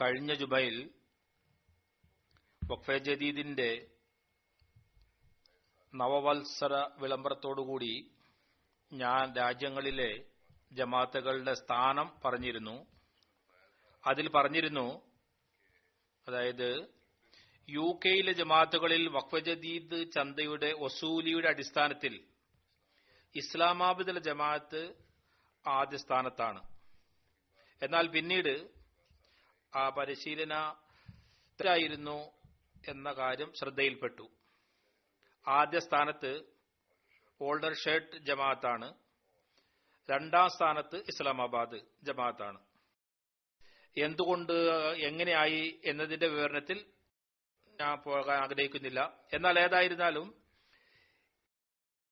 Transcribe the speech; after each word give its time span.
കഴിഞ്ഞ 0.00 0.34
ജുബൈൽ 0.34 0.76
വഖഫെ 2.70 2.98
ജദീദിന്റെ 2.98 3.70
നവവത്സര 5.94 6.74
വിളംബരത്തോടുകൂടി 7.02 7.92
ഞാൻ 8.92 9.36
രാജ്യങ്ങളിലെ 9.36 10.08
ജമാത്തുകളുടെ 10.72 11.54
സ്ഥാനം 11.54 12.20
പറഞ്ഞിരുന്നു. 12.24 12.86
അതിൽ 14.04 14.28
പറഞ്ഞിരുന്നു 14.28 14.86
അതായത് 16.26 16.70
യു 17.68 18.00
കെയിലെ 18.04 18.32
ജമാത്തുകളിൽ 18.32 19.08
വഖഫ് 19.08 19.44
ജദീദ് 19.44 20.12
ചന്തയുടെ 20.12 20.72
വസൂലിയുടെ 20.72 21.48
അടിസ്ഥാനത്തിൽ 21.48 22.14
ഇസ്ലാമാബാദിലെ 23.34 24.20
ജമാഅത്ത് 24.20 24.82
ആദ്യ 25.64 25.96
സ്ഥാനത്താണ്. 25.96 26.60
എന്നാൽ 27.82 28.06
പിന്നീട് 28.08 28.79
ആ 29.76 29.88
പരിശീലന 29.88 30.74
ായിരുന്നു 31.66 32.30
എന്ന 32.88 33.12
കാര്യം 33.12 33.52
ശ്രദ്ധയിൽപ്പെട്ടു. 33.58 34.30
ആദ്യ 35.48 35.78
സ്ഥാനത്ത് 35.78 36.42
ഓൾഡർ 37.42 37.74
ഷേർട്ട് 37.74 38.16
ജമാഅത്താണ്. 38.16 38.94
രണ്ടാം 40.10 40.48
സ്ഥാനത്ത് 40.48 40.96
ഇസ്ലാമാബാദ് 40.96 41.80
ജമാഅത്താണ്. 42.02 42.60
എന്തുകൊണ്ട് 43.98 44.52
എങ്ങനെയായി 45.06 45.80
എന്നതിന്റെ 45.84 46.26
വിവരണത്തിൽ 46.26 46.86
ഞാൻ 47.80 47.98
പോകാൻ 47.98 48.42
ആഗ്രഹിക്കുന്നില്ല. 48.42 49.18
എന്നാൽ 49.34 49.60
ഏതായിരുന്നാലും 49.60 50.34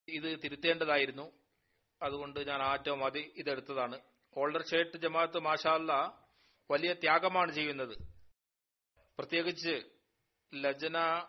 ഇത് 0.09 0.39
തിരുത്തേണ്ടതായിരുന്നു. 0.45 1.33
അതുകൊണ്ട് 2.03 2.41
ഞാൻ 2.41 2.63
ആറ്റവും 2.63 2.99
മതി 2.99 3.33
ഇതെടുത്തതാണ്. 3.37 4.01
ഓൾഡർ 4.37 4.65
ഷേർട്ട് 4.67 4.97
ജമാഅത്ത് 4.97 5.39
മാഷാല്ല 5.39 5.93
വലിയ 6.71 6.93
ത്യാഗമാണ് 6.93 7.53
ചെയ്യുന്നത്. 7.53 7.99
പ്രത്യേകിച്ച് 9.19 9.83
ലജന 10.55 11.27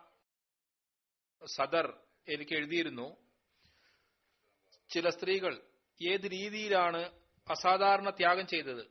സദർ 1.46 2.00
എനിക്ക് 2.28 2.52
എഴുതിയിരുന്നു. 2.54 3.16
ചില 4.90 5.08
സ്ത്രീകൾ 5.08 5.62
ഏത് 6.08 6.20
രീതിയിലാണ് 6.20 7.20
അസാധാരണ 7.50 8.10
ത്യാഗം 8.10 8.46
ചെയ്തത്? 8.46 8.86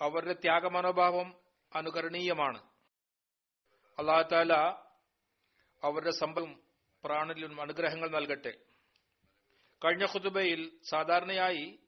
അവരുടെ 0.00 0.32
ത്യാഗമനോഭാവം 0.32 1.40
അനുകരണീയമാണ്. 1.74 2.62
അള്ളാഹത്താല 3.98 4.52
അവരുടെ 5.82 6.10
സമ്പം 6.10 6.62
പ്രാണലും 7.04 7.60
അനുഗ്രഹങ്ങൾ 7.60 8.08
നൽകട്ടെ. 8.10 8.58
കഴിഞ്ഞ 9.84 10.04
ഖുതുബയിൽ 10.04 10.80
സാധാരണയായി 10.88 11.85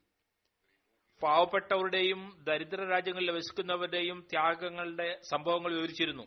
പാവപ്പെട്ടവരുടെയും 1.22 2.44
ദരിദ്ര 2.46 2.84
രാജ്യങ്ങളിൽ 2.84 3.30
വസിക്കുന്നവരുടെയും 3.30 4.26
ത്യാഗങ്ങളുടെ 4.30 5.20
സംഭവങ്ങൾ 5.30 5.74
വിവരിച്ചിരുന്നു. 5.74 6.22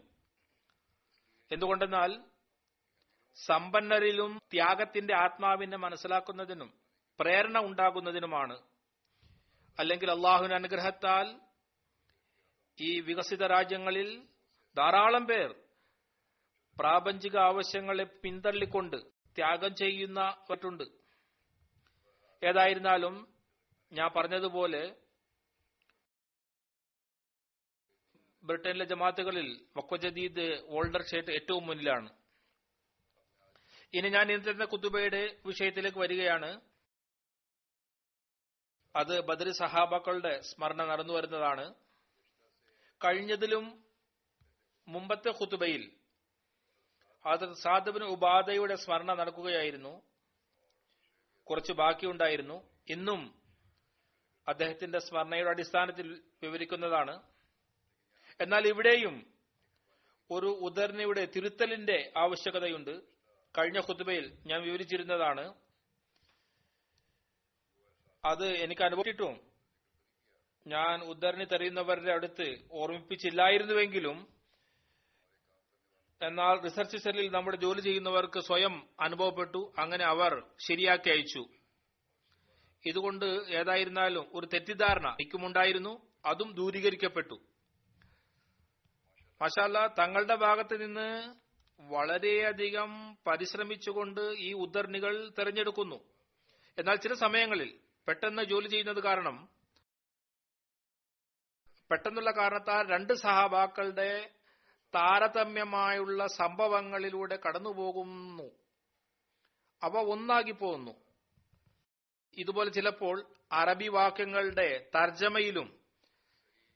എന്തുകൊണ്ടെന്നാൽ 1.52 2.22
സമ്പന്നരിലും 3.36 4.38
ത്യാഗത്തിന്റെ 4.54 5.16
ആത്മാവിനെ 5.16 5.78
മനസ്സിലാക്കുന്നതിനും 5.78 6.74
പ്രേരണ 7.20 7.60
ഉണ്ടാകുന്നതിനുമാണ്. 7.60 8.62
അല്ലെങ്കിൽ 9.80 10.12
അള്ളാഹുവിന്റെ 10.12 10.56
അനുഗ്രഹത്താൽ 10.56 11.40
ഈ 12.82 13.00
വികസിത 13.00 13.46
രാജ്യങ്ങളിൽ 13.46 14.24
ധാരാളം 14.78 15.28
പേർ 15.28 15.56
പ്രാപഞ്ചിക 16.80 17.38
ആവശ്യങ്ങളെ 17.38 18.04
പിന്തള്ളിക്കൊണ്ട് 18.04 18.98
ത്യാഗം 19.38 19.76
ചെയ്യുന്നവരുണ്ട്. 19.76 20.84
ഏതായിരുന്നാലും 22.44 23.28
ഞാൻ 23.92 24.12
പറഞ്ഞതുപോലെ 24.16 24.96
ബ്രിട്ടനിലെ 28.44 28.86
ജമാത്തുകളിൽ 28.86 29.66
വക്വജദീദ് 29.78 30.66
ഓൾഡർ 30.68 31.08
ഷേട്ട് 31.08 31.32
ഏറ്റവും 31.32 31.68
മുന്നിലാണ്. 31.68 32.10
ഇനി 33.94 34.10
ഞാൻ 34.10 34.32
ഇന്നത്തെ 34.32 34.66
കുത്തുബയുടെ 34.66 35.42
വിഷയത്തിലേക്ക് 35.46 35.98
വരികയാണ്. 35.98 36.62
അത് 38.96 39.22
ബദർ 39.22 39.52
സഹാബാക്കളുടെ 39.52 40.42
സ്മരണ 40.42 40.86
നടന്നു 40.86 41.14
വരുന്നതാണ്. 41.14 41.74
കഴിഞ്ഞതിലും 43.06 43.84
മുമ്പത്തെ 44.88 45.30
ഖുത്തുബയിൽ 45.30 45.92
അത് 47.26 47.54
സാദബിന് 47.54 48.04
ഉപാധയുടെ 48.04 48.76
സ്മരണ 48.76 49.14
നടക്കുകയായിരുന്നു. 49.14 50.02
കുറച്ച് 51.44 51.74
ബാക്കിയുണ്ടായിരുന്നു. 51.74 52.64
ഇന്നും 52.90 53.41
അദ്ദേഹത്തിന്റെ 54.48 55.00
സ്മരണയുടെ 55.00 55.50
അടിസ്ഥാനത്തിൽ 55.50 56.24
വിവരിക്കുന്നതാണ്. 56.44 57.22
എന്നാൽ 58.42 58.68
ഇവിടെയും 58.68 59.34
ഒരു 60.32 60.46
ഉദർണിയുടെ 60.46 61.26
തിരുത്തലിന്റെ 61.26 62.14
ആവശ്യകതയുണ്ട്. 62.18 63.02
കഴിഞ്ഞ 63.58 63.80
ഖുത്തുബയിൽ 63.80 64.38
ഞാൻ 64.46 64.62
വിവരിച്ചിരുന്നതാണ്. 64.62 65.54
അത് 68.26 68.48
എനിക്ക് 68.48 68.82
അനുഭവിച്ചിട്ടും 68.82 69.52
ഞാൻ 70.68 71.04
ഉദ്ധരണി 71.04 71.46
തെറിയുന്നവരുടെ 71.46 72.12
അടുത്ത് 72.12 72.68
ഓർമ്മിപ്പിച്ചില്ലായിരുന്നുവെങ്കിലും 72.72 74.28
എന്നാൽ 76.22 76.62
റിസർച്ച് 76.62 76.98
സെല്ലിൽ 76.98 77.32
നമ്മുടെ 77.32 77.58
ജോലി 77.58 77.82
ചെയ്യുന്നവർക്ക് 77.82 78.40
സ്വയം 78.40 78.90
അനുഭവപ്പെട്ടു. 79.00 79.74
അങ്ങനെ 79.78 80.06
അവർ 80.06 80.44
ശരിയാക്കി 80.60 81.10
അയച്ചു. 81.10 81.46
ഇതുകൊണ്ട് 82.86 83.26
ഏതായിരുന്നാലും 83.26 84.28
ഒരു 84.34 84.46
തെറ്റിദ്ധാരണ 84.46 85.08
എനിക്കുമുണ്ടായിരുന്നു 85.08 86.02
അതും 86.26 86.54
ദൂരീകരിക്കപ്പെട്ടു. 86.54 87.38
മഷാല്ല 89.42 89.88
തങ്ങളുടെ 89.88 90.36
ഭാഗത്ത് 90.36 90.82
നിന്ന് 90.82 91.36
വളരെയധികം 91.80 93.18
പരിശ്രമിച്ചുകൊണ്ട് 93.28 94.22
ഈ 94.22 94.54
ഉദ്ധരണികൾ 94.54 95.30
തെരഞ്ഞെടുക്കുന്നു. 95.40 95.96
എന്നാൽ 96.78 96.96
ചില 96.96 97.14
സമയങ്ങളിൽ 97.14 97.80
പെട്ടെന്ന് 98.08 98.44
ജോലി 98.44 98.68
ചെയ്യുന്നത് 98.68 99.04
കാരണം 99.04 99.50
പെട്ടെന്നുള്ള 101.92 102.32
കാരണത്താൽ 102.32 102.90
രണ്ട് 102.90 103.14
സഹാബാക്കളുടെ 103.14 104.30
താരതമ്യമായുള്ള 104.96 106.28
സംഭവങ്ങളിലൂടെ 106.28 107.40
കടന്നുപോകുന്നു. 107.48 108.50
അവ 109.84 109.98
ഒന്നാകി 109.98 110.52
പോകുന്നു 110.52 111.11
ഇതുപോലെ 112.38 112.70
ചിലപ്പോൾ 112.72 113.26
അറബി 113.52 113.88
വാക്യങ്ങളുടെ 113.88 114.90
തർജമയിലും 114.96 115.80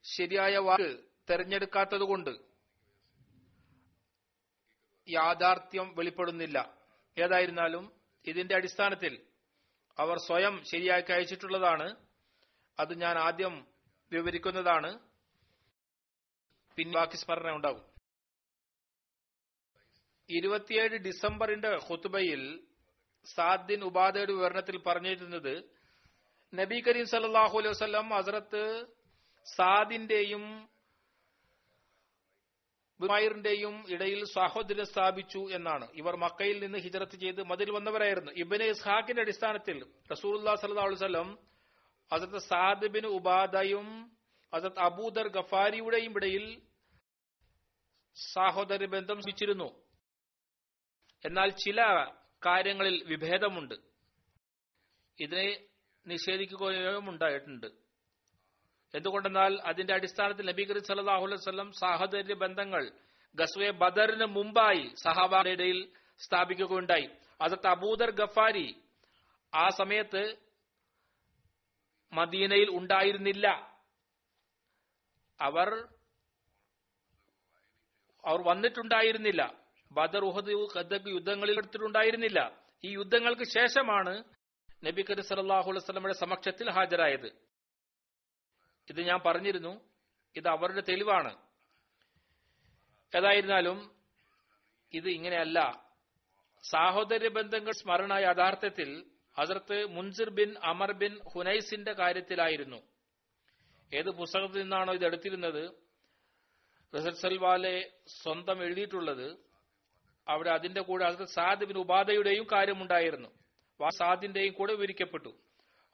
ശരിയായ 0.05 0.57
വാക്ക് 0.57 0.99
തെരഞ്ഞെടുക്കാത്തതുകൊണ്ട് 1.29 2.33
യാഥാർത്ഥ്യം 5.07 5.95
വെളിപ്പെടുന്നില്ല. 5.95 6.57
ഏതായിരുന്നാലും 7.17 7.91
ഇതിന്റെ 8.27 8.55
അടിസ്ഥാനത്തിൽ 8.55 9.13
അവർ 9.99 10.17
സ്വയം 10.17 10.63
ശരിയാക്കി 10.71 11.11
അയച്ചിട്ടുള്ളതാണ്. 11.11 11.95
അത് 12.79 13.01
ഞാൻ 13.01 13.17
ആദ്യം 13.17 13.67
വിവരിക്കുന്നതാണ്. 14.11 14.99
പിന്നെ 16.77 16.93
ബാക്കി 16.93 17.15
സ്മരണ 17.15 17.51
ഉണ്ടാകും 17.51 17.85
ഇരുപത്തിയേഴ് 20.29 20.97
ഡിസംബറിന്റെ 20.97 21.69
ഖുത്തുബയിൽ 21.69 22.41
സാദ്ദിൻ 23.33 23.83
ഉപാധയുടെ 23.83 24.33
വിവരണത്തിൽ 24.33 24.77
പറഞ്ഞിരുന്നത് 24.77 25.53
നബി 26.53 26.83
കരീം 26.87 27.05
സല്ലാഹു 27.05 27.57
അലൈഹി 27.57 27.73
വസ്ലം 27.73 28.09
ഹസ്രത്ത് 28.09 28.63
സാദിന്റെയും 29.45 30.45
ഇടയിൽ 33.87 34.25
സാഹോദര്യം 34.25 34.85
സ്ഥാപിച്ചു 34.85 35.47
എന്നാണ്. 35.51 35.85
ഇവർ 35.93 36.15
മക്കയിൽ 36.15 36.63
നിന്ന് 36.63 36.77
ഹിജറത്ത് 36.77 37.17
ചെയ്ത് 37.19 37.43
മതിൽ 37.43 37.71
വന്നവരായിരുന്നു. 37.71 38.31
ഇബിന് 38.31 38.63
ഇസ്ഹാഖിന്റെ 38.63 39.21
അടിസ്ഥാനത്തിൽ 39.21 39.77
റസൂൽ 40.11 40.35
സല്ലാ 40.61 40.85
വസ്ലം 40.85 41.29
ഹസരത്ത് 42.11 42.37
സാദ് 42.37 42.87
ബിൻ 42.87 43.05
ഉബാദയും 43.07 43.87
ഹസരത്ത് 44.53 44.79
അബൂദർ 44.79 45.27
ഗഫാരിയുടെയും 45.27 46.13
ഇടയിൽ 46.17 46.45
സാഹോദര്യ 48.33 48.85
ബന്ധം 48.85 49.17
സ്ഥാപിച്ചിരുന്നു. 49.21 49.69
എന്നാൽ 51.25 51.49
ചില 51.49 51.81
കാര്യങ്ങളിൽ 52.45 53.03
വിഭേദമുണ്ട്. 53.03 53.75
ഇതിനെ 55.19 55.65
നിഷേധിക്കുകയും 56.07 57.09
ഉണ്ടായിട്ടുണ്ട് 57.09 57.67
എന്തുകൊണ്ടെന്നാൽ 58.95 59.61
അതിന്റെ 59.61 59.93
അടിസ്ഥാനത്തിൽ 59.93 60.45
നബി 60.45 60.63
കരീം 60.63 60.83
സല്ലാഹു 60.83 61.71
സാഹോദര്യ 61.71 62.33
ബന്ധങ്ങൾ 62.33 62.91
ഗസ്വെ 63.35 63.71
ബദറിന് 63.71 64.25
മുമ്പായി 64.25 64.95
സഹാബായുടെ 64.95 65.49
ഇടയിൽ 65.49 65.91
സ്ഥാപിക്കുകയുണ്ടായി. 66.19 67.09
അതത് 67.41 67.67
അബൂദർ 67.67 68.11
ഗഫാരി 68.11 68.81
ആ 69.55 69.69
സമയത്ത് 69.69 70.35
മദീനയിൽ 72.13 72.69
ഉണ്ടായിരുന്നില്ല. 72.69 73.47
അവർ 75.41 75.87
അവർ 78.25 78.41
വന്നിട്ടുണ്ടായിരുന്നില്ല. 78.41 79.64
ബദർ 79.91 80.25
ഉഹദ് 80.25 80.77
ഖദ്ദക്ക് 80.77 81.09
യുദ്ധങ്ങളിൽ 81.09 81.57
എടുത്തിട്ടുണ്ടായിരുന്നില്ല. 81.57 82.63
ഈ 82.83 82.93
യുദ്ധങ്ങൾക്ക് 82.93 83.43
ശേഷമാണ് 83.43 84.23
നബി 84.83 85.01
കരി 85.01 85.21
സലാഹു 85.21 85.71
അലൈവലമയുടെ 85.71 86.13
സമക്ഷത്തിൽ 86.13 86.69
ഹാജരായത്. 86.69 87.25
ഇത് 88.89 89.01
ഞാൻ 89.01 89.19
പറഞ്ഞിരുന്നു. 89.25 89.81
ഇത് 90.35 90.47
അവരുടെ 90.47 90.81
തെളിവാണ്. 90.81 91.37
ഏതായിരുന്നാലും 93.17 93.91
ഇത് 94.93 95.09
ഇങ്ങനെയല്ല. 95.09 95.87
സാഹോദര്യ 96.71 97.29
ബന്ധങ്ങൾ 97.29 97.71
സ്മരണ 97.71 98.13
യഥാർത്ഥത്തിൽ 98.13 99.05
Hazrat 99.39 99.85
Munzir 99.85 100.29
bin 100.29 100.55
Amr 100.63 100.91
bin 100.91 101.19
ഹുനൈസിന്റെ 101.33 101.93
കാര്യത്തിലായിരുന്നു. 101.93 102.81
ഏത് 103.93 104.09
പുസ്തകത്തിൽ 104.09 104.61
നിന്നാണോ 104.61 104.93
ഇത് 104.93 105.05
എടുത്തിരുന്നത്? 105.05 105.71
റസൽ 106.95 107.13
സൽവാലെ 107.13 107.91
സ്വന്തം 108.07 108.63
എഴുതിയിട്ടുള്ളത്. 108.63 109.44
അവിടെ 110.27 110.49
അതിന്റെ 110.49 110.81
കൂടെ 110.81 111.05
അതിർത്ത് 111.05 111.33
സാദ് 111.33 111.65
ബിൻ 111.65 111.77
ഉബാദയുടെയും 111.77 112.47
കാര്യമുണ്ടായിരുന്നു. 112.51 113.29
സാദിന്റെയും 113.89 114.53
കൂടെ 114.53 114.73
വിവരിക്കപ്പെട്ടു. 114.73 115.37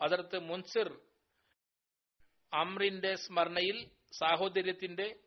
അതിർത്ത് 0.01 0.39
മുൻസിർ 0.39 1.00
അമ്രിന്റെ 2.54 3.16
സ്മരണയിൽ 3.16 3.89
സാഹോദര്യത്തിന്റെ 4.12 5.19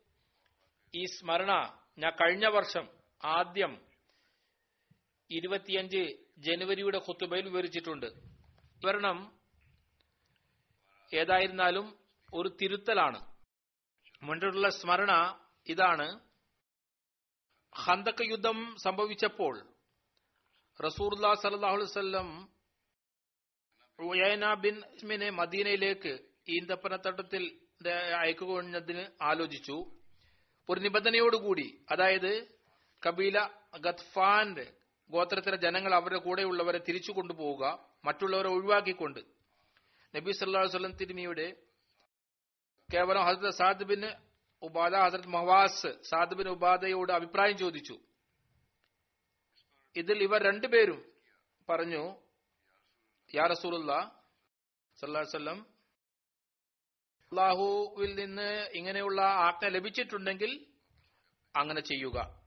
ഈ 0.95 1.05
സ്മരണ 1.05 1.81
ഞാൻ 1.99 2.13
കഴിഞ്ഞ 2.13 2.47
വർഷം 2.47 2.89
ആദ്യം 3.25 3.87
ഇരുപത്തിയഞ്ച് 5.31 6.17
ജനുവരിയുടെ 6.39 6.99
ഖുത്തുബയിൽ 6.99 7.49
വിവരിച്ചിട്ടുണ്ട്. 7.49 8.07
വിവരണം 8.07 9.39
ഏതായിരുന്നാലും 11.15 11.99
ഒരു 12.35 12.57
തിരുത്തലാണ്. 12.63 13.21
മുന്നിലുള്ള 14.23 14.69
സ്മരണ 14.69 15.41
ഇതാണ്. 15.69 16.21
ഹന്തക്ക 17.75 18.23
യുദ്ധം 18.23 18.77
സംഭവിച്ചപ്പോൾ 18.77 19.61
റസൂർല്ലാ 20.81 21.35
സലഹുലം 21.35 22.49
ഉയന 24.01 24.55
ബിൻ 24.55 24.83
ഇസ്മിനെ 24.97 25.31
മദീനയിലേക്ക് 25.31 26.19
ഈന്തപ്പനത്തട്ടത്തിൽ 26.49 27.61
അയക്കുന്നതിന് 28.21 29.09
ആലോചിച്ചു. 29.23 29.87
ഒരു 30.69 30.81
നിബന്ധനയോടുകൂടി 30.81 31.85
അതായത് 31.91 32.49
കബീല 33.07 33.49
ഗത്ഫാന്റെ 33.81 34.73
ഗോത്രത്തിലെ 35.11 35.57
ജനങ്ങൾ 35.57 35.95
അവരുടെ 35.95 36.19
കൂടെയുള്ളവരെ 36.19 36.79
തിരിച്ചു 36.79 37.13
കൊണ്ടുപോവുക 37.13 37.79
മറ്റുള്ളവരെ 38.05 38.49
ഒഴിവാക്കിക്കൊണ്ട് 38.49 39.21
നബി 40.15 40.31
വല്ലം 40.31 40.93
തിരുമിയുടെ 40.93 41.57
കേവലം 42.93 43.23
ഹസരത് 43.23 43.51
സാദ് 43.51 43.85
ബിൻ 43.85 44.01
ഉബാദ 44.65 44.95
ഹസരത് 44.95 45.29
മഹവാസ് 45.29 46.03
സാദുബിൻ 46.03 46.49
ഉബാദയോട് 46.49 47.13
അഭിപ്രായം 47.13 47.59
ചോദിച്ചു. 47.59 47.99
ഇതിൽ 49.97 50.23
ഇവർ 50.23 50.43
രണ്ടുപേരും 50.43 51.13
പറഞ്ഞു 51.69 52.17
യാ 53.35 53.47
റസൂലുള്ള 53.47 54.23
സല്ലാസ്വല്ലം 55.01 55.67
അള്ളാഹുവിൽ 57.33 58.15
നിന്ന് 58.15 58.69
ഇങ്ങനെയുള്ള 58.75 59.21
ആജ്ഞ 59.21 59.69
ലഭിച്ചിട്ടുണ്ടെങ്കിൽ 59.69 60.67
അങ്ങനെ 61.57 61.81
ചെയ്യുക. 61.81 62.45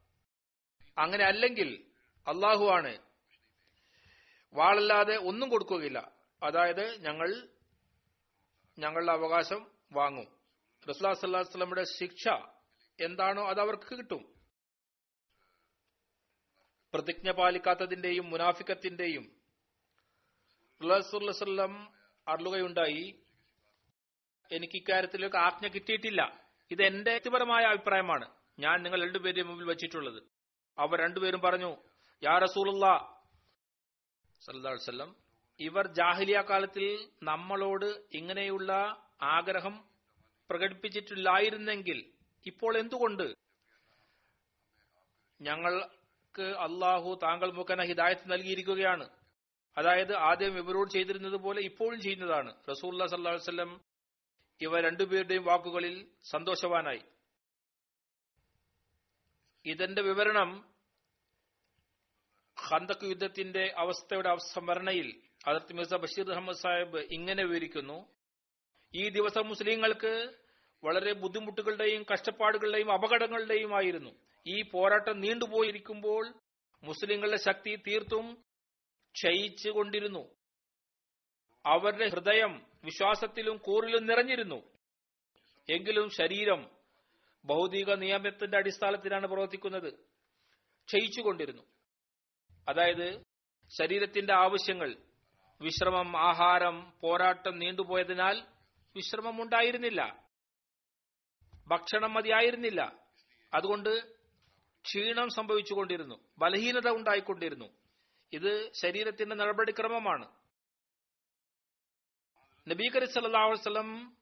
അങ്ങനെ 0.97 1.23
അല്ലെങ്കിൽ 1.23 1.85
അള്ളാഹു 2.27 2.65
ആണ് 2.65 2.97
വാളല്ലാതെ 4.53 5.15
ഒന്നും 5.15 5.49
കൊടുക്കുകയില്ല. 5.49 6.11
അതായത് 6.43 7.01
ഞങ്ങൾ 7.01 7.47
ഞങ്ങളുടെ 8.79 9.11
അവകാശം 9.11 9.71
വാങ്ങും. 9.91 10.36
റസുല്ലാ 10.89 11.13
സല്ലാസ്ലമിയുടെ 11.13 11.83
ശിക്ഷ 11.83 12.27
എന്താണോ 13.01 13.49
അത് 13.49 13.59
അവർക്ക് 13.59 13.97
കിട്ടും. 13.97 14.35
പ്രതിജ്ഞ 16.93 17.31
പാലിക്കാത്തതിന്റെയും 17.31 18.29
മുനാഫിക്കത്തിന്റെയും 18.29 19.37
റസുല്ലം 20.97 21.93
അറിയുകയുണ്ടായി 22.27 23.23
എനിക്ക് 24.51 24.75
ഇക്കാര്യത്തിലേക്ക് 24.75 25.35
ആജ്ഞ 25.35 25.67
കിട്ടിയിട്ടില്ല. 25.67 26.41
ഇത് 26.71 26.83
എന്റെ 26.83 27.11
വ്യക്തിപരമായ 27.11 27.63
അഭിപ്രായമാണ്. 27.63 28.31
ഞാൻ 28.59 28.83
നിങ്ങൾ 28.83 29.03
രണ്ടുപേരുടെ 29.03 29.43
മുമ്പിൽ 29.43 29.67
വെച്ചിട്ടുള്ളത്. 29.67 30.23
അവർ 30.79 30.99
രണ്ടുപേരും 30.99 31.41
പറഞ്ഞു 31.41 31.77
യാ 32.23 32.45
സല്ലാസ്ലം 32.45 35.15
ഇവർ 35.59 35.87
ജാഹിലിയ 35.87 36.43
കാലത്തിൽ 36.49 37.09
നമ്മളോട് 37.23 38.05
ഇങ്ങനെയുള്ള 38.13 38.97
ആഗ്രഹം 39.21 39.86
പ്രകടിപ്പിച്ചിട്ടില്ലായിരുന്നെങ്കിൽ 40.49 42.13
ഇപ്പോൾ 42.45 42.77
എന്തുകൊണ്ട്? 42.77 43.35
ഞങ്ങൾക്ക് 45.41 46.41
അള്ളാഹു 46.41 47.19
താങ്കൾ 47.23 47.51
മുഖേന 47.51 47.83
ഹിദായത്ത് 47.83 48.31
നൽകിയിരിക്കുകയാണ്. 48.31 49.09
അതായത് 49.77 50.15
ആദ്യം 50.15 50.57
ഇവരോട് 50.57 50.91
ചെയ്തിരുന്നത് 50.91 51.37
പോലെ 51.37 51.61
ഇപ്പോഴും 51.61 52.01
ചെയ്യുന്നതാണ്. 52.01 52.55
റസൂൽ 52.71 53.07
സല്ലാസ്ലം 53.07 53.81
ഇവ 54.61 54.79
രണ്ടുപേരുടെയും 54.79 55.43
വാക്കുകളിൽ 55.43 56.11
സന്തോഷവാനായി. 56.23 57.01
ഇതിന്റെ 59.65 60.01
വിവരണം 60.01 60.73
ഖന്തക് 62.71 63.05
യുദ്ധത്തിന്റെ 63.05 63.73
അവസ്ഥയുടെ 63.77 64.35
സ്മരണയിൽ 64.35 65.21
അതിർത്തി 65.47 65.73
മിർസ 65.73 65.93
ബഷീർ 65.93 66.31
അഹമ്മദ് 66.31 66.57
സാഹിബ് 66.57 66.97
ഇങ്ങനെ 66.97 67.43
വിവരിക്കുന്നു 67.43 68.16
ഈ 68.95 69.09
ദിവസം 69.09 69.47
മുസ്ലിങ്ങൾക്ക് 69.47 70.33
വളരെ 70.83 71.13
ബുദ്ധിമുട്ടുകളുടെയും 71.13 72.05
കഷ്ടപ്പാടുകളുടെയും 72.13 72.93
അപകടങ്ങളുടെയും 72.93 73.75
ആയിരുന്നു 73.75 74.09
ഈ 74.47 74.61
പോരാട്ടം 74.61 75.21
നീണ്ടുപോയിരിക്കുമ്പോൾ 75.21 76.33
മുസ്ലിങ്ങളുടെ 76.83 77.37
ശക്തി 77.37 77.75
തീർത്തും 77.75 78.35
ക്ഷയിച്ചു 79.15 79.69
കൊണ്ടിരുന്നു 79.69 80.29
അവരുടെ 81.65 82.07
ഹൃദയം 82.07 82.65
വിശ്വാസത്തിലും 82.83 83.57
കൂറിലും 83.57 84.05
നിറഞ്ഞിരുന്നു. 84.05 84.63
എങ്കിലും 85.69 86.09
ശരീരം 86.09 86.69
ഭൗതിക 87.45 87.93
നിയമത്തിന്റെ 87.93 88.57
അടിസ്ഥാനത്തിലാണ് 88.57 89.27
പ്രവർത്തിക്കുന്നത്. 89.27 89.93
ക്ഷയിച്ചുകൊണ്ടിരുന്നു. 90.87 91.63
അതായത് 92.69 93.23
ശരീരത്തിന്റെ 93.79 94.33
ആവശ്യങ്ങൾ 94.33 94.95
വിശ്രമം 95.61 96.17
ആഹാരം 96.17 96.93
പോരാട്ടം 97.01 97.59
നീണ്ടുപോയതിനാൽ 97.59 98.56
വിശ്രമം 98.97 99.41
ഉണ്ടായിരുന്നില്ല 99.41 100.27
ഭക്ഷണം 101.67 102.13
മതിയായിരുന്നില്ല. 102.13 102.99
അതുകൊണ്ട് 103.53 104.17
ക്ഷീണം 104.81 105.29
സംഭവിച്ചുകൊണ്ടിരുന്നു. 105.29 106.15
ബലഹീനത 106.37 106.89
ഉണ്ടായിക്കൊണ്ടിരുന്നു. 106.89 107.69
ഇത് 108.33 108.71
ശരീരത്തിന്റെ 108.73 109.35
നടപടിക്രമമാണ്. 109.35 110.25
നബീ 112.69 112.89
കരീം 112.89 113.13
സല്ലല്ലാഹു 113.13 113.47
അലൈഹി 113.47 113.61
വസല്ലം 113.61 114.17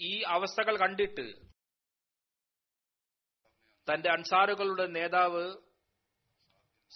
ഈ 0.00 0.22
അവസ്ഥകൾ 0.22 0.76
കണ്ടിട്ട് 0.76 1.34
തന്റെ 3.94 4.10
അൻസാറുകളുടെ 4.10 4.86
നേതാവ് 4.86 5.54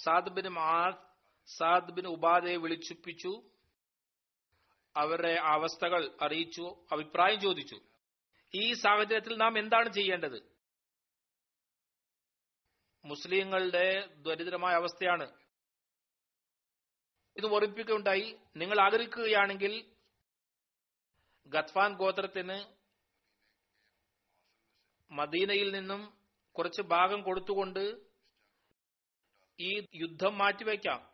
Saad 0.05 0.29
bin 0.29 0.49
Muadh 0.49 0.95
Saad 1.47 1.93
bin 1.93 2.07
ഉബാദയെ 2.07 2.57
വിളിച്ചുപ്പിച്ചു. 2.57 3.51
അവരുടെ 4.97 5.35
അവസ്ഥകൾ 5.35 6.17
അറിയിച്ചു 6.23 6.87
അഭിപ്രായം 6.93 7.41
ചോദിച്ചു. 7.41 7.81
ഈ 8.55 8.73
സാഹചര്യത്തിൽ 8.73 9.37
നാം 9.37 9.59
എന്താണ് 9.59 9.93
ചെയ്യേണ്ടത്? 9.93 10.55
മുസ്ലിങ്ങളുടെ 13.05 14.07
ദരിദ്രമായ 14.07 14.75
അവസ്ഥയാണ്. 14.75 15.33
ഇത് 17.37 17.47
ഓർമ്മിപ്പിക്കുകയുണ്ടായി 17.47 18.39
നിങ്ങൾ 18.57 18.81
ആഗ്രഹിക്കുകയാണെങ്കിൽ 18.81 19.95
ഗത്ഫാൻ 21.47 21.97
ഗോത്രത്തിന് 21.97 22.65
മദീനയിൽ 25.11 25.75
നിന്നും 25.75 26.19
കുറച്ച് 26.59 26.83
ഭാഗം 26.83 27.23
കൊടുത്തുകൊണ്ട് 27.23 28.01
ഈ 29.61 29.87
യുദ്ധം 29.95 30.39
മാറ്റിവെക്കാം. 30.39 31.11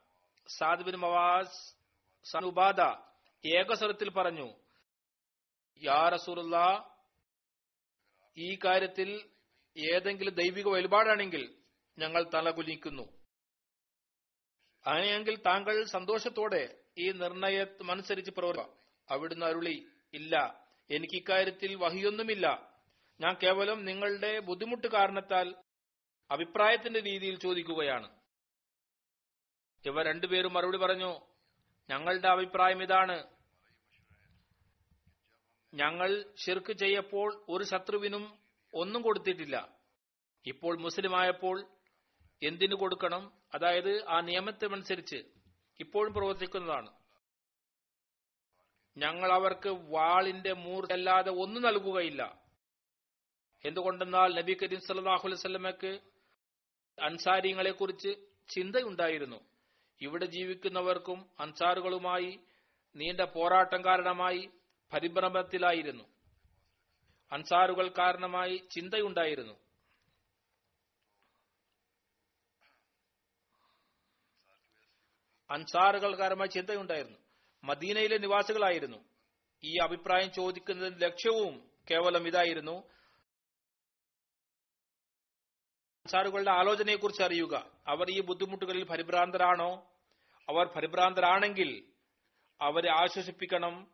സാദ് 0.59 0.83
ബിൻ 0.83 0.97
മവാസ് 0.97 1.75
സനുബാദ 2.31 3.10
ഏകസ്വരത്തിൽ 3.45 4.11
പറഞ്ഞു 4.11 4.55
യാ 5.83 6.09
റസൂലുള്ള 6.09 6.57
ഈ 8.39 8.59
കാര്യത്തിൽ 8.65 9.31
ഏതെങ്കിലും 9.77 10.35
ദൈവിക 10.35 10.69
വഴിപാടാണെങ്കിൽ 10.69 11.55
ഞങ്ങൾ 11.99 12.31
തലകുലിക്കുന്നു 12.35 13.03
അങ്ങനെയെങ്കിൽ 14.87 15.37
താങ്കൾ 15.37 15.85
സന്തോഷത്തോടെ 15.85 16.79
ഈ 16.99 17.13
നിർണയമനുസരിച്ച് 17.13 18.31
പ്രവർത്തിക്കുക. 18.31 18.31
പ്രവർത്തിക്കാം 18.31 19.11
അവിടുന്ന് 19.11 19.47
അരുളി 19.47 19.87
ഇല്ല 20.15 20.65
എനിക്ക് 20.91 21.17
ഇക്കാര്യത്തിൽ 21.17 21.75
വഹിയൊന്നുമില്ല. 21.75 22.47
ഞാൻ 23.21 23.37
കേവലം 23.43 23.85
നിങ്ങളുടെ 23.85 24.39
ബുദ്ധിമുട്ട് 24.39 24.87
കാരണത്താൽ 24.87 25.55
അഭിപ്രായത്തിന്റെ 26.31 27.01
രീതിയിൽ 27.01 27.39
ചോദിക്കുകയാണ്. 27.39 28.21
ഇവ 29.85 30.03
രണ്ടുപേരും 30.03 30.53
മറുപടി 30.53 30.79
പറഞ്ഞു 30.79 31.30
ഞങ്ങളുടെ 31.91 32.29
അഭിപ്രായം 32.29 32.83
ഇതാണ്. 32.83 33.25
ഞങ്ങൾ 35.75 36.35
ഷിർക്ക് 36.37 36.73
ചെയ്യപ്പോൾ 36.73 37.45
ഒരു 37.49 37.65
ശത്രുവിനും 37.65 38.39
ഒന്നും 38.75 39.03
കൊടുത്തിട്ടില്ല. 39.03 39.69
ഇപ്പോൾ 40.47 40.79
മുസ്ലിമായപ്പോൾ 40.79 41.67
എന്തിനു 42.43 42.75
കൊടുക്കണം? 42.75 43.33
അതായത് 43.55 44.09
ആ 44.09 44.21
നിയമത്തിനനുസരിച്ച് 44.21 45.17
ഇപ്പോഴും 45.81 46.15
പ്രവർത്തിക്കുന്നതാണ്. 46.15 46.91
ഞങ്ങൾ 48.97 49.33
അവർക്ക് 49.33 49.69
വാളിന്റെ 49.69 50.53
മൂർച്ചല്ലാതെ 50.53 51.31
ഒന്നും 51.31 51.63
നൽകുകയില്ല. 51.63 52.43
എന്തുകൊണ്ടെന്നാൽ 53.65 54.35
നബി 54.35 54.57
കരീം 54.63 54.81
സല്ലാഹുലമക്ക് 54.81 56.01
അൻസാരിങ്ങളെ 57.03 57.71
കുറിച്ച് 57.71 58.09
ചിന്തയുണ്ടായിരുന്നു. 58.49 59.50
ഇവിടെ 60.01 60.27
ജീവിക്കുന്നവർക്കും 60.27 61.31
അൻസാറുകളുമായി 61.41 62.41
നീണ്ട 62.97 63.21
പോരാട്ടം 63.21 63.85
കാരണമായി 63.85 64.51
പരിഭ്രമത്തിലായിരുന്നു. 64.93 66.05
അൻസാറുകൾ 67.33 67.89
കാരണമായി 67.89 68.69
ചിന്തയുണ്ടായിരുന്നു. 68.71 69.53
അൻസാറുകൾ 75.51 76.19
കാരണമായി 76.19 76.49
ചിന്തയുണ്ടായിരുന്നു. 76.49 77.19
മദീനയിലെ 77.65 78.19
നിവാസികളായിരുന്നു. 78.19 79.05
ഈ 79.65 79.79
അഭിപ്രായം 79.79 80.33
ചോദിക്കുന്നതിന് 80.33 81.03
ലക്ഷ്യവും 81.03 81.71
കേവലം 81.91 82.27
ഇതായിരുന്നു. 82.29 82.73
അൻസാറുകളുടെ 86.07 86.51
ആലോചനയെക്കുറിച്ച് 86.51 87.23
അറിയുക. 87.23 87.71
അവർ 87.87 88.11
ഈ 88.11 88.21
ബുദ്ധിമുട്ടുകളിൽ 88.21 88.85
പരിഭ്രാന്തരാണോ? 88.85 89.90
അവർ 90.51 90.67
പരിഭ്രാന്തരാണെങ്കിൽ 90.67 91.93
അവരെ 92.61 92.91
ആശ്വസിപ്പിക്കണം. 92.91 93.93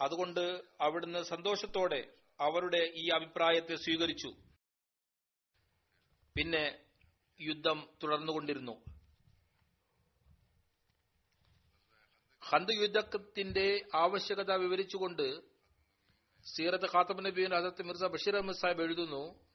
അതുകൊണ്ട് 0.00 0.62
അവിടുന്ന് 0.80 1.22
സന്തോഷത്തോടെ 1.22 2.12
അവരുടെ 2.40 2.92
ഈ 2.96 3.08
അഭിപ്രായത്തെ 3.08 3.74
സ്വീകരിച്ചു. 3.74 4.28
പിന്നെ 6.36 6.78
യുദ്ധം 7.40 7.88
തുടർന്നുകൊണ്ടിരുന്നു. 8.02 8.84
ഹന്ത് 12.42 12.72
യുദ്ധത്തിന്റെ 12.72 13.84
ആവശ്യകത 13.94 14.52
വിവരിച്ചുകൊണ്ട് 14.52 15.40
സീറത്ത് 16.56 16.84
ഖാത്തബ് 16.84 17.24
നബീൻ 17.24 17.54
അദത്ത് 17.54 17.82
മിർസ 17.82 18.02
ബഷീർ 18.02 18.36
അഹമ്മദ് 18.36 18.56
സാഹിബ് 18.56 18.82
എഴുതുന്നു 18.82 19.46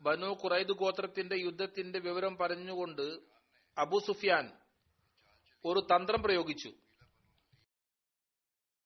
ബനു 0.00 0.26
ഖുറൈദ് 0.26 0.68
ഗോത്രത്തിന്റെ 0.68 1.36
യുദ്ധത്തിന്റെ 1.36 1.98
വിവരം 1.98 2.36
പറഞ്ഞുകൊണ്ട് 2.36 3.37
അബു 3.78 3.98
സുഫിയാൻ 4.06 4.52
ഒരു 5.64 5.80
തന്ത്രം 5.80 6.22
പ്രയോഗിച്ചു. 6.22 6.72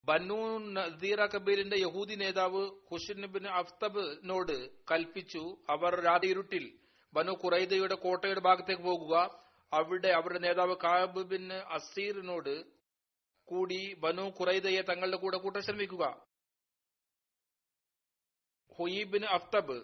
ബനു 0.05 0.59
നദീറ 0.59 1.27
കബീലിന്റെ 1.27 1.77
യഹൂദി 1.77 2.15
നേതാവ് 2.15 2.71
ഹുഷിൻബിൻ 2.91 3.49
അഫ്തബിനോട് 3.49 4.71
കൽപ്പിച്ചു 4.91 5.57
അവർ 5.71 6.01
രാത്രി 6.01 6.31
ഇരുട്ടിൽ 6.31 6.79
ബനു 7.15 7.33
ഖുറൈദയുടെ 7.33 7.95
കോട്ടയുടെ 7.95 8.41
ഭാഗത്തേക്ക് 8.41 8.83
പോകുക. 8.83 9.43
അവിടെ 9.73 10.09
അവരുടെ 10.09 10.39
നേതാവ് 10.39 10.77
കാബ് 10.85 11.23
ബിൻ 11.23 11.53
അസീറിനോട് 11.53 12.65
കൂടി 13.45 13.95
ബനു 13.95 14.23
ഖുറൈദയെ 14.23 14.81
തങ്ങളുടെ 14.81 15.17
കൂടെ 15.17 15.39
കൂട്ടാൻ 15.39 15.63
ശ്രമിക്കുക. 15.63 16.05
ഹുയിബിൻ 18.79 19.25
അഫ്തബ് 19.25 19.83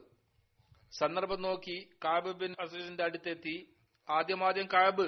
സന്ദർഭം 0.98 1.42
നോക്കി 1.42 1.90
കാബ് 2.04 2.32
ബിൻ 2.32 2.54
അസീറിന്റെ 2.60 3.04
അടുത്തെത്തി. 3.04 3.77
ആദ്യമാദ്യം 4.10 4.66
കാബ് 4.66 5.06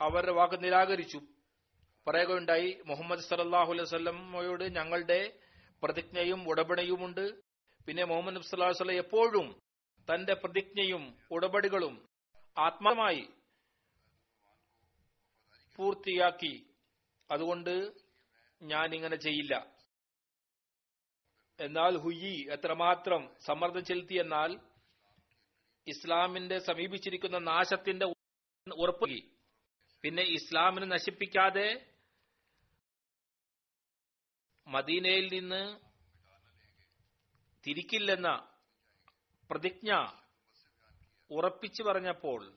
അവരുടെ 0.00 0.32
വാക്ക് 0.32 0.64
നിരാകരിച്ചു. 0.64 1.20
പറയുകയുണ്ടായി 2.06 2.82
മുഹമ്മദ് 2.86 3.20
സലല്ലാഹു 3.20 3.72
അലൈഹി 3.72 4.68
ഞങ്ങളുടെ 4.68 5.38
പ്രതിജ്ഞയും 5.82 6.48
ഉടപടിയുമുണ്ട് 6.48 7.24
പിന്നെ 7.86 8.04
മുഹമ്മദ് 8.04 8.36
നബി 8.36 8.44
സല്ലല്ലാഹു 8.44 8.82
അലൈഹി 8.82 9.00
വസല്ലം 9.00 9.04
എപ്പോഴും 9.04 9.60
തന്റെ 10.08 10.34
പ്രതിജ്ഞയും 10.34 11.16
ഉടപടികളും 11.30 12.08
ആത്മാമായി 12.58 13.28
പൂർത്തിയാക്കി. 15.76 16.66
അതുകൊണ്ട് 17.30 17.92
ഞാൻ 18.62 18.94
ഇങ്ങനെ 18.94 19.16
ചെയ്യില്ല. 19.16 19.54
എന്നാൽ 21.60 21.98
ഹുയി 21.98 22.46
എത്രമാത്രം 22.50 23.34
സമ്മർദ്ദം 23.46 23.84
ചെലുത്തിയെന്നാൽ 23.84 24.58
ഇസ്ലാമിന്റെ 25.86 26.58
സമീപിച്ചിരിക്കുന്ന 26.58 27.38
നാശത്തിന്റെ 27.38 28.06
ഉറപ്പ് 28.72 29.06
പിന്നെ 30.02 30.22
ഇസ്ലാമിനെ 30.22 30.86
നശിപ്പിക്കാതെ 30.86 31.68
മദീനയിൽ 34.66 35.26
നിന്ന് 35.32 35.62
തിരിക്കില്ലെന്ന 37.66 38.28
പ്രതിജ്ഞ 39.50 39.90
ഉറപ്പിച്ചു 41.30 41.82
പറഞ്ഞപ്പോൾ 41.82 42.52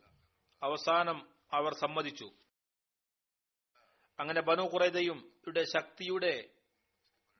അവസാനം 0.64 1.30
അവർ 1.54 1.74
സമ്മതിച്ചു. 1.74 2.32
അങ്ങനെ 4.20 4.42
ബനു 4.42 4.62
കുറേതയും 4.62 5.20
യുടെ 5.48 5.64
ശക്തിയുടെ 5.64 6.50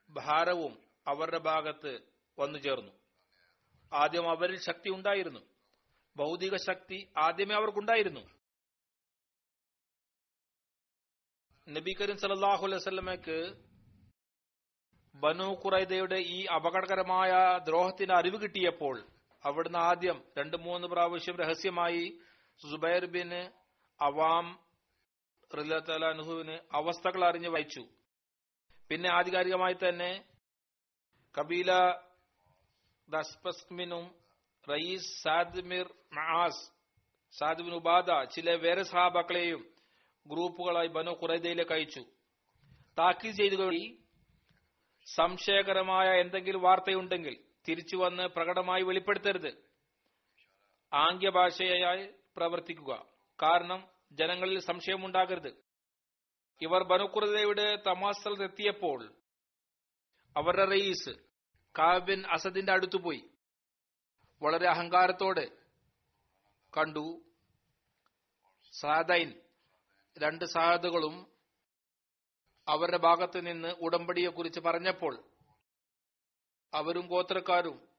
ഭാരവും 0.10 0.74
അവരുടെ 1.08 1.38
ഭാഗത്ത് 1.38 2.02
വന്നു 2.38 2.60
ചേർന്നു. 2.60 2.92
ആദ്യം 3.94 4.30
അവരിൽ 4.30 4.60
ശക്തി 4.60 4.90
ഉണ്ടായിരുന്നു. 4.90 5.40
ഭൗതിക 6.16 6.56
ശക്തി 6.56 7.12
ആദ്യമേ 7.18 7.56
അവർക്കുണ്ടായിരുന്നു. 7.56 8.39
നബി 11.70 11.92
കരീം 11.94 12.18
സല്ലല്ലാഹു 12.18 12.64
അലൈഹി 12.68 13.40
ബനു 15.16 15.48
ഖുറൈദയുടെ 15.64 16.20
ഈ 16.36 16.46
അപകടകരമായ 16.46 17.32
ദ്രോഹത്തിന് 17.68 18.12
അറിവ് 18.12 18.38
കിട്ടിയപ്പോൾ 18.42 18.96
അവിടുന്ന് 19.46 19.80
ആദ്യം 19.80 20.18
രണ്ട് 20.38 20.58
മൂന്ന് 20.58 20.88
പ്രാവശ്യം 20.88 21.36
രഹസ്യമായി 21.36 22.04
സുബൈർ 22.60 23.06
ബിൻ 23.06 23.32
അവാം 24.00 24.48
റിലത്തലാനുഹുവിന് 25.52 26.56
അവസ്ഥകൾ 26.72 27.22
അറിഞ്ഞ് 27.26 27.50
വായിച്ചു. 27.50 27.84
പിന്നെ 28.90 29.10
ആധികാരികമായി 29.10 29.76
തന്നെ 29.84 30.12
കബീല 31.36 31.72
ദസ്പസ്മിനും 33.10 34.06
റയീസ് 34.68 35.24
സാദ്മിർ 35.24 35.88
മഹാസ് 36.14 36.64
സാദ്ബിൻ 37.36 37.74
ഉബാദ 37.74 38.10
ചില 38.36 38.56
വേറെ 38.56 38.84
സഹാബാക്കളെയും 38.84 39.62
ഗ്രൂപ്പുകളായി 40.28 40.88
ബനു 40.88 41.12
ഖുറൈദയിലേക്ക് 41.12 41.72
അയച്ചു. 41.72 42.00
താക്കീത് 43.00 43.36
ചെയ്തുകൊണ്ട് 43.36 44.10
സംശയകരമായ 45.16 46.22
എന്തെങ്കിലും 46.22 46.62
വാർത്തയുണ്ടെങ്കിൽ 46.62 47.44
തിരിച്ചു 47.68 47.96
വന്ന് 47.96 48.24
പ്രകടമായി 48.24 48.82
വെളിപ്പെടുത്തരുത്. 48.82 49.54
ആംഗ്യഭാഷയായി 50.94 52.10
പ്രവർത്തിക്കുക. 52.38 53.06
കാരണം 53.42 53.88
ജനങ്ങളിൽ 54.12 54.60
സംശയമുണ്ടാകരുത്. 54.60 55.54
ഇവർ 56.62 56.84
ബനുക്കുറതയുടെ 56.84 57.76
തമാസത്തിലെത്തിയപ്പോൾ 57.76 59.14
അവരുടെ 60.38 60.66
റയീസ് 60.66 61.10
കാബിൻ 61.80 62.26
അസദിന്റെ 62.26 62.72
അടുത്തുപോയി. 62.72 63.30
വളരെ 64.42 64.68
അഹങ്കാരത്തോടെ 64.68 65.48
കണ്ടു. 66.78 67.22
സാദൈൻ 68.72 69.34
രണ്ട് 70.22 70.46
സാധുകളും 70.46 71.28
അവരുടെ 72.68 72.98
ഭാഗത്ത് 72.98 73.48
നിന്ന് 73.48 73.68
ഉടമ്പടിയെ 73.68 74.30
കുറിച്ച് 74.30 74.60
പറഞ്ഞപ്പോൾ 74.60 75.24
അവരും 76.74 77.08
ഗോത്രക്കാരും 77.08 77.90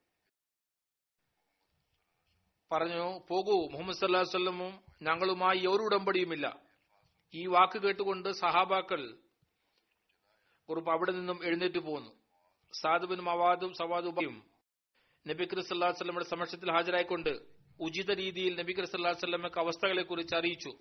പറഞ്ഞു 2.73 3.21
പോകൂ 3.29 3.69
മുഹമ്മദ് 3.71 3.97
സല്ലാസ്വല്ലമും 3.97 4.81
ഞങ്ങളുമായി 5.03 5.59
ഒരു 5.59 5.83
ഉടമ്പടിയുമില്ല. 5.83 6.61
ഈ 7.35 7.47
വാക്ക് 7.47 7.79
കേട്ടുകൊണ്ട് 7.79 8.33
സഹാബാക്കൾ 8.33 9.17
കുറിപ്പ് 10.69 10.91
അവിടെ 10.91 11.13
നിന്നും 11.13 11.45
എഴുന്നേറ്റ് 11.45 11.79
പോന്നു. 11.79 12.11
സാധുബിനും 12.73 13.31
അവാദും 13.31 13.75
സവാദുബയും 13.75 14.51
നബി 15.29 15.45
ക്രിസ്ലാ 15.45 15.93
സമക്ഷത്തിൽ 16.23 16.73
ഹാജരായിക്കൊണ്ട് 16.73 17.41
ഉചിത 17.81 18.13
രീതിയിൽ 18.13 18.59
നബി 18.59 18.73
ക്രിസ്ലാ 18.73 19.11
വല്ലമക്ക് 19.11 19.61
അവസ്ഥകളെ 19.61 20.03
കുറിച്ച് 20.03 20.35
അറിയിച്ചു. 20.35 20.79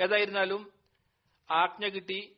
ഏതായിരുന്നാലും 0.00 0.72
ആജ്ഞ 1.50 1.88
കിട്ടി 1.88 2.36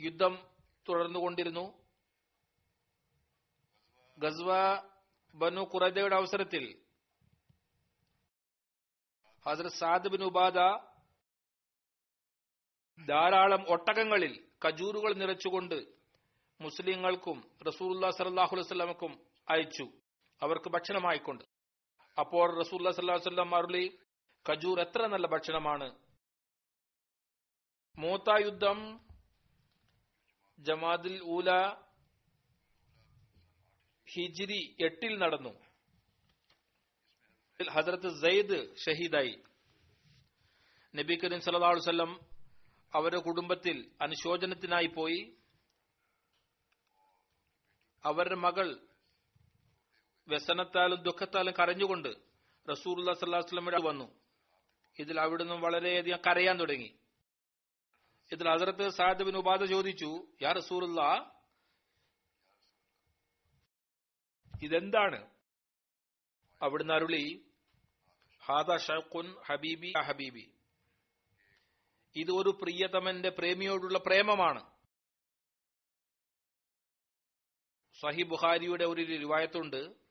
യുദ്ധം 0.00 0.46
തുടർന്നുകൊണ്ടിരുന്നു. 0.88 1.82
ഗസ്വ 4.18 4.52
ബനു 5.34 5.60
ഖുറദയുടെ 5.60 6.16
അവസരത്തിൽ 6.16 6.82
ഹസരത് 9.46 9.72
സാദ് 9.72 10.08
ബിൻ 10.08 10.22
ഉബാദ 10.22 10.58
ധാരാളം 13.08 13.64
ഒട്ടകങ്ങളിൽ 13.68 14.48
കജൂറുകൾ 14.66 15.14
നിറച്ചുകൊണ്ട് 15.14 15.94
മുസ്ലിങ്ങൾക്കും 16.60 17.50
സലാഹു 18.10 18.56
വസ്ലമക്കും 18.56 19.20
അയച്ചു. 19.48 19.92
അവർക്ക് 20.42 20.70
ഭക്ഷണമായിക്കൊണ്ട്. 20.70 21.44
അപ്പോൾ 22.18 22.58
റസൂല്ലാ 22.58 22.90
സല്ലാഹു 22.90 23.18
വസ്ലം 23.18 23.54
അരുളി 23.54 23.98
കജൂർ 24.52 24.80
എത്ര 24.80 25.06
നല്ല 25.06 25.26
ഭക്ഷണമാണ്? 25.26 26.11
മൂത്ത 27.98 28.44
യുദ്ധം 28.44 29.00
ജമാദിൽ 30.58 31.22
ഊല 31.24 31.50
ഹിജിരി 34.14 34.76
എട്ടിൽ 34.80 35.18
നടന്നു. 35.18 35.50
ഹസരത്ത് 37.70 38.20
സെയ്ദ് 38.20 38.76
ഷഹീദായി. 38.76 39.42
നബി 40.96 41.14
കരീം 41.14 41.40
അലൈഹി 41.56 41.76
വസല്ലം 41.76 42.20
അവരുടെ 42.94 43.20
കുടുംബത്തിൽ 43.20 43.90
അനുശോചനത്തിനായി 44.00 44.86
പോയി. 44.86 45.36
അവരുടെ 48.04 48.34
മകൾ 48.34 48.86
വ്യസനത്താലും 50.28 51.02
ദുഃഖത്താലും 51.02 51.54
കരഞ്ഞുകൊണ്ട് 51.58 52.08
റസൂർ 52.70 53.00
അല്ലാ 53.00 53.38
വസ്ലമിയുടെ 53.38 53.80
വന്നു. 53.82 54.20
ഇതിൽ 54.98 55.20
അവിടുന്ന് 55.20 55.54
വളരെയധികം 55.54 56.18
കരയാൻ 56.18 56.60
തുടങ്ങി. 56.60 56.98
ഇതിൽ 58.32 58.48
ഹസരത്ത് 58.48 58.90
സാദ് 58.90 59.22
ബിൻ 59.22 59.36
ഉബാദ 59.36 59.64
ചോദിച്ചു 59.64 60.26
യാ 60.42 60.52
റസൂറുല്ല 60.52 61.00
ഇതെന്താണ്? 64.62 65.30
അവിടുന്ന് 66.62 66.94
അരുളി 66.94 67.46
ഹാദ 68.44 68.76
ഷൻ 68.76 69.34
ഹബീബി 69.46 69.92
ഹബീബി. 70.02 70.54
ഇത് 72.16 72.30
ഒരു 72.30 72.58
പ്രിയതമന്റെ 72.62 73.28
പ്രേമിയോടുള്ള 73.28 73.98
പ്രേമമാണ്. 73.98 74.72
സഹി 78.00 78.22
ബുഖാരിയുടെ 78.22 78.84
ഒരു 78.84 79.02
റിവായത്തുണ്ട് 79.06 80.01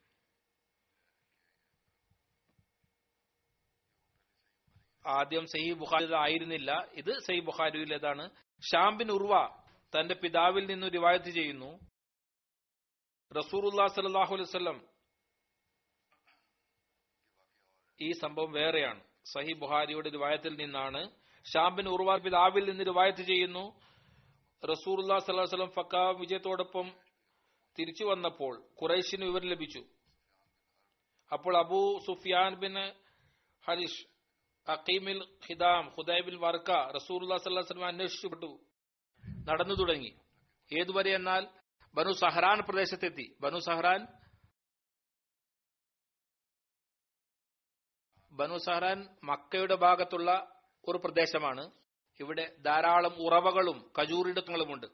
ആദ്യം 5.05 5.47
സഹി 5.47 5.73
ബുഖാരി 5.73 6.13
ആയിരുന്നില്ല. 6.13 6.87
ഇത് 6.93 7.19
സഹി 7.19 7.39
ബുഖാരിയിലേതാണ് 7.39 8.29
ഷാംബിൻ 8.71 9.11
ഉർവ 9.11 9.49
തന്റെ 9.99 10.15
പിതാവിൽ 10.15 10.65
നിന്ന് 10.65 10.93
റിവായത്ത് 10.93 11.29
ചെയ്യുന്നു. 11.29 11.79
റസൂറുല്ലാ 13.37 13.87
സലാഹു 13.87 14.33
അലൈഹി 14.33 14.49
വസല്ലം 14.49 14.87
ഈ 18.01 18.11
സംഭവം 18.11 18.51
വേറെയാണ്. 18.51 19.03
സഹി 19.25 19.53
ബുഹാരിയുടെ 19.53 20.09
റിവായത്തിൽ 20.09 20.55
നിന്നാണ്. 20.55 21.09
ഷാംബിൻ 21.53 21.87
ഉർവാർ 21.87 22.19
പിതാവിൽ 22.19 22.69
നിന്ന് 22.69 22.85
റിവായത്ത് 22.85 23.21
ചെയ്യുന്നു. 23.21 23.79
റസൂർല്ലാ 24.71 25.17
സല്ലാഹു 25.17 25.71
ഫക്ക 25.71 25.95
വിജയത്തോടൊപ്പം 25.95 26.91
തിരിച്ചു 27.79 28.03
വന്നപ്പോൾ 28.03 28.63
കുറേശിന് 28.81 29.25
വിവരം 29.25 29.47
ലഭിച്ചു. 29.47 29.85
അപ്പോൾ 31.33 31.57
അബൂ 31.57 31.99
സുഫിയാൻ 31.99 32.55
ബിൻ 32.55 32.73
ഹരിഷ് 33.67 34.10
അക്കീമിൽ 34.67 35.23
ഖിദാം 35.49 35.89
ഹുദൈബിൽ 35.97 36.35
വർക്ക 36.35 36.71
റസൂർല്ലാ 36.71 37.37
സല്ലാഹു 37.37 37.65
വസ്ലം 37.65 37.87
അന്വേഷിച്ചുപെട്ടു. 37.87 38.59
നടന്നു 39.49 39.73
തുടങ്ങി. 39.73 40.15
ഏതുവരെ 40.79 41.15
എന്നാൽ 41.15 41.47
ബനു 41.93 42.11
സഹറാൻ 42.11 42.59
പ്രദേശത്തെത്തി. 42.69 43.37
ബനു 43.41 43.59
സഹറാൻ 43.59 44.07
ബനു 48.31 48.57
സഹറാൻ 48.57 49.17
മക്കയുടെ 49.23 49.75
ഭാഗത്തുള്ള 49.75 50.61
ഒരു 50.87 50.97
പ്രദേശമാണ്. 50.97 51.71
ഇവിടെ 52.19 52.55
ധാരാളം 52.65 53.13
ഉറവകളും 53.13 53.91
കജൂറിടങ്ങളുമുണ്ട് 54.01 54.87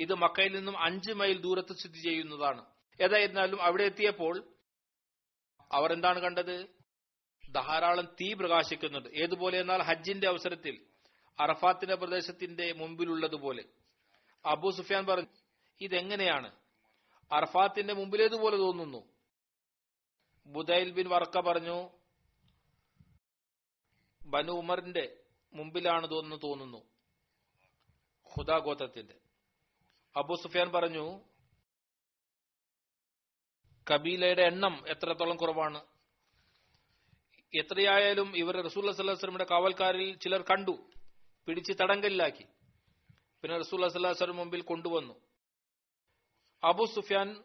ഇത് 0.00 0.14
മക്കയിൽ 0.14 0.54
നിന്നും 0.54 0.78
അഞ്ച് 0.78 1.12
മൈൽ 1.12 1.40
ദൂരത്ത് 1.40 1.76
സ്ഥിതി 1.76 1.98
ചെയ്യുന്നതാണ്. 1.98 2.64
ഏതായിരുന്നാലും 3.00 3.62
അവിടെ 3.62 3.82
എത്തിയപ്പോൾ 3.82 4.54
അവർ 5.72 5.92
എന്താണ് 5.92 6.20
കണ്ടത്? 6.20 6.79
ധാരാളം 7.50 8.04
തീ 8.04 8.32
പ്രകാശിക്കുന്നുണ്ട്. 8.32 9.08
ഏതുപോലെ? 9.08 9.60
എന്നാൽ 9.60 9.82
ഹജ്ജിന്റെ 9.82 10.28
അവസരത്തിൽ 10.28 10.86
അറഫാത്തിന്റെ 11.40 11.94
പ്രദേശത്തിന്റെ 11.94 12.72
മുമ്പിലുള്ളതുപോലെ. 12.72 13.64
അബു 14.44 14.70
സുഫിയാൻ 14.70 15.06
പറഞ്ഞു 15.06 15.26
ഇതെങ്ങനെയാണ്? 15.80 16.52
അർഫാത്തിന്റെ 17.32 17.94
മുമ്പിലേതുപോലെ 17.94 18.56
തോന്നുന്നു? 18.56 19.08
ബുദൈൽ 20.46 20.90
ബിൻ 20.90 21.08
വർക്ക 21.08 21.40
പറഞ്ഞു 21.40 21.90
ബനു 24.26 24.52
ഉമറിന്റെ 24.52 25.16
മുമ്പിലാണ് 25.54 26.10
തോന്നുന്നു 26.10 26.36
തോന്നുന്നു. 26.36 26.78
ഖുദാ 28.38 28.58
ഗോത്രത്തിന്റെ. 28.58 29.14
അബു 30.16 30.34
സുഫിയാൻ 30.34 30.72
പറഞ്ഞു 30.72 31.20
കബീലയുടെ 33.92 34.42
എണ്ണം 34.42 34.84
എത്രത്തോളം 34.88 35.36
കുറവാണ്? 35.36 35.89
എത്രയായാലും 37.54 38.36
ഇവർ 38.36 38.64
റസൂൽ 38.64 38.92
സല്ലാസ്ലമിയുടെ 38.92 39.46
കാവൽക്കാരിൽ 39.50 40.16
ചിലർ 40.16 40.42
കണ്ടു 40.42 40.78
പിടിച്ച് 41.46 41.72
തടങ്കലിലാക്കി. 41.72 42.44
പിന്നെ 43.42 43.58
റസൂൽ 43.58 43.88
സല്ലാസ്ലം 43.88 44.36
മുമ്പിൽ 44.36 44.62
കൊണ്ടുവന്നു. 44.62 45.14
അബു 46.64 46.84
സുഫിയാൻ 46.84 47.44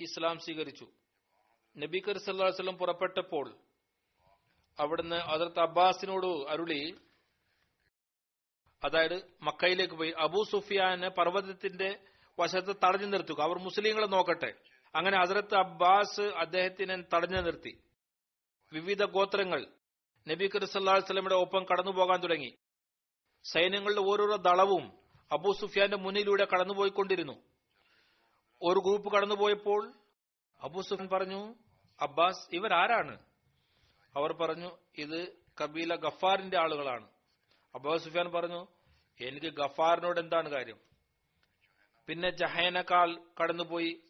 ഇസ്ലാം 0.00 0.38
സ്വീകരിച്ചു. 0.38 0.86
നബി 1.78 2.02
കരി 2.08 2.18
സല്ലാസ്ലം 2.18 2.78
പുറപ്പെട്ടപ്പോൾ 2.78 3.58
അവിടുന്ന് 4.80 5.16
അതിർത്ത് 5.16 5.60
അബ്ബാസിനോട് 5.60 6.26
അരുളി 6.26 6.96
അതായത് 8.84 9.22
മക്കയിലേക്ക് 9.42 9.94
പോയി 9.94 10.10
അബൂ 10.10 10.44
സുഫിയാന് 10.44 11.08
പർവതത്തിന്റെ 11.08 11.98
വശത്ത് 12.38 12.76
തടഞ്ഞു 12.84 13.06
നിർത്തുക. 13.06 13.40
അവർ 13.40 13.58
മുസ്ലിങ്ങളെ 13.58 14.06
നോക്കട്ടെ. 14.06 14.54
അങ്ങനെ 14.94 15.20
ഹസരത്ത് 15.20 15.54
അബ്ബാസ് 15.54 16.20
അദ്ദേഹത്തിനെ 16.20 17.04
തടഞ്ഞു 17.14 17.40
നിർത്തി. 17.40 17.78
വിവിധ 18.72 19.04
ഗോത്രങ്ങൾ 19.04 19.66
നബി 20.28 20.50
കറിസല്ലാസ്ലമിയുടെ 20.54 21.34
ഒപ്പം 21.34 21.64
കടന്നുപോകാൻ 21.64 22.20
തുടങ്ങി. 22.20 22.54
സൈന്യങ്ങളുടെ 23.44 24.00
ഓരോരോ 24.00 24.36
ദളവും 24.36 24.98
അബൂ 25.32 25.52
സുഫിയാന്റെ 25.52 25.96
മുന്നിലൂടെ 25.96 26.44
കടന്നുപോയിക്കൊണ്ടിരുന്നു. 26.44 27.32
ഒരു 28.62 28.80
ഗ്രൂപ്പ് 28.80 29.12
കടന്നുപോയപ്പോൾ 29.12 29.92
അബൂ 30.60 30.80
സുഫിയാൻ 30.80 31.08
പറഞ്ഞു 31.08 31.54
അബ്ബാസ് 32.00 32.54
ഇവരാരാണ്? 32.54 33.18
അവർ 34.16 34.32
പറഞ്ഞു 34.32 34.78
ഇത് 34.98 35.32
കബീല 35.64 35.94
ഗഫാറിന്റെ 35.94 36.58
ആളുകളാണ്. 36.58 37.08
അബൂ 37.74 37.98
സുഫിയാൻ 37.98 38.32
പറഞ്ഞു 38.32 38.66
എനിക്ക് 39.20 39.46
ഗഫാറിനോട് 39.46 40.20
എന്താണ് 40.20 40.48
കാര്യം? 40.48 40.78
പിന്നെ 42.06 42.30
ജഹേനക്കാൾ 42.30 43.20
കടന്നുപോയി. 43.42 44.02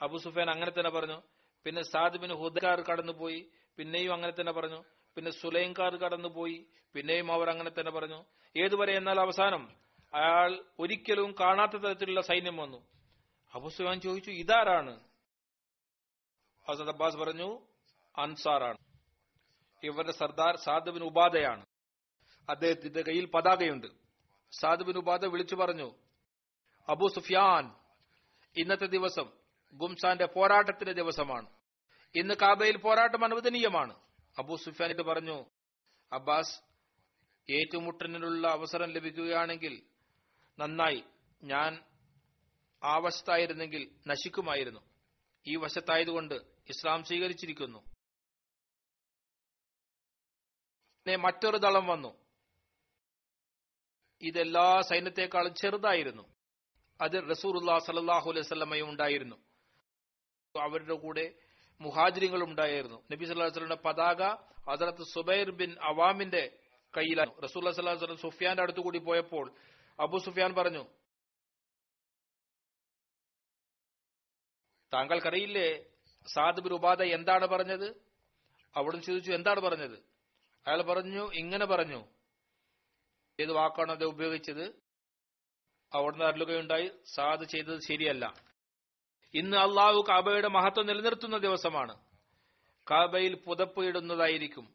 അബു 0.00 0.16
സുഫിയാൻ 0.18 0.50
അങ്ങനെ 0.50 0.70
തന്നെ 0.70 0.90
പറഞ്ഞു. 0.90 1.22
പിന്നെ 1.64 1.82
സാദ് 1.82 2.16
ബിൻ 2.16 2.32
ഹുദക്കാർ 2.32 2.80
കടന്നുപോയി. 2.80 3.50
പിന്നെയും 3.76 4.12
അങ്ങനെ 4.12 4.32
തന്നെ 4.40 4.52
പറഞ്ഞു. 4.52 4.84
പിന്നെ 5.16 5.30
സുലൈംകാർ 5.30 5.96
കടന്നുപോയി. 5.96 6.66
പിന്നെയും 6.94 7.32
അവർ 7.32 7.50
അങ്ങനെ 7.50 7.70
തന്നെ 7.70 7.92
പറഞ്ഞു. 7.92 8.24
ഏതുവരെ 8.58 8.96
എന്നാൽ 8.96 9.20
അവസാനം 9.20 9.76
അയാൾ 10.14 10.64
ഒരിക്കലും 10.78 11.34
കാണാത്ത 11.40 11.72
തരത്തിലുള്ള 11.72 12.20
സൈന്യം 12.20 12.56
വന്നു. 12.56 12.86
അബു 13.54 13.68
സുഫിയാൻ 13.68 14.00
ചോദിച്ചു 14.00 14.30
ഇതാരാണ്? 14.30 15.00
ഹസരത് 16.70 16.88
അബ്ബാസ് 16.88 17.16
പറഞ്ഞു 17.16 17.66
അൻസാറാണ്. 18.18 18.78
ഇവരുടെ 19.82 20.12
സർദാർ 20.12 20.56
സാദുബിൻ 20.56 21.02
ഉപാധയാണ് 21.02 21.66
അദ്ദേഹത്തിന്റെ 22.50 23.02
കയ്യിൽ 23.02 23.26
പതാകയുണ്ട്. 23.26 23.86
സാദുബിൻ 24.60 24.96
ഉപാധ 24.96 25.24
വിളിച്ചു 25.24 25.54
പറഞ്ഞു 25.54 25.94
അബു 26.88 27.08
സുഫിയാൻ 27.08 27.74
ഇന്നത്തെ 28.56 28.86
ദിവസം 28.86 29.32
ഗുംസാന്റെ 29.74 30.26
പോരാട്ടത്തിന്റെ 30.26 30.92
ദിവസമാണ്. 30.92 31.55
ഇന്ന് 32.14 32.34
കാബയിൽ 32.34 32.76
പോരാട്ടം 32.76 33.24
അനുവദനീയമാണ്. 33.24 34.00
അബൂ 34.38 34.56
ഇത് 34.90 35.02
പറഞ്ഞു 35.02 35.44
അബ്ബാസ് 36.12 36.60
ഏറ്റുമുട്ടലിനുള്ള 37.50 38.48
അവസരം 38.48 38.90
ലഭിക്കുകയാണെങ്കിൽ 38.90 39.82
നന്നായി. 40.58 41.04
ഞാൻ 41.42 41.84
ആ 42.84 42.98
വശത്തായിരുന്നെങ്കിൽ 42.98 43.90
നശിക്കുമായിരുന്നു. 44.06 44.80
ഈ 45.46 45.56
വശത്തായതുകൊണ്ട് 45.56 46.34
ഇസ്ലാം 46.68 47.04
സ്വീകരിച്ചിരിക്കുന്നു. 47.04 47.84
മറ്റൊരു 51.16 51.56
ദളം 51.56 51.86
വന്നു. 51.86 52.26
ഇതെല്ലാ 54.22 54.80
സൈന്യത്തെക്കാളും 54.80 55.54
ചെറുതായിരുന്നു. 55.54 56.34
അത് 57.00 57.30
റസൂർ 57.30 57.78
സലാഹു 57.78 58.30
അലൈഹി 58.30 58.46
സ്വലമയും 58.46 58.88
ഉണ്ടായിരുന്നു. 58.88 59.36
അവരുടെ 60.60 60.94
കൂടെ 60.94 61.38
മുഹാജിരികൾ 61.80 62.40
ഉണ്ടായിരുന്നു 62.48 62.98
നബി 63.12 63.24
വസല്ലമയുടെ 63.24 63.78
പതാക 63.86 64.22
ഹസരത്ത് 64.68 65.04
സുബൈർ 65.14 65.50
ബിൻ 65.60 65.70
അവാമിന്റെ 65.90 66.44
കയ്യിലായിരുന്നു. 66.94 67.40
റസൂൽ 67.46 67.60
സല്ലല്ലാഹു 67.60 67.96
അലൈഹി 67.96 68.04
വസല്ലം 68.04 68.24
സുഫിയാന്റെ 68.26 68.62
അടുത്തുകൂടി 68.62 68.98
പോയപ്പോൾ 69.08 69.46
അബു 69.98 70.18
സുഫിയാൻ 70.26 70.54
പറഞ്ഞു 70.54 70.82
താങ്കൾക്കറിയില്ലേ 74.92 75.68
സാദ് 76.34 76.60
ബിൻ 76.64 76.72
ഉബാദ 76.74 77.02
എന്താണ് 77.16 77.46
പറഞ്ഞത്? 77.54 77.88
അവിടുന്ന് 78.74 79.06
ചോദിച്ചു 79.06 79.30
എന്താണ് 79.32 79.60
പറഞ്ഞത്? 79.60 79.96
അയാൾ 80.66 80.80
പറഞ്ഞു 80.82 81.24
ഇങ്ങനെ 81.40 81.66
പറഞ്ഞു 81.72 82.00
ഏത് 83.38 83.52
വാക്കാണ് 83.52 83.92
അത് 83.92 84.04
ഉപയോഗിച്ചത്? 84.04 84.64
അവിടുന്ന് 85.92 86.24
അറിയുകയുണ്ടായി 86.24 86.86
സാദ് 87.14 87.44
ചെയ്തത് 87.52 87.80
ശരിയല്ല. 87.88 88.24
ഇന്ന് 89.36 89.56
അള്ളാഹു 89.56 90.04
കാബയുടെ 90.08 90.48
മഹത്വം 90.48 90.86
നിലനിർത്തുന്ന 90.86 91.38
ദിവസമാണ്. 91.38 91.96
കാബയിൽ 92.90 93.34
പുതപ്പ് 93.34 93.84
ഇടുന്നതായിരിക്കും. 93.84 94.74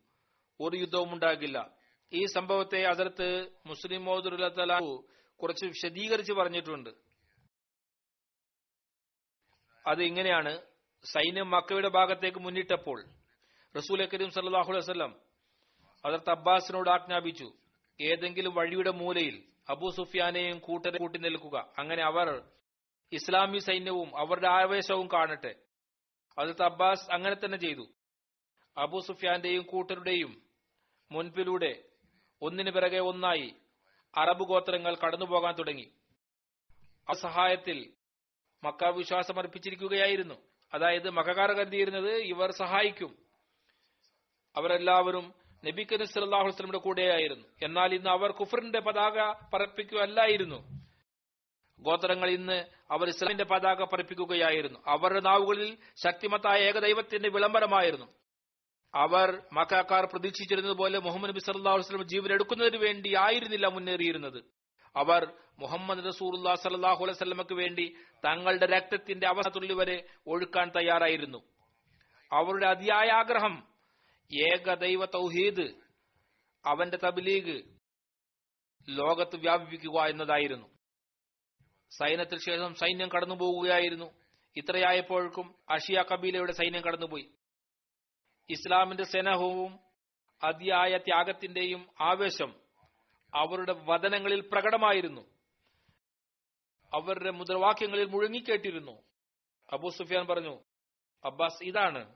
ഒരു 0.60 0.78
യുദ്ധവും 0.78 1.14
ഉണ്ടാകില്ല. 1.14 1.72
ഈ 2.14 2.26
സംഭവത്തെ 2.26 2.84
അതിർത്ത് 2.84 3.48
മുസ്ലിം 3.66 4.06
മോദുലാഹു 4.06 5.06
കുറച്ച് 5.42 5.66
വിശദീകരിച്ച് 5.66 6.34
പറഞ്ഞിട്ടുണ്ട്. 6.34 6.90
അത് 9.88 10.04
ഇങ്ങനെയാണ്. 10.04 10.62
സൈന്യം 11.04 11.50
മക്കയുടെ 11.50 11.88
ഭാഗത്തേക്ക് 11.88 12.40
മുന്നിട്ടപ്പോൾ 12.40 13.06
റസൂൽ 13.78 14.06
കരീം 14.06 14.30
സല്ലാഹു 14.30 14.74
വസല്ലം 14.74 15.16
അതിർത്ത് 16.06 16.30
അബ്ബാസിനോട് 16.30 16.90
ആജ്ഞാപിച്ചു 16.90 17.54
ഏതെങ്കിലും 18.02 18.54
വഴിയുടെ 18.54 18.92
മൂലയിൽ 18.92 19.44
അബൂ 19.70 19.90
സുഫിയാനെയും 19.90 20.60
കൂട്ടരെ 20.60 20.98
കൂട്ടി 20.98 21.20
നിൽക്കുക 21.20 21.70
അങ്ങനെ 21.78 22.04
അവർ 22.04 22.44
ഇസ്ലാമി 23.12 23.58
സൈന്യവും 23.58 24.18
അവരുടെ 24.18 24.48
ആവേശവും 24.48 25.08
കാണട്ടെ. 25.14 25.56
അതിർത്ത് 26.38 26.64
അബ്ബാസ് 26.64 27.12
അങ്ങനെ 27.12 27.36
തന്നെ 27.36 27.58
ചെയ്തു. 27.58 27.88
അബു 28.78 29.00
സുഫിയാന്റെയും 29.00 29.64
കൂട്ടരുടെയും 29.64 30.42
മുൻപിലൂടെ 31.12 31.84
ഒന്നിനു 32.42 32.72
പിറകെ 32.72 33.00
ഒന്നായി 33.00 33.54
അറബ് 34.18 34.44
ഗോത്രങ്ങൾ 34.44 34.96
കടന്നുപോകാൻ 34.96 35.54
തുടങ്ങി. 35.54 35.92
ആ 37.10 37.14
സഹായത്തിൽ 37.14 37.94
മക്ക 38.64 38.86
വിശ്വാസമർപ്പിച്ചിരിക്കുകയായിരുന്നു 38.86 40.36
അതായത് 40.74 41.10
മക്കാർ 41.10 41.52
കരുതിയിരുന്നത് 41.52 42.12
ഇവർ 42.12 42.52
സഹായിക്കും. 42.52 43.18
അവരെല്ലാവരും 44.56 45.34
നബി 45.66 45.84
കരീം 45.84 46.78
കൂടെയായിരുന്നു. 46.78 47.48
എന്നാൽ 47.64 47.94
ഇന്ന് 47.94 48.10
അവർ 48.10 48.32
കുഫറിന്റെ 48.32 48.80
പതാക 48.80 49.34
പറപ്പിക്കുകയല്ലായിരുന്നു. 49.54 50.81
ഗോത്രങ്ങൾ 51.82 52.30
ഇന്ന് 52.30 52.66
അവർ 52.92 53.08
ഇസ്ലാമിന്റെ 53.08 53.44
പതാക 53.44 53.84
പറപ്പിക്കുകയായിരുന്നു. 53.84 54.80
അവരുടെ 54.88 55.20
നാവുകളിൽ 55.20 55.78
ശക്തിമത്തായ 56.04 56.60
ഏകദൈവത്തിന്റെ 56.60 57.30
വിളംബരമായിരുന്നു. 57.30 58.06
അവർ 58.96 59.44
മക്കാക്കാർ 59.54 60.06
പ്രതീക്ഷിച്ചിരുന്നത് 60.06 60.74
പോലെ 60.74 61.00
മുഹമ്മദ് 61.00 61.30
നബി 61.30 61.40
അലൈഹി 61.52 61.80
വസല്ലം 61.80 62.04
ജീവൻ 62.04 62.34
എടുക്കുന്നതിന് 62.34 62.78
വേണ്ടി 62.78 63.16
ആയിരുന്നില്ല 63.16 63.68
മുന്നേറിയിരുന്നത്. 63.68 64.44
അവർ 64.96 65.34
മുഹമ്മദ് 65.60 66.06
റസൂലുള്ളാഹി 66.06 66.58
സല്ലാഹു 66.58 67.04
അലൈഹി 67.04 67.18
വസല്ലമക്ക് 67.18 67.54
വേണ്ടി 67.54 67.96
തങ്ങളുടെ 68.26 68.66
രക്തത്തിന്റെ 68.66 69.28
അവസരത്തുള്ളി 69.28 69.74
വരെ 69.74 70.04
ഒഴുക്കാൻ 70.28 70.70
തയ്യാറായിരുന്നു. 70.70 71.38
അവരുടെ 72.34 72.66
അതിയായ 72.68 73.10
ആഗ്രഹം 73.10 73.68
ഏകദൈവ 74.32 75.06
തൗഹീദ് 75.06 75.74
അവന്റെ 76.66 76.98
തബ്ലീഗ് 77.04 77.62
ലോകത്ത് 78.90 79.36
വ്യാപിപ്പിക്കുക 79.36 80.00
എന്നതായിരുന്നു. 80.00 80.81
സൈന്യത്തിന് 81.92 82.40
ശേഷം 82.40 82.76
സൈന്യം 82.76 83.10
കടന്നു 83.10 83.36
പോവുകയായിരുന്നു. 83.36 84.14
ഇത്രയായപ്പോഴേക്കും 84.56 85.56
അഷിയ 85.70 86.04
കബീലയുടെ 86.12 86.52
സൈന്യം 86.52 86.84
കടന്നുപോയി. 86.84 87.30
ഇസ്ലാമിന്റെ 88.50 89.04
സ്നേഹവും 89.04 89.80
അതിയായ 90.44 90.98
ത്യാഗത്തിന്റെയും 90.98 91.88
ആവേശം 92.02 92.56
അവരുടെ 93.36 93.74
വതനങ്ങളിൽ 93.74 94.40
പ്രകടമായിരുന്നു. 94.40 95.22
അവരുടെ 96.94 97.30
മുദ്രാവാക്യങ്ങളിൽ 97.30 98.06
മുഴങ്ങിക്കേട്ടിരുന്നു. 98.06 99.04
അബൂ 99.72 99.90
സുഫിയാൻ 99.90 100.28
പറഞ്ഞു 100.28 100.60
അബ്ബാസ് 101.26 101.64
ഇതാണ്. 101.64 102.16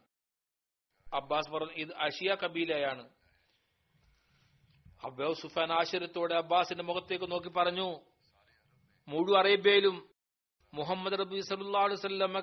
അബ്ബാസ് 1.13 1.49
പറഞ്ഞു 1.49 1.73
ഇത് 1.73 1.95
അഷിയ 1.95 2.35
കബീലയാണ്. 2.43 3.09
അബ്ബാസ് 5.05 5.41
സുഫാൻ 5.41 5.71
ആശ്ചര്യത്തോടെ 5.71 6.35
അബ്ബാസിന്റെ 6.35 6.83
മുഖത്തേക്ക് 6.83 7.31
നോക്കി 7.31 7.49
പറഞ്ഞു 7.49 8.14
മുഴു 9.07 9.37
അറേബ്യയിലും 9.37 10.09
മുഹമ്മദ് 10.73 11.19
റബി 11.19 11.35
വസല്ലമ 11.35 12.41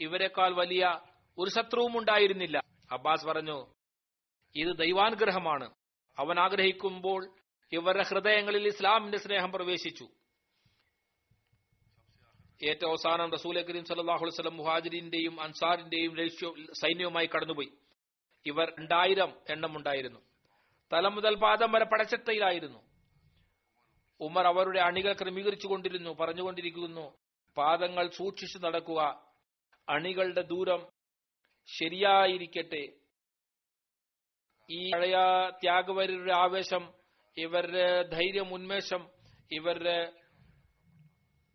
ഇവരെക്കാൾ 0.00 0.54
വലിയ 0.54 1.00
ഒരു 1.38 1.50
ശത്രുവും 1.50 1.98
ഉണ്ടായിരുന്നില്ല. 1.98 2.62
അബ്ബാസ് 2.92 3.26
പറഞ്ഞു 3.26 3.66
ഇത് 4.56 4.76
ദൈവാനുഗ്രഹമാണ്. 4.78 5.70
അവൻ 6.18 6.40
ആഗ്രഹിക്കുമ്പോൾ 6.40 7.34
ഇവരുടെ 7.72 8.02
ഹൃദയങ്ങളിൽ 8.02 8.66
ഇസ്ലാമിന്റെ 8.66 9.18
സ്നേഹം 9.18 9.52
പ്രവേശിച്ചു. 9.52 10.08
ഏറ്റവും 12.64 12.90
അവസാനം 12.90 13.32
റസൂൽ 13.32 13.62
കരീം 13.62 13.84
സല്ലാഹുലം 13.84 14.28
വസല്ലം 14.28 14.56
മുഹാജിരിന്റെയും 14.56 15.40
അൻസാറിന്റെയും 15.40 16.28
സൈന്യവുമായി 16.74 17.26
കടന്നുപോയി. 17.26 17.72
ഇവർ 18.46 18.72
രണ്ടായിരം 18.78 19.32
എണ്ണമുണ്ടായിരുന്നു 19.50 20.20
തല 20.92 21.08
മുതൽ 21.08 21.34
പാദം 21.34 21.72
വരെ 21.72 21.84
പടച്ചട്ടയിലായിരുന്നു. 21.84 22.87
ഉമർ 24.20 24.46
അവരുടെ 24.46 24.80
അണികൾ 24.80 25.12
ക്രമീകരിച്ചു 25.12 25.66
കൊണ്ടിരുന്നു 25.66 26.10
പറഞ്ഞുകൊണ്ടിരിക്കുന്നു 26.10 27.16
പാദങ്ങൾ 27.56 28.08
സൂക്ഷിച്ചു 28.08 28.58
നടക്കുക. 28.58 29.24
അണികളുടെ 29.88 30.42
ദൂരം 30.42 30.86
ശരിയായിരിക്കട്ടെ. 31.66 32.88
ഈ 34.70 34.90
പഴയ 34.90 35.14
ത്യാഗവരുടെ 35.50 36.32
ആവേശം 36.32 36.94
ഇവരുടെ 37.36 38.02
ധൈര്യം 38.02 38.54
ഉന്മേഷം 38.54 39.08
ഇവരുടെ 39.52 40.12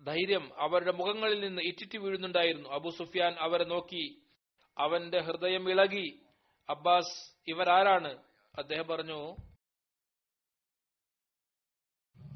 ധൈര്യം 0.03 0.61
അവരുടെ 0.61 0.91
മുഖങ്ങളിൽ 0.91 1.39
നിന്ന് 1.39 1.61
ഇറ്റിറ്റ് 1.61 1.97
വീഴുന്നുണ്ടായിരുന്നു. 1.97 2.69
അബു 2.69 2.89
സുഫിയാൻ 2.89 3.33
അവരെ 3.39 3.63
നോക്കി 3.63 4.21
അവന്റെ 4.77 5.19
ഹൃദയം 5.19 5.69
ഇളകി. 5.69 6.21
അബ്ബാസ് 6.69 7.35
ഇവരാരാണ്? 7.47 8.23
അദ്ദേഹം 8.57 8.87
പറഞ്ഞു 8.87 9.35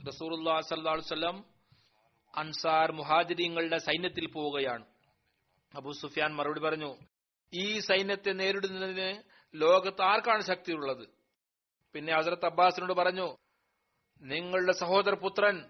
റസൂറുല്ലാ 0.08 0.54
വസല്ലം 0.56 1.46
അൻസാർ 2.38 2.92
മുഹാജിരിങ്ങളുടെ 2.92 3.78
സൈന്യത്തിൽ 3.78 4.26
പോവുകയാണ്. 4.28 4.86
അബു 5.76 5.92
സുഫിയാൻ 5.92 6.36
മറുപടി 6.36 6.60
പറഞ്ഞു 6.60 6.96
ഈ 7.54 7.80
സൈന്യത്തെ 7.80 8.32
നേരിടുന്നതിന് 8.32 9.24
ലോകത്ത് 9.56 10.02
ആർക്കാണ് 10.02 10.42
ശക്തിയുള്ളത്? 10.42 11.08
പിന്നെ 11.94 12.14
ഹസരത്ത് 12.16 12.46
അബ്ബാസിനോട് 12.46 12.94
പറഞ്ഞു 12.94 13.38
നിങ്ങളുടെ 14.22 14.72
സഹോദരപുത്രൻ 14.72 15.70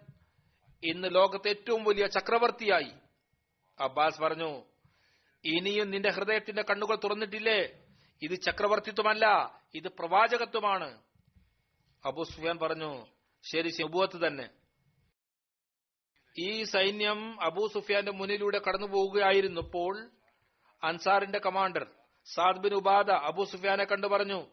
ഇന്ന് 0.83 1.07
ലോകത്തെ 1.15 1.49
ഏറ്റവും 1.49 1.83
വലിയ 1.83 2.07
ചക്രവർത്തിയായി. 2.07 2.91
അബ്ബാസ് 3.79 4.21
പറഞ്ഞു 4.21 4.63
ഇനിയും 5.45 5.89
നിന്റെ 5.91 6.11
ഹൃദയത്തിന്റെ 6.11 6.61
കണ്ണുകൾ 6.61 6.95
തുറന്നിട്ടില്ലേ? 6.95 7.59
ഇത് 8.21 8.41
ചക്രവർത്തിത്വമല്ല 8.41 9.25
ഇത് 9.75 9.87
പ്രവാചകത്വമാണ്. 9.87 10.89
അബു 12.05 12.23
സുഫിയാൻ 12.23 12.57
പറഞ്ഞു 12.57 13.16
ശരി 13.43 13.69
ശബുവത്ത് 13.69 14.27
തന്നെ. 14.27 14.49
ഈ 16.39 16.63
സൈന്യം 16.63 17.43
അബൂ 17.43 17.67
സുഫിയാന്റെ 17.67 18.11
മുന്നിലൂടെ 18.11 18.61
കടന്നു 18.67 18.87
പോവുകയായിരുന്നപ്പോൾ 18.87 20.09
അൻസാറിന്റെ 20.83 21.39
commander 21.39 21.87
Saad 22.35 22.57
bin 22.57 22.73
Ubada 22.73 23.11
Abu 23.11 23.43
സുഫിയാനെ 23.43 23.83
കണ്ടു 23.83 24.07
പറഞ്ഞു 24.07 24.47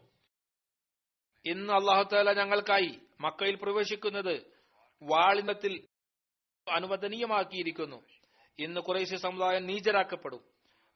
ഇന്ന് 1.45 1.73
അള്ളാഹുത്താല 1.73 2.33
ഞങ്ങൾക്കായി 2.33 2.99
മക്കയിൽ 3.21 3.55
പ്രവേശിക്കുന്നത് 3.55 4.55
വാളിനത്തിൽ 5.03 5.87
അനുവദനീയമാക്കിയിരിക്കുന്നു. 6.71 8.05
ഇന്ന് 8.59 8.81
കുറേശ്യ 8.81 9.17
സമുദായം 9.17 9.65
നീചരാക്കപ്പെടും. 9.65 10.43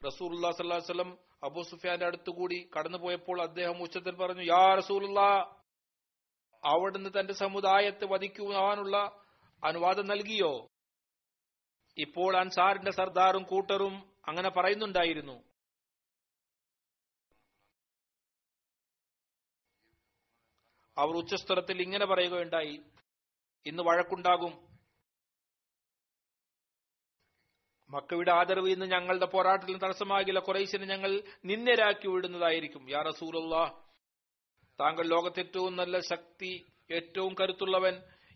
റസൂൽ 0.07 0.35
അള്ളാഹു 0.35 0.77
വസല്ലം 0.77 1.17
അബൂ 1.43 1.61
സുഫിയാന്റെ 1.61 2.05
അടുത്തുകൂടി 2.05 2.69
കടന്നുപോയപ്പോൾ 2.77 3.41
അദ്ദേഹം 3.41 3.81
ഉച്ചത്തിൽ 3.81 4.15
പറഞ്ഞു 4.15 4.41
യാ 4.41 4.75
റസൂലുള്ള 4.75 5.19
അവിടുന്ന് 6.63 7.09
തന്റെ 7.19 7.33
സമുദായത്തെ 7.33 8.05
വധിക്കുവാനുള്ള 8.05 9.25
അനുവാദം 9.63 10.07
നൽകിയോ? 10.07 10.67
ഇപ്പോൾ 11.97 12.37
അൻസാറിന്റെ 12.37 12.91
സർദാറും 12.91 13.43
കൂട്ടറും 13.43 14.13
അങ്ങനെ 14.27 14.49
പറയുന്നുണ്ടായിരുന്നു. 14.49 15.43
അവർ 20.97 21.15
ഉച്ചസ്ഥലത്തിൽ 21.15 21.81
ഇങ്ങനെ 21.81 22.05
പറയുകയുണ്ടായി 22.05 22.81
ഇന്ന് 23.65 23.83
വഴക്കുണ്ടാകും. 23.83 24.69
മക്കയുടെ 27.89 28.31
ആദരവ് 28.31 28.69
ഇന്ന് 28.69 28.85
ഞങ്ങളുടെ 28.85 29.25
പോരാട്ടത്തിൽ 29.25 29.77
തടസ്സമാകില്ല. 29.77 30.39
കുറേശ്ശിനെ 30.39 30.85
ഞങ്ങൾ 30.85 31.21
നിന്നരാക്കി 31.45 32.07
വിടുന്നതായിരിക്കും. 32.07 32.89
യാ 32.89 33.01
റസൂലുള്ള 33.01 33.85
താങ്കൾ 34.79 35.07
ലോകത്തെ 35.07 35.39
ഏറ്റവും 35.39 35.75
നല്ല 35.75 35.99
ശക്തി 35.99 36.65
ഏറ്റവും 36.91 37.35
കരുത്തുള്ളവൻ 37.39 37.95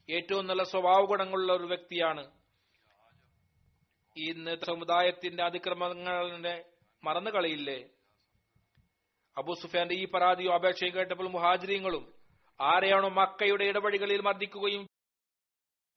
ഏറ്റവും 0.10 0.48
നല്ല 0.48 0.64
സ്വഭാവ 0.64 1.06
ഗുണങ്ങളുള്ള 1.06 1.54
ഒരു 1.54 1.64
വ്യക്തിയാണ്. 1.64 2.32
ഇന്ന് 4.18 4.58
സമുദായത്തിന്റെ 4.66 5.44
അതിക്രമങ്ങളെ 5.44 6.66
മറന്നു 7.04 7.32
കളയില്ലേ 7.32 7.90
അബൂ 9.38 9.54
സുഫിയാന്റെ 9.54 9.96
ഈ 9.96 10.08
പരാതിയോ 10.08 10.54
അപേക്ഷയും 10.54 10.96
കേട്ടപ്പോൾ 10.96 11.30
മുഹാജിരിങ്ങളും 11.30 12.14
ആരെയാണോ 12.62 13.10
മക്കയുടെ 13.10 13.64
ഇടപെടികളിൽ 13.64 14.22
മർദ്ദിക്കുകയും 14.22 14.88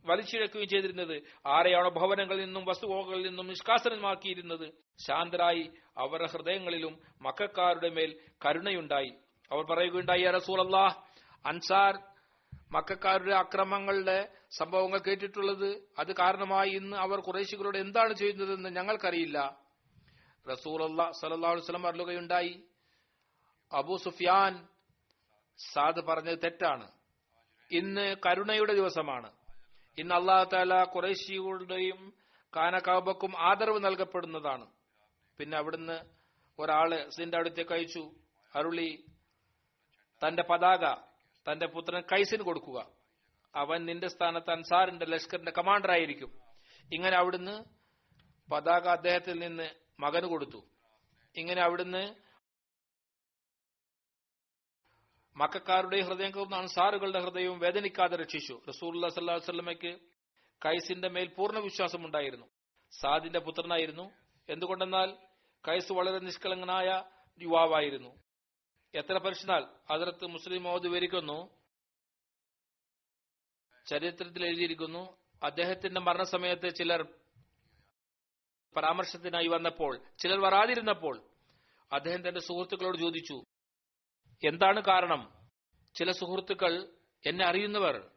വലിച്ചിഴക്കുകയും 0.04 0.68
ചെയ്തിരുന്നത് 0.68 1.22
ആരെയാണോ 1.46 1.90
ഭവനങ്ങളിൽ 1.90 2.44
നിന്നും 2.44 2.64
വസ്തുവകകളിൽ 2.64 3.28
നിന്നും 3.28 3.46
നിഷ്കാസനമാക്കിയിരുന്നത് 3.46 4.72
ശാന്തരായി 5.06 5.70
അവരുടെ 5.96 6.28
ഹൃദയങ്ങളിലും 6.32 6.98
മക്കാരുടെ 7.22 7.88
മേൽ 7.88 8.20
കരുണയുണ്ടായി. 8.46 9.12
അവർ 9.52 9.64
പറയുകയുണ്ടായി 9.64 10.20
"യാ 10.20 10.30
അള്ളാഹ് 10.32 10.96
അൻസാർ 11.46 11.98
മക്കാരുടെ 12.72 13.34
അക്രമങ്ങളുടെ 13.34 14.28
സംഭവങ്ങൾ 14.58 14.98
കേട്ടിട്ടുള്ളത് 14.98 15.80
അത് 15.98 16.12
കാരണമായി 16.12 16.70
ഇന്ന് 16.70 16.96
അവർ 16.96 17.20
കുറേശികളോട് 17.20 17.78
എന്താണ് 17.78 18.14
ചെയ്യുന്നതെന്ന് 18.14 18.68
ഞങ്ങൾക്കറിയില്ല. 18.68 19.58
റസൂൽ 20.50 20.96
സലഹ് 21.20 21.56
വസ്ലം 21.56 21.86
അറിയുകയുണ്ടായി 21.86 22.64
അബൂ 23.72 23.96
സുഫിയാൻ 23.96 24.68
സാദ് 25.72 26.00
പറഞ്ഞത് 26.00 26.38
തെറ്റാണ്. 26.44 26.90
ഇന്ന് 27.72 28.16
കരുണയുടെ 28.26 28.74
ദിവസമാണ്. 28.74 29.32
ഇന്ന് 29.98 30.14
അള്ളാഹു 30.14 30.44
താല 30.44 30.84
കുറേശികളുടെയും 30.84 32.12
കാനകാബക്കും 32.56 33.38
ആദരവ് 33.38 33.84
നൽകപ്പെടുന്നതാണ്. 33.84 34.66
പിന്നെ 35.38 35.56
അവിടുന്ന് 35.56 35.98
ഒരാൾ 36.58 37.08
സിന്റെ 37.08 37.38
അടുത്തേക്ക് 37.38 37.72
അയച്ചു 37.72 38.10
അരുളി 38.56 39.04
തന്റെ 40.26 40.42
പതാക 40.42 40.94
തന്റെ 41.50 41.66
പുത്രൻ 41.66 42.00
കൈസിന് 42.00 42.42
കൊടുക്കുക. 42.42 42.86
അവൻ 43.54 43.84
നിന്റെ 43.84 44.08
സ്ഥാനത്ത് 44.08 44.50
അൻസാറിന്റെ 44.50 45.06
ലഷ്കറിന്റെ 45.06 45.52
കമാൻഡർ 45.58 45.90
ആയിരിക്കും. 45.90 46.40
ഇങ്ങനെ 46.92 47.16
അവിടുന്ന് 47.16 47.64
പതാക 48.50 48.88
അദ്ദേഹത്തിൽ 48.88 49.38
നിന്ന് 49.38 49.70
മകന് 50.00 50.26
കൊടുത്തു. 50.26 50.64
ഇങ്ങനെ 51.36 51.62
അവിടുന്ന് 51.62 52.14
മക്കാരുടെ 55.36 56.00
ഹൃദയം 56.00 56.30
കവർന്ന 56.30 56.56
അൻസാറുകളുടെ 56.56 57.20
ഹൃദയവും 57.20 57.58
വേദനിക്കാതെ 57.58 58.16
രക്ഷിച്ചു. 58.16 58.60
റസൂല്ലാ 58.68 59.08
സല്ലാഹു 59.08 59.98
കൈസിന്റെ 60.64 61.08
മേൽ 61.08 61.26
പൂർണ 61.26 61.58
വിശ്വാസം 61.58 62.06
ഉണ്ടായിരുന്നു. 62.06 62.46
സാദിന്റെ 63.00 63.38
പുത്രനായിരുന്നു. 63.38 64.10
എന്തുകൊണ്ടെന്നാൽ 64.48 65.16
കൈസ് 65.68 65.92
വളരെ 65.92 66.18
നിഷ്കളങ്കനായ 66.18 67.02
യുവാവായിരുന്നു. 67.42 68.25
എത്ര 68.94 69.18
പരിശുനാൽ 69.18 69.66
അതിർത്ത് 69.90 70.26
മുസ്ലിം 70.26 70.62
മോദ് 70.62 70.82
വിവരിക്കുന്നു. 70.82 71.50
ചരിത്രത്തിൽ 73.86 74.46
എഴുതിയിരിക്കുന്നു. 74.46 75.16
അദ്ദേഹത്തിന്റെ 75.42 76.00
മരണസമയത്ത് 76.00 76.74
ചിലർ 76.74 77.02
പരാമർശത്തിനായി 78.76 79.46
വന്നപ്പോൾ 79.46 80.00
ചിലർ 80.18 80.40
വരാതിരുന്നപ്പോൾ 80.40 81.22
അദ്ദേഹം 81.92 82.28
തന്റെ 82.28 82.40
സുഹൃത്തുക്കളോട് 82.40 82.98
ചോദിച്ചു 82.98 83.44
എന്താണ് 84.48 84.82
കാരണം? 84.82 85.32
ചില 85.94 86.10
സുഹൃത്തുക്കൾ 86.10 86.92
എന്നെ 87.26 87.44
അറിയുന്നവർ 87.46 88.10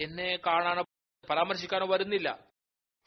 എന്നെ 0.00 0.38
കാണാനോ 0.46 0.82
പരാമർശിക്കാനോ 1.30 1.86
വരുന്നില്ല. 1.86 2.46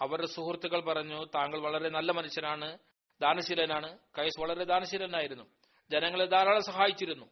അവരുടെ 0.02 0.28
സുഹൃത്തുക്കൾ 0.28 0.80
പറഞ്ഞു 0.80 1.26
താങ്കൾ 1.26 1.60
വളരെ 1.60 1.90
നല്ല 1.90 2.12
മനുഷ്യനാണ് 2.12 2.78
ദാനശീലനാണ്. 3.22 3.98
കൈസ് 4.20 4.42
വളരെ 4.42 4.64
ദാനശീലനായിരുന്നു. 4.64 5.59
ജനങ്ങളെ 5.92 6.26
ധാരാളം 6.26 6.64
സഹായിച്ചിരുന്നു. 6.64 7.26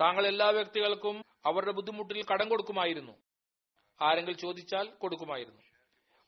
താങ്കൾ 0.00 0.26
എല്ലാ 0.26 0.48
വ്യക്തികൾക്കും 0.48 1.24
അവരുടെ 1.46 1.72
ബുദ്ധിമുട്ടിൽ 1.72 2.24
കടം 2.24 2.48
കൊടുക്കുമായിരുന്നു. 2.48 3.12
ആരെങ്കിലും 4.02 4.38
ചോദിച്ചാൽ 4.38 4.88
കൊടുക്കുമായിരുന്നു. 4.90 5.62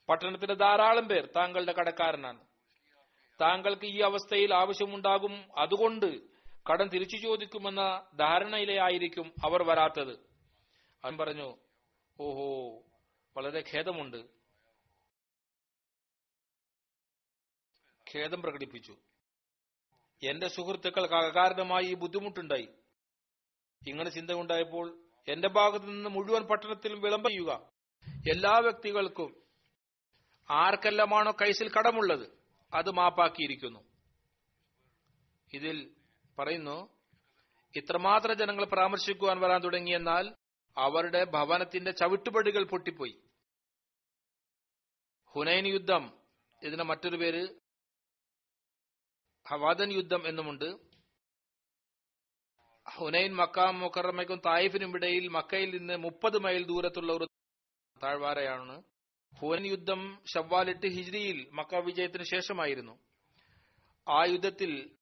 പട്ടണത്തിലെ 0.09 0.54
ധാരാളം 0.54 1.09
പേർ 1.09 1.28
താങ്കളുടെ 1.37 1.72
കടക്കാരനാണ്. 1.72 2.46
താങ്കൾക്ക് 3.40 3.87
ഈ 3.87 4.00
അവസ്ഥയിൽ 4.00 4.54
ആവശ്യമുണ്ടാകും 4.54 5.59
അതുകൊണ്ട് 5.59 6.20
കടം 6.70 6.88
തിരിച്ചു 6.88 7.16
ചോദിക്കുമെന്ന 7.16 8.11
ധാരണയിലായിരിക്കും 8.14 9.35
അവർ 9.44 9.62
വരാത്തത്. 9.62 10.12
അവൻ 11.04 11.18
പറഞ്ഞു 11.18 11.57
ഓഹോ 12.20 12.78
വളരെ 13.37 13.64
ഖേദമുണ്ട്. 13.74 14.16
ഖേദം 18.16 18.42
പ്രകടിപ്പിച്ചു. 18.42 18.96
എന്റെ 20.22 20.48
സുഹൃത്തുക്കൾക്ക് 20.48 21.14
അകാരണമായി 21.14 21.85
ഈ 21.85 21.94
ബുദ്ധിമുട്ടുണ്ടായി. 21.94 22.68
ഇങ്ങനെ 23.88 24.11
ചിന്ത 24.11 24.31
ഉണ്ടായപ്പോൾ 24.31 25.04
എന്റെ 25.28 25.48
ഭാഗത്തു 25.48 25.85
നിന്ന് 25.85 26.11
മുഴുവൻ 26.11 26.42
പട്ടണത്തിലും 26.42 27.00
വിളംബരം 27.00 27.31
ചെയ്യുക. 27.31 27.70
എല്ലാ 28.33 28.59
വ്യക്തികൾക്കും 28.59 29.42
ആർക്കെല്ലാമാണോ 30.50 31.33
കൈസിൽ 31.33 31.70
കടമുള്ളത് 31.70 32.38
അത് 32.74 32.90
മാപ്പാക്കിയിരിക്കുന്നു. 32.90 33.81
ഇതിൽ 35.54 35.94
പറയുന്നു 36.38 36.88
ഇത്രമാത്രം 37.76 38.35
ജനങ്ങൾ 38.35 38.64
പരാമർശിക്കുവാൻ 38.64 39.40
വരാൻ 39.40 39.61
തുടങ്ങിയെന്നാൽ 39.61 40.35
അവരുടെ 40.78 41.24
ഭവനത്തിന്റെ 41.24 41.90
ചവിട്ടുപടികൾ 41.90 42.64
പൊട്ടിപ്പോയി. 42.64 43.22
ഹുനൈൻ 45.35 45.66
യുദ്ധം 45.66 46.18
ഇതിന് 46.62 46.83
മറ്റൊരു 46.83 47.16
പേര് 47.16 47.58
ഹവാദൻ 49.48 49.92
യുദ്ധം 49.92 50.28
എന്നുമുണ്ട്. 50.28 50.78
ഹുനൈൻ 52.96 53.34
മക്ക 53.34 53.61
മുക്കറമയ്ക്കും 53.61 54.40
തായിഫിനും 54.46 54.94
ഇടയിൽ 54.94 55.28
മക്കയിൽ 55.28 55.78
നിന്ന് 55.78 55.96
മുപ്പത് 55.96 56.38
മൈൽ 56.38 56.64
ദൂരത്തുള്ള 56.64 57.12
ഒരു 57.12 57.28
താഴ്വാരയാണ്. 58.02 58.82
ഹുനൈൻ 59.38 59.66
യുദ്ധം 59.66 60.22
ഷവ്വാലിട്ട് 60.34 60.87
ഹിജ്രിയിൽ 60.87 61.50
മക്ക 61.52 61.74
വിജയത്തിന് 61.74 62.22
ശേഷമായിരുന്നു. 62.22 62.98
ആ 64.08 64.24
യുദ്ധത്തിൽ 64.24 64.96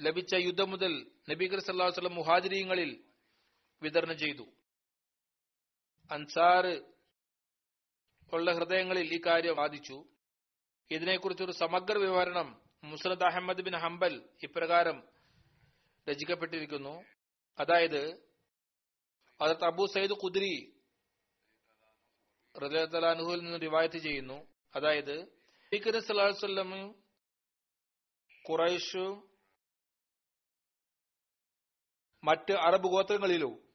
ലഭിച്ച 0.00 0.34
യുദ്ധം 0.34 0.70
മുതൽ 0.70 1.10
നബീഖർ 1.30 1.60
സല്ലാഹു 1.60 1.90
വസ്ലം 1.90 2.14
മുഹാജിരിയങ്ങളിൽ 2.14 3.04
വിതരണം 3.82 4.18
ചെയ്തു. 4.18 4.46
അൻസാർ 6.10 6.66
ഉള്ള 8.32 8.52
ഹൃദയങ്ങളിൽ 8.52 9.14
ഈ 9.14 9.20
കാര്യം 9.26 9.56
ബാധിച്ചു 9.56 10.04
ഇതിനെക്കുറിച്ചൊരു 10.90 11.52
സമഗ്ര 11.52 11.98
വിവരണം 11.98 12.69
മുസ്നദ് 12.84 13.22
അഹമ്മദ് 13.22 13.62
ബിൻ 13.62 13.76
ഹംബൽ 13.76 14.28
ഇപ്രകാരം 14.42 15.08
രചിക്കപ്പെട്ടിരിക്കുന്നു. 16.10 17.04
അതായത് 17.58 18.30
അതത് 19.40 19.64
അബു 19.64 19.86
സയ്യിദ് 19.94 20.12
കുദ്രി 20.12 20.80
റദുൽ 22.62 23.40
നിന്ന് 23.40 23.60
റിവായത്ത് 23.60 23.98
ചെയ്യുന്നു. 23.98 24.46
അതായത് 24.74 25.40
സല്ലാഹുവല്ലമും 25.98 27.04
ഖുറൈഷും 28.50 29.30
മറ്റ് 32.24 32.52
അറബ് 32.52 32.86
ഗോത്രങ്ങളിലും 32.86 33.70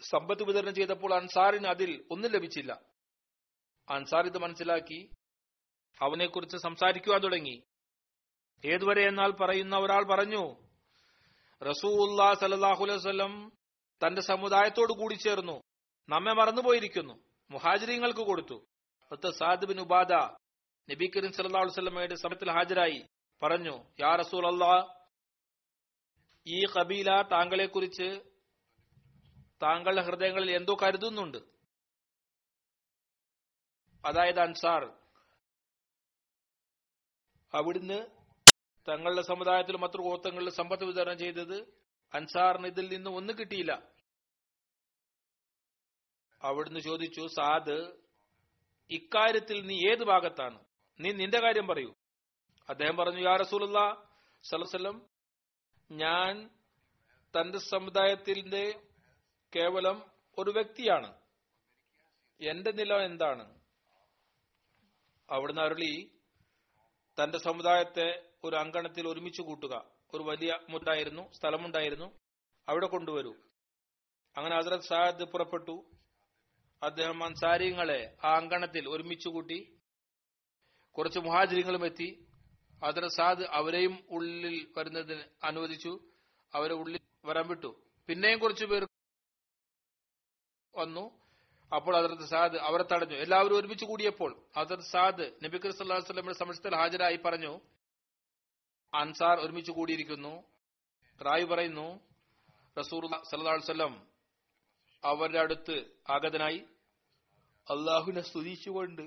സമ്പത്ത് 0.00 0.42
വിതരണം 0.42 0.74
ചെയ്തപ്പോൾ 0.74 1.14
അൻസാറിന് 1.14 1.66
അതിൽ 1.66 2.06
ഒന്നും 2.10 2.32
ലഭിച്ചില്ല. 2.32 2.72
അൻസാർ 3.88 4.26
ഇത് 4.26 4.38
മനസ്സിലാക്കി 4.38 5.10
അവനെക്കുറിച്ച് 6.02 6.56
സംസാരിക്കുവാൻ 6.56 7.20
തുടങ്ങി. 7.20 7.62
ഏതുവരെ 8.64 9.08
എന്നാൽ 9.08 9.30
പറയുന്ന 9.30 9.78
ഒരാൾ 9.78 10.04
പറഞ്ഞു 10.04 10.56
റസൂല്ലാ 11.62 12.34
സലാഹു 12.34 12.84
അലൈഹി 12.84 12.98
വസ്ലം 12.98 13.52
തന്റെ 14.06 14.22
സമുദായത്തോട് 14.22 14.92
കൂടി 14.92 15.14
ചേർന്നു. 15.14 15.60
നമ്മെ 16.08 16.32
മറന്നുപോയിരിക്കുന്നു. 16.32 17.14
മുഹാജിരിങ്ങൾക്ക് 17.50 18.20
കൊടുത്തു. 18.20 18.66
പത്ത് 19.12 19.30
സാദ് 19.30 19.80
ഉബാദ 19.80 20.12
നബി 20.90 21.06
കരീം 21.06 21.32
സല്ലാ 21.32 21.60
വസ്ലമയുടെ 21.60 22.14
സമയത്തിൽ 22.14 22.50
ഹാജരായി. 22.50 23.06
പറഞ്ഞു 23.42 23.84
യാ 24.00 24.16
റസൂൽ 24.16 24.46
അള്ളാ 24.46 24.94
ഈ 26.46 26.64
കബീല 26.64 27.22
താങ്കളെക്കുറിച്ച് 27.22 28.20
താങ്കളുടെ 29.62 30.02
ഹൃദയങ്ങളിൽ 30.02 30.56
എന്തോ 30.56 30.76
കരുതുന്നുണ്ട്. 30.82 31.38
അതായത് 34.04 34.40
അൻസാർ 34.40 35.05
അവിടുന്ന് 37.56 38.06
തങ്ങളുടെ 38.88 39.22
സമുദായത്തിലും 39.22 39.80
മറ്റു 39.80 40.02
ഗോത്രങ്ങളിലും 40.02 40.54
സമ്പത്ത് 40.54 40.84
വിതരണം 40.84 41.18
ചെയ്തത് 41.18 41.56
അൻസാറിന് 42.14 42.66
ഇതിൽ 42.66 42.96
നിന്ന് 42.96 43.10
ഒന്നും 43.10 43.38
കിട്ടിയില്ല. 43.38 43.82
അവിടുന്ന് 46.42 46.80
ചോദിച്ചു 46.80 47.26
സാദ് 47.26 47.92
ഇക്കാര്യത്തിൽ 48.90 49.66
നീ 49.66 49.90
ഏത് 49.90 50.04
ഭാഗത്താണ്? 50.04 50.64
നീ 51.00 51.12
നിന്റെ 51.12 51.40
കാര്യം 51.40 51.66
പറയൂ. 51.66 51.94
അദ്ദേഹം 52.68 52.96
പറഞ്ഞു 52.96 53.30
യാ 53.30 53.36
റസൂലുള്ള 53.36 54.06
സലസലം 54.42 55.06
ഞാൻ 55.90 56.50
തന്റെ 57.40 57.58
സമുദായത്തിന്റെ 57.58 58.80
കേവലം 59.56 60.02
ഒരു 60.38 60.50
വ്യക്തിയാണ്. 60.50 61.18
എന്റെ 62.40 62.72
നില 62.72 62.94
എന്താണ്? 62.94 63.60
അവിടുന്ന് 65.30 65.62
അരുളി 65.62 66.15
തന്റെ 67.24 67.38
സമുദായത്തെ 67.38 68.30
ഒരു 68.44 68.56
അങ്കണത്തിൽ 68.56 69.08
ഒരുമിച്ച് 69.08 69.42
കൂട്ടുക. 69.42 69.84
ഒരു 70.14 70.22
വലിയ 70.22 70.58
മുറ്റായിരുന്നു 70.68 71.32
സ്ഥലമുണ്ടായിരുന്നു. 71.32 72.18
അവിടെ 72.68 72.86
കൊണ്ടുവരൂ. 72.86 73.34
അങ്ങനെ 74.36 74.56
ഹസരത് 74.56 74.80
സാദ് 74.80 75.24
പുറപ്പെട്ടു. 75.24 75.84
അദ്ദേഹം 76.82 77.24
അൻസാരിങ്ങളെ 77.24 78.16
ആ 78.24 78.36
അങ്കണത്തിൽ 78.36 78.88
ഒരുമിച്ച് 78.88 79.28
കൂട്ടി. 79.28 79.78
കുറച്ച് 80.98 81.18
മുഹാജിരിങ്ങളും 81.18 81.86
എത്തി. 81.86 82.26
ഹസരത് 82.86 83.10
സാദ് 83.10 83.42
അവരെയും 83.50 84.04
ഉള്ളിൽ 84.10 84.72
വരുന്നതിന് 84.76 85.22
അനുവദിച്ചു. 85.44 85.98
അവരെ 86.54 86.74
ഉള്ളിൽ 86.74 87.00
വരാൻ 87.24 87.48
വിട്ടു. 87.48 87.82
പിന്നെയും 88.06 88.38
കുറച്ചു 88.38 88.66
പേർ 88.66 88.88
വന്നു. 90.76 91.25
അപ്പോൾ 91.74 91.96
അതിർത്ത് 91.96 92.22
സാദ് 92.22 92.56
അവരെ 92.56 92.82
തടഞ്ഞു. 92.82 93.14
എല്ലാവരും 93.14 93.56
ഒരുമിച്ച് 93.58 93.84
കൂടിയപ്പോൾ 93.84 94.42
അതിർത്ത് 94.56 94.88
സാദ് 94.88 95.24
നബി 95.44 95.56
അലൈഹി 95.56 95.92
വസല്ലമയുടെ 95.92 96.38
സമക്ഷത്തിൽ 96.38 96.76
ഹാജരായി 96.76 97.16
പറഞ്ഞു 97.16 97.60
അൻസാർ 98.94 99.40
ഒരുമിച്ച് 99.40 99.72
കൂടിയിരിക്കുന്നു. 99.72 100.34
റായി 101.22 101.44
പറയുന്നു 101.44 102.00
റസൂർ 102.78 103.06
സല്ലാസ്വല്ലം 103.30 104.06
അവരുടെ 105.04 105.38
അടുത്ത് 105.38 105.76
ആഗതനായി. 106.10 106.58
അള്ളാഹുവിനെ 107.70 108.20
സ്തുതിച്ചുകൊണ്ട് 108.20 109.04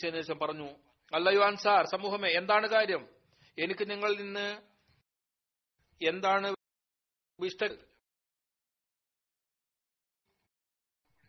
ശേഷം 0.00 0.38
പറഞ്ഞു 0.38 0.68
അല്ലയോ 1.14 1.42
അൻസാർ 1.44 1.86
സമൂഹമേ 1.86 2.28
എന്താണ് 2.28 2.66
കാര്യം? 2.68 3.08
എനിക്ക് 3.58 3.90
നിങ്ങളിൽ 3.90 4.22
നിന്ന് 4.22 4.62
എന്താണ് 6.00 6.54
ഇഷ്ട 7.44 7.64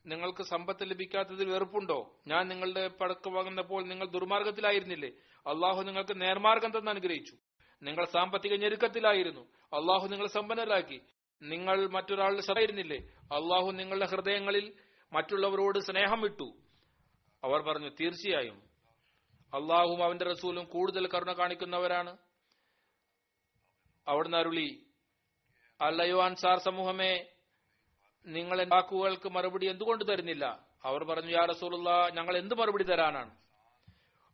നിങ്ങൾക്ക് 0.08 0.44
സമ്പത്ത് 0.44 0.90
ലഭിക്കാത്തതിൽ 0.90 1.50
വെറുപ്പുണ്ടോ? 1.50 2.16
ഞാൻ 2.28 2.48
നിങ്ങളുടെ 2.48 2.88
പടക്ക് 2.88 3.30
വാങ്ങുന്നപ്പോൾ 3.30 3.88
നിങ്ങൾ 3.88 4.08
ദുർമാർഗത്തിലായിരുന്നില്ലേ? 4.08 5.10
അള്ളാഹു 5.48 5.82
നിങ്ങൾക്ക് 5.82 6.22
നേർമാർഗം 6.22 6.80
തന്നെ 6.80 6.90
അനുഗ്രഹിച്ചു. 6.90 7.38
നിങ്ങൾ 7.84 8.06
സാമ്പത്തിക 8.06 8.56
ഞെരുക്കത്തിലായിരുന്നു. 8.56 9.42
അള്ളാഹു 9.64 10.08
നിങ്ങൾ 10.08 10.28
സമ്പന്നരാക്കി. 10.28 11.02
നിങ്ങൾ 11.42 11.88
മറ്റൊരാളുടെ 11.88 12.42
ശ്രദ്ധയിരുന്നില്ലേ 12.42 12.98
അള്ളാഹു 13.24 13.72
നിങ്ങളുടെ 13.72 14.06
ഹൃദയങ്ങളിൽ 14.06 14.74
മറ്റുള്ളവരോട് 15.14 15.80
സ്നേഹം 15.80 16.22
വിട്ടു. 16.22 16.54
അവർ 17.44 17.62
പറഞ്ഞു 17.62 17.90
തീർച്ചയായും. 17.90 18.62
അള്ളാഹും 19.54 20.04
അവന്റെ 20.04 20.26
റസൂലും 20.26 20.66
കൂടുതൽ 20.66 21.08
കരുണ 21.08 21.34
കാണിക്കുന്നവരാണ്. 21.34 22.18
അവിടുന്ന് 24.08 24.38
അരുളി 24.38 24.86
അല്ലയോ 25.82 26.24
അൻസാർ 26.24 26.60
സമൂഹമേ 26.60 27.26
നിങ്ങൾ 28.28 28.64
വാക്കുകൾക്ക് 28.64 29.30
മറുപടി 29.30 29.66
എന്തുകൊണ്ട് 29.66 30.04
തരുന്നില്ല? 30.12 30.60
അവർ 30.84 31.04
പറഞ്ഞു 31.04 31.32
യാ 31.32 31.46
റസൂലുള്ള 31.46 32.10
ഞങ്ങൾ 32.14 32.38
എന്ത് 32.38 32.56
മറുപടി 32.56 32.84
തരാനാണ്? 32.84 33.38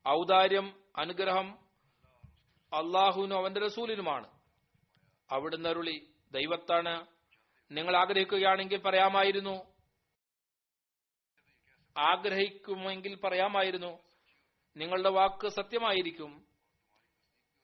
ഔദാര്യം 0.08 0.74
അനുഗ്രഹം 0.98 1.60
അള്ളാഹുവിനും 2.74 3.38
അവന്റെ 3.38 3.60
റസൂലിനുമാണ്. 3.60 4.28
അവിടുന്ന് 5.32 5.70
അരുളി 5.70 6.08
ദൈവത്താണ്. 6.32 7.08
നിങ്ങൾ 7.72 7.98
ആഗ്രഹിക്കുകയാണെങ്കിൽ 7.98 8.78
പറയാമായിരുന്നു. 8.78 9.66
ആഗ്രഹിക്കുമെങ്കിൽ 11.98 13.16
പറയാമായിരുന്നു. 13.16 14.00
നിങ്ങളുടെ 14.78 15.10
വാക്ക് 15.10 15.48
സത്യമായിരിക്കും. 15.48 16.46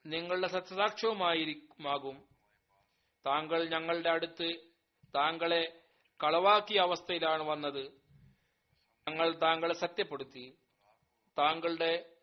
നിങ്ങളുടെ 0.06 0.46
സത്യസാക്ഷ്യവുമായിരിക്കും 0.46 2.22
താങ്കൾ 3.26 3.68
ഞങ്ങളുടെ 3.68 4.10
അടുത്ത് 4.10 4.52
താങ്കളെ 5.14 5.80
കളവാക്കിയ 6.22 6.80
അവസ്ഥയിലാണ് 6.80 7.42
വന്നത്. 7.42 8.00
ഞങ്ങൾ 9.08 9.40
താങ്കളെ 9.40 9.74
സത്യപ്പെടുത്തി. 9.74 10.58
താങ്കളുടെ 11.38 12.16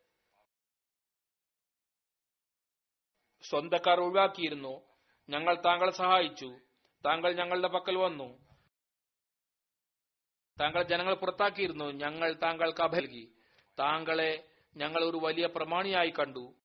സ്വന്തക്കാർ 3.41 3.99
ഒഴിവാക്കിയിരുന്നു. 3.99 4.81
ഞങ്ങൾ 5.29 5.61
താങ്കളെ 5.65 5.91
സഹായിച്ചു. 5.91 6.59
താങ്കൾ 7.05 7.33
ഞങ്ങളുടെ 7.33 7.67
പക്കൽ 7.67 7.97
വന്നു. 7.97 8.47
താങ്കൾ 10.61 10.83
ജനങ്ങളെ 10.83 11.15
പുറത്താക്കിയിരുന്നു. 11.15 11.85
ഞങ്ങൾ 11.85 12.33
താങ്കൾക്ക് 12.33 12.81
അഭൽകി 12.81 13.33
താങ്കളെ 13.79 14.49
ഞങ്ങൾ 14.75 15.03
ഒരു 15.03 15.17
വലിയ 15.17 15.47
പ്രമാണിയായി 15.47 16.09
കണ്ടു. 16.09 16.55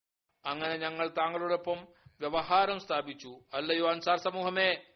അങ്ങനെ 0.47 0.77
ഞങ്ങൾ 0.77 1.09
താങ്കളോടൊപ്പം 1.09 1.88
വ്യവഹാരം 2.21 2.81
സ്ഥാപിച്ചു. 2.81 3.40
അല്ലയോ 3.55 3.90
അൻസാർ 3.90 4.18
സമൂഹമേ 4.18 4.92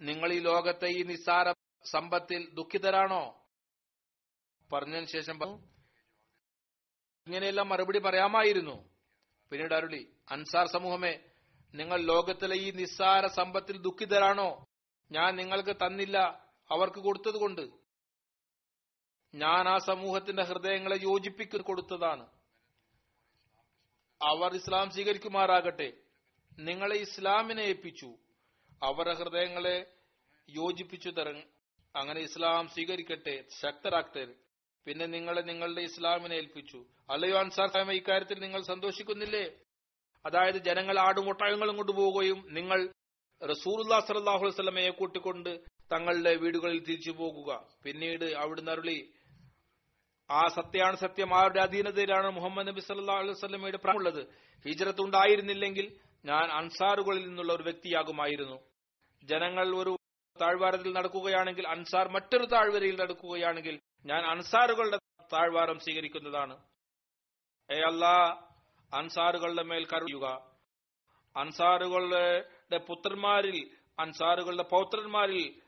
നിങ്ങൾ 0.00 0.32
ഈ 0.32 0.38
ലോകത്തെ 0.38 0.86
ഈ 0.86 1.02
നിസ്സാര 1.02 1.52
സമ്പത്തിൽ 1.84 2.54
ദുഃഖിതരാണോ? 2.54 3.46
പറഞ്ഞതിന് 4.72 5.06
ശേഷം 5.06 5.38
പറഞ്ഞു 5.38 5.58
ഇങ്ങനെയെല്ലാം 7.26 7.68
മറുപടി 7.68 7.98
പറയാമായിരുന്നു. 7.98 8.88
പിന്നീട് 9.50 9.74
അരുളി 9.74 10.16
അൻസാർ 10.30 10.66
സമൂഹമേ 10.66 11.20
നിങ്ങൾ 11.74 12.00
ലോകത്തിലെ 12.00 12.56
ഈ 12.56 12.70
നിസ്സാര 12.70 13.26
സമ്പത്തിൽ 13.26 13.78
ദുഃഖിതരാണോ? 13.78 14.66
ഞാൻ 15.12 15.36
നിങ്ങൾക്ക് 15.36 15.76
തന്നില്ല 15.76 16.18
അവർക്ക് 16.70 16.98
കൊടുത്തതുകൊണ്ട്. 16.98 17.68
ഞാൻ 19.34 19.68
ആ 19.68 19.78
സമൂഹത്തിന്റെ 19.78 20.42
ഹൃദയങ്ങളെ 20.42 20.96
യോജിപ്പിക്കു 20.96 21.58
കൊടുത്തതാണ്. 21.58 22.26
അവർ 24.22 24.54
ഇസ്ലാം 24.54 24.90
സ്വീകരിക്കുമാറാകട്ടെ 24.90 25.92
നിങ്ങളെ 26.58 26.96
ഇസ്ലാമിനെ 26.96 27.62
ഏൽപ്പിച്ചു. 27.62 28.18
അവരുടെ 28.82 29.14
ഹൃദയങ്ങളെ 29.14 29.86
യോജിപ്പിച്ചു 30.50 31.10
തര 31.10 31.42
അങ്ങനെ 31.96 32.20
ഇസ്ലാം 32.20 32.68
സ്വീകരിക്കട്ടെ 32.68 33.44
ശക്തരാക്തർ 33.60 34.34
പിന്നെ 34.86 35.06
നിങ്ങളെ 35.06 35.42
നിങ്ങളുടെ 35.42 35.80
ഇസ്ലാമിനെ 35.80 36.34
ഏൽപ്പിച്ചു. 36.34 36.84
അല്ലയോ 37.10 37.38
അൻസാർ 37.38 37.68
സാഹിബ് 37.68 37.90
ഇക്കാര്യത്തിൽ 37.90 38.40
നിങ്ങൾ 38.40 38.62
സന്തോഷിക്കുന്നില്ലേ? 38.62 39.44
അതായത് 40.26 40.56
ജനങ്ങൾ 40.56 40.98
ആടും 40.98 41.28
ഒട്ടകങ്ങളും 41.28 41.76
കൊണ്ടുപോവുകയും 41.76 42.46
നിങ്ങൾ 42.48 42.92
റസൂർല്ലാ 43.48 44.00
സലാഹു 44.00 44.46
വസ്ലമയെ 44.46 44.90
കൂട്ടിക്കൊണ്ട് 44.90 45.64
തങ്ങളുടെ 45.92 46.34
വീടുകളിൽ 46.36 46.78
തിരിച്ചു 46.78 47.10
പോകുക. 47.10 47.68
പിന്നീട് 47.84 48.24
അവിടുന്ന് 48.24 48.70
അരുളി 48.70 49.12
ആ 50.30 50.46
സത്യമാണ് 50.48 50.96
സത്യം. 50.96 51.34
ആരുടെ 51.34 51.60
അധീനതയിലാണ് 51.60 52.30
മുഹമ്മദ് 52.30 52.68
നബി 52.68 52.80
സല്ലാ 52.80 53.14
അലൈഹി 53.14 53.34
സ്വലമയുടെ 53.34 53.76
പ്രായമുള്ളത് 53.76 54.22
ഹിജറത്ത് 54.66 55.00
ഉണ്ടായിരുന്നില്ലെങ്കിൽ 55.00 55.98
ഞാൻ 56.24 56.44
അൻസാറുകളിൽ 56.52 57.26
നിന്നുള്ള 57.26 57.52
ഒരു 57.52 57.62
വ്യക്തിയാകുമായിരുന്നു. 57.62 58.58
ജനങ്ങൾ 59.24 59.76
ഒരു 59.76 59.96
താഴ്വാരത്തിൽ 60.40 60.92
നടക്കുകയാണെങ്കിൽ 60.92 61.68
അൻസാർ 61.68 62.08
മറ്റൊരു 62.08 62.44
താഴ്വരയിൽ 62.44 63.00
നടക്കുകയാണെങ്കിൽ 63.00 63.80
ഞാൻ 64.06 64.24
അൻസാറുകളുടെ 64.24 64.96
താഴ്വാരം 65.32 65.78
സ്വീകരിക്കുന്നതാണ്. 65.78 66.56
ഏ 67.72 67.80
അല്ലാ 67.80 68.42
അൻസാറുകളുടെ 68.94 69.62
മേൽ 69.62 69.86
കരുയുക 69.86 70.26
അൻസാറുകളുടെ 71.36 72.78
പുത്രന്മാരിൽ 72.78 73.70
അൻസാറുകളുടെ 73.98 74.62
പൗത്രന്മാരിൽ 74.62 75.60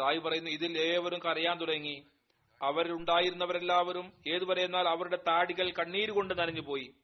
റായ് 0.00 0.20
പറയുന്നു 0.20 0.50
ഇതിൽ 0.50 0.78
ഏവരും 0.78 1.18
കരയാൻ 1.18 1.60
തുടങ്ങി. 1.60 2.06
അവരുണ്ടായിരുന്നവരെല്ലാവരും 2.62 4.12
ഏതുവരെ 4.28 4.64
എന്നാൽ 4.64 4.88
അവരുടെ 4.88 5.16
താടികൾ 5.16 5.70
കണ്ണീര് 5.70 6.10
കൊണ്ട് 6.10 6.38
നനഞ്ഞുപോയി. 6.38 6.94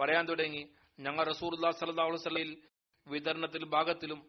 പറയാൻ 0.00 0.28
തുടങ്ങി. 0.28 0.68
ഞങ്ങൾ 1.00 1.24
റസൂർ 1.24 1.72
സലഹുലി 1.72 2.62
വിതരണത്തിൽ 3.08 3.64
ഭാഗത്തിലും 3.64 4.20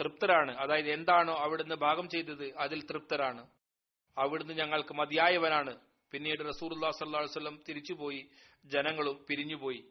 തൃപ്തരാണ്. 0.00 0.56
അതായത് 0.56 0.90
എന്താണോ 0.90 1.34
അവിടുന്ന് 1.34 1.74
ഭാഗം 1.74 2.08
ചെയ്തത് 2.08 2.56
അതിൽ 2.56 2.82
തൃപ്തരാണ്. 2.82 3.50
അവിടുന്ന് 4.18 4.54
ഞങ്ങൾക്ക് 4.54 4.94
മതിയായവനാണ്. 4.94 5.80
പിന്നീട് 6.10 6.48
റസൂർ 6.48 6.92
സല്ലാ 6.92 7.20
വല്ലം 7.20 7.62
തിരിച്ചുപോയി 7.68 8.30
ജനങ്ങളും 8.64 9.26
പിരിഞ്ഞുപോയി. 9.28 9.82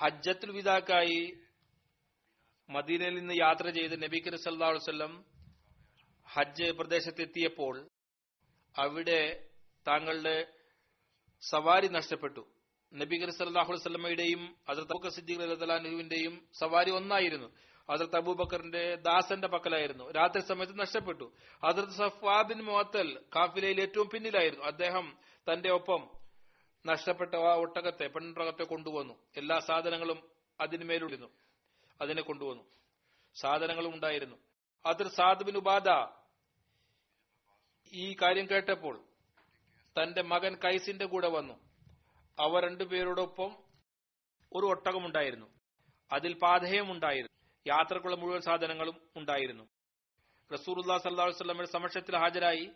ഹജ്ജത്തുൽ 0.00 0.50
വിദാക്കായി 0.50 1.46
മദീനയിൽ 2.70 3.14
നിന്ന് 3.14 3.34
യാത്ര 3.34 3.70
ചെയ്ത് 3.70 4.02
നബി 4.02 4.18
കരി 4.18 4.36
സല്ലാ 4.36 4.68
വല്ലം 4.68 5.24
ഹജ്ജ് 6.24 6.72
പ്രദേശത്തെത്തിയപ്പോൾ 6.72 7.90
അവിടെ 8.78 9.46
താങ്കളുടെ 9.86 10.59
സവാരി 11.40 11.88
നഷ്ടപ്പെട്ടു. 11.88 12.48
നബി 12.94 13.16
കരി 13.16 13.30
സല്ലാഹു 13.30 13.72
വല്ലമയുടെയും 13.72 14.56
അതിർത്തബുക്ക് 14.68 15.06
സിദ്ദീഖ് 15.06 15.42
അലഹുവിന്റെയും 15.42 16.48
സവാരി 16.58 16.90
ഒന്നായിരുന്നു. 16.90 17.52
ഹസരത്ത് 17.90 18.16
അബൂബക്കറിന്റെ 18.16 18.94
ദാസന്റെ 18.94 19.48
പക്കലായിരുന്നു. 19.48 20.10
രാത്രി 20.10 20.40
സമയത്ത് 20.40 20.78
നഷ്ടപ്പെട്ടു. 20.78 21.32
ഹസരത്ത് 21.66 21.92
സഫാബിൻ 21.92 22.60
മുഅത്തൽ 22.60 23.24
കാഫിലയിൽ 23.36 23.80
ഏറ്റവും 23.80 24.08
പിന്നിലായിരുന്നു. 24.08 24.64
അദ്ദേഹം 24.64 25.18
തന്റെ 25.52 25.70
ഒപ്പം 25.70 26.10
നഷ്ടപ്പെട്ട 26.86 27.34
ആ 27.34 27.54
ഒട്ടകത്തെ 27.54 28.06
പെണ്ണൊട്ടകത്തെ 28.06 28.64
കൊണ്ടുവന്നു. 28.64 29.14
എല്ലാ 29.36 29.58
സാധനങ്ങളും 29.58 30.22
അതിന്മേലിരുന്നു 30.60 31.26
അതിനെ 32.00 32.22
കൊണ്ടുവന്നു. 32.22 32.64
സാധനങ്ങളും 33.34 33.94
ഉണ്ടായിരുന്നു. 33.94 34.36
അതിർ 34.86 35.08
സാദ് 35.08 35.44
ബിൻ 35.44 35.56
ഉബാദ 35.56 36.16
ഈ 37.92 38.16
കാര്യം 38.22 38.48
കേട്ടപ്പോൾ 38.50 39.09
തന്റെ 40.02 40.22
മകൻ 40.22 40.54
കൈസിന്റെ 40.54 41.04
കൂടെ 41.04 41.28
വന്നു. 41.28 41.54
അവർ 42.38 42.64
രണ്ടുപേരോടൊപ്പം 42.64 43.56
ഒരു 44.52 44.66
ഒട്ടകമുണ്ടായിരുന്നു. 44.66 45.46
അതിൽ 46.12 46.32
പാതയും 46.32 46.92
ഉണ്ടായിരുന്നു. 46.92 47.48
യാത്രക്കുള്ള 47.66 48.16
മുഴുവൻ 48.16 48.40
സാധനങ്ങളും 48.40 49.10
ഉണ്ടായിരുന്നു. 49.16 49.68
റസൂറുല്ലാ 50.52 50.98
സല്ലാഹു 50.98 51.64
സമക്ഷത്തിൽ 51.64 52.16
ഹാജരായി. 52.16 52.70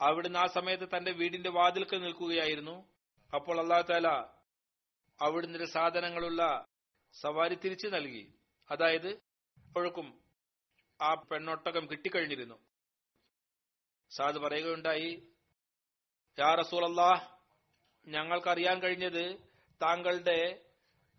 അവിടുന്ന് 0.00 0.38
ആ 0.38 0.46
സമയത്ത് 0.46 0.88
തന്റെ 0.96 1.12
വീടിന്റെ 1.12 1.50
വാതിൽക്കൽ 1.50 2.00
നിൽക്കുകയായിരുന്നു. 2.00 2.84
അപ്പോൾ 3.34 3.60
അള്ളാഹു 3.60 3.82
താല 3.82 4.08
അവിടുന്ന് 5.22 5.64
സാധനങ്ങളുള്ള 5.64 6.64
സവാരി 7.20 7.54
തിരിച്ചു 7.54 7.88
നൽകി. 7.88 8.32
അതായത് 8.70 9.08
ഇപ്പോഴും 9.08 10.22
ആ 11.02 11.14
പെണ്ണൊട്ടകം 11.14 11.90
കിട്ടിക്കഴിഞ്ഞിരുന്നു. 11.90 12.54
സാദ് 14.10 14.38
പറയുകയുണ്ടായി 14.38 15.31
യാ 16.38 16.46
അള്ളാഹ് 16.46 17.28
ഞങ്ങൾക്കറിയാൻ 18.08 18.82
കഴിഞ്ഞത് 18.82 19.36
താങ്കളുടെ 19.82 20.64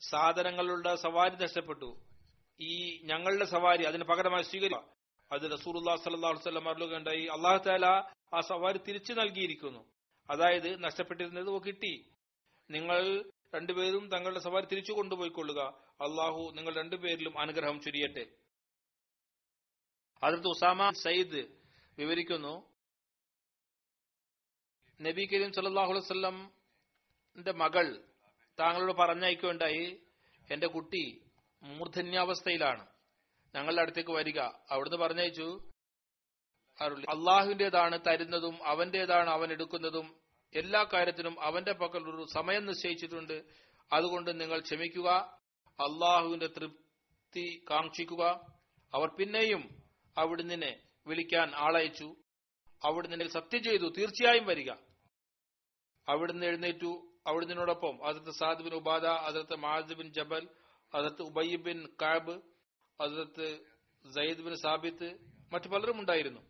സാധനങ്ങളുടെ 0.10 0.96
സവാരി 0.96 1.36
നഷ്ടപ്പെട്ടു. 1.36 2.00
ഈ 2.62 3.02
ഞങ്ങളുടെ 3.04 3.46
സവാരി 3.46 3.84
അതിന് 3.84 4.04
പകരമായി 4.04 4.44
സ്വീകരിക്കുക. 4.44 4.84
അത് 5.32 5.52
റസൂർല്ലാ 5.52 5.96
സല്ലാഹു 5.96 6.34
വസ്ലം 6.34 6.70
അറിയുകയുണ്ടായി 6.70 7.26
അള്ളാഹു 7.26 7.58
താല 7.58 7.86
ആ 8.34 8.42
സവാരി 8.42 8.78
തിരിച്ചു 8.78 9.14
നൽകിയിരിക്കുന്നു. 9.14 9.86
അതായത് 10.30 10.84
നഷ്ടപ്പെട്ടിരുന്നത് 10.84 11.64
കിട്ടി. 11.64 12.12
നിങ്ങൾ 12.72 13.24
രണ്ടുപേരും 13.56 14.10
തങ്ങളുടെ 14.10 14.40
സവാരി 14.40 14.66
തിരിച്ചു 14.66 14.92
കൊണ്ടുപോയിക്കൊള്ളുക. 14.92 15.60
അള്ളാഹു 16.02 16.52
നിങ്ങൾ 16.56 16.76
രണ്ടുപേരിലും 16.76 17.40
അനുഗ്രഹം 17.40 17.82
ചുരിയട്ടെ. 17.82 18.26
അതിർത്ത് 20.24 20.48
ഉസാമ 20.48 20.90
സയ്യിദ് 20.90 21.46
വിവരിക്കുന്നു 21.98 22.73
നബി 25.04 25.26
കരീം 25.26 25.52
സല്ലാഹു 25.52 27.52
മകൾ 27.52 28.04
താങ്കളോട് 28.60 28.98
പറഞ്ഞയക്കുകയുണ്ടായി 28.98 30.02
എന്റെ 30.52 30.68
കുട്ടി 30.68 31.22
മൂർധന്യാവസ്ഥയിലാണ്. 31.64 32.88
ഞങ്ങളുടെ 33.56 33.82
അടുത്തേക്ക് 33.82 34.10
വരിക. 34.10 34.40
അവിടുന്ന് 34.40 34.98
പറഞ്ഞയച്ചു. 34.98 35.72
അള്ളാഹുവിന്റേതാണ് 36.82 38.00
തരുന്നതും 38.08 38.68
അവന്റേതാണ് 38.68 39.30
അവൻ 39.30 39.52
എടുക്കുന്നതും 39.52 40.20
എല്ലാ 40.56 40.86
കാര്യത്തിനും 40.94 41.42
അവന്റെ 41.42 41.72
പക്കൽ 41.72 41.98
ഒരു 41.98 42.26
സമയം 42.34 42.66
നിശ്ചയിച്ചിട്ടുണ്ട്. 42.66 43.44
അതുകൊണ്ട് 43.94 44.42
നിങ്ങൾ 44.42 44.60
ക്ഷമിക്കുക. 44.60 45.40
അള്ളാഹുവിന്റെ 45.66 46.48
തൃപ്തി 46.48 47.66
കാക്ഷിക്കുക. 47.72 48.54
അവർ 48.94 49.16
പിന്നെയും 49.16 49.84
അവിടുന്ന് 50.18 50.76
വിളിക്കാൻ 51.08 51.56
ആളയച്ചു. 51.56 52.16
അവിടുന്ന് 52.84 53.30
സത്യം 53.30 53.64
ചെയ്തു. 53.64 53.94
തീർച്ചയായും 53.98 54.46
വരിക. 54.46 54.72
അവിടുന്ന് 56.08 56.46
എഴുന്നേറ്റു. 56.46 57.10
അവിടുന്നതിനോടൊപ്പം 57.28 58.08
അതിർത്ത് 58.08 58.32
സാദ് 58.32 58.64
ബിൻ 58.64 58.74
ഉബാദ 58.74 59.06
അതിർത്ത് 59.06 59.56
മാസ് 59.56 59.94
ബിൻ 59.94 60.14
ജബൽ 60.14 60.48
അതിർത്ത് 60.94 61.22
ഉബയ്യ 61.22 61.56
ബിൻ 61.56 61.88
കാബ് 62.02 62.42
അതിർത്ത് 63.02 63.66
സയ്യിദ് 64.12 64.42
ബിൻ 64.42 64.56
സാബിത്ത് 64.56 65.18
മറ്റു 65.54 65.68
പലരും 65.68 66.00
ഉണ്ടായിരുന്നു. 66.00 66.42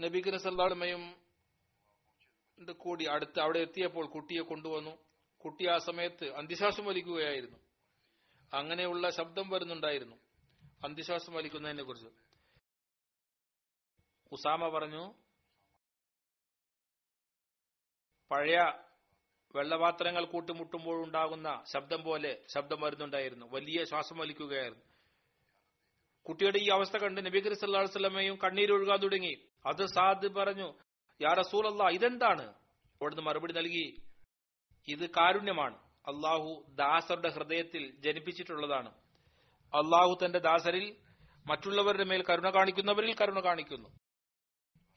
നബീഖിന് 0.00 0.36
സല്ലാടമയും 0.36 1.24
കൂടി 2.72 3.04
അടുത്ത് 3.04 3.40
അവിടെ 3.40 3.58
എത്തിയപ്പോൾ 3.58 4.06
കുട്ടിയെ 4.06 4.40
കൊണ്ടുവന്നു. 4.40 4.98
കുട്ടി 5.44 5.66
ആ 5.66 5.78
സമയത്ത് 5.78 6.34
അന്തിശ്വാസം 6.34 6.84
വലിക്കുകയായിരുന്നു. 6.84 7.58
അങ്ങനെയുള്ള 8.54 9.10
ശബ്ദം 9.10 9.50
വരുന്നുണ്ടായിരുന്നു. 9.50 10.16
അന്തിശ്വാസം 10.84 11.32
വലിക്കുന്നതിനെ 11.32 11.82
കുറിച്ച് 11.82 12.08
ഉസാമ 14.32 14.68
പറഞ്ഞു 14.68 15.23
പഴയ 18.30 18.72
വെള്ളപാത്രങ്ങൾ 19.56 20.24
കൂട്ടിമുട്ടുമ്പോൾ 20.24 21.04
ഉണ്ടാകുന്ന 21.04 21.64
ശബ്ദം 21.72 22.02
പോലെ 22.02 22.42
ശബ്ദം 22.54 22.80
വരുന്നുണ്ടായിരുന്നു. 22.80 23.46
വലിയ 23.46 23.84
ശ്വാസം 23.84 24.18
വലിക്കുകയായിരുന്നു. 24.18 24.84
കുട്ടിയുടെ 26.28 26.58
ഈ 26.58 26.68
അവസ്ഥ 26.68 26.96
കണ്ട് 26.96 27.26
നബിഖർ 27.26 27.54
സല്ലാഹു 27.54 27.86
സ്വലമയും 27.86 28.38
കണ്ണീരൊഴുകാൻ 28.44 28.98
തുടങ്ങി. 28.98 29.46
അത് 29.66 29.86
സാദ് 29.86 30.28
പറഞ്ഞു 30.28 30.74
യാ 31.22 31.32
റസൂൽ 31.32 31.66
അല്ലാ 31.66 31.88
ഇതെന്താണ്? 31.88 32.42
അവിടുന്ന് 32.42 33.22
മറുപടി 33.22 33.52
നൽകി 33.52 34.02
ഇത് 34.88 35.10
കാരുണ്യമാണ്. 35.10 35.74
അള്ളാഹു 35.76 36.66
ദാസരുടെ 36.68 37.28
ഹൃദയത്തിൽ 37.28 37.96
ജനിപ്പിച്ചിട്ടുള്ളതാണ്. 38.00 38.88
അള്ളാഹു 39.74 40.18
തന്റെ 40.24 40.38
ദാസരിൽ 40.38 40.96
മറ്റുള്ളവരുടെ 41.46 42.04
മേൽ 42.04 42.24
കരുണ 42.24 42.50
കാണിക്കുന്നവരിൽ 42.50 43.14
കരുണ 43.14 43.40
കാണിക്കുന്നു. 43.40 43.88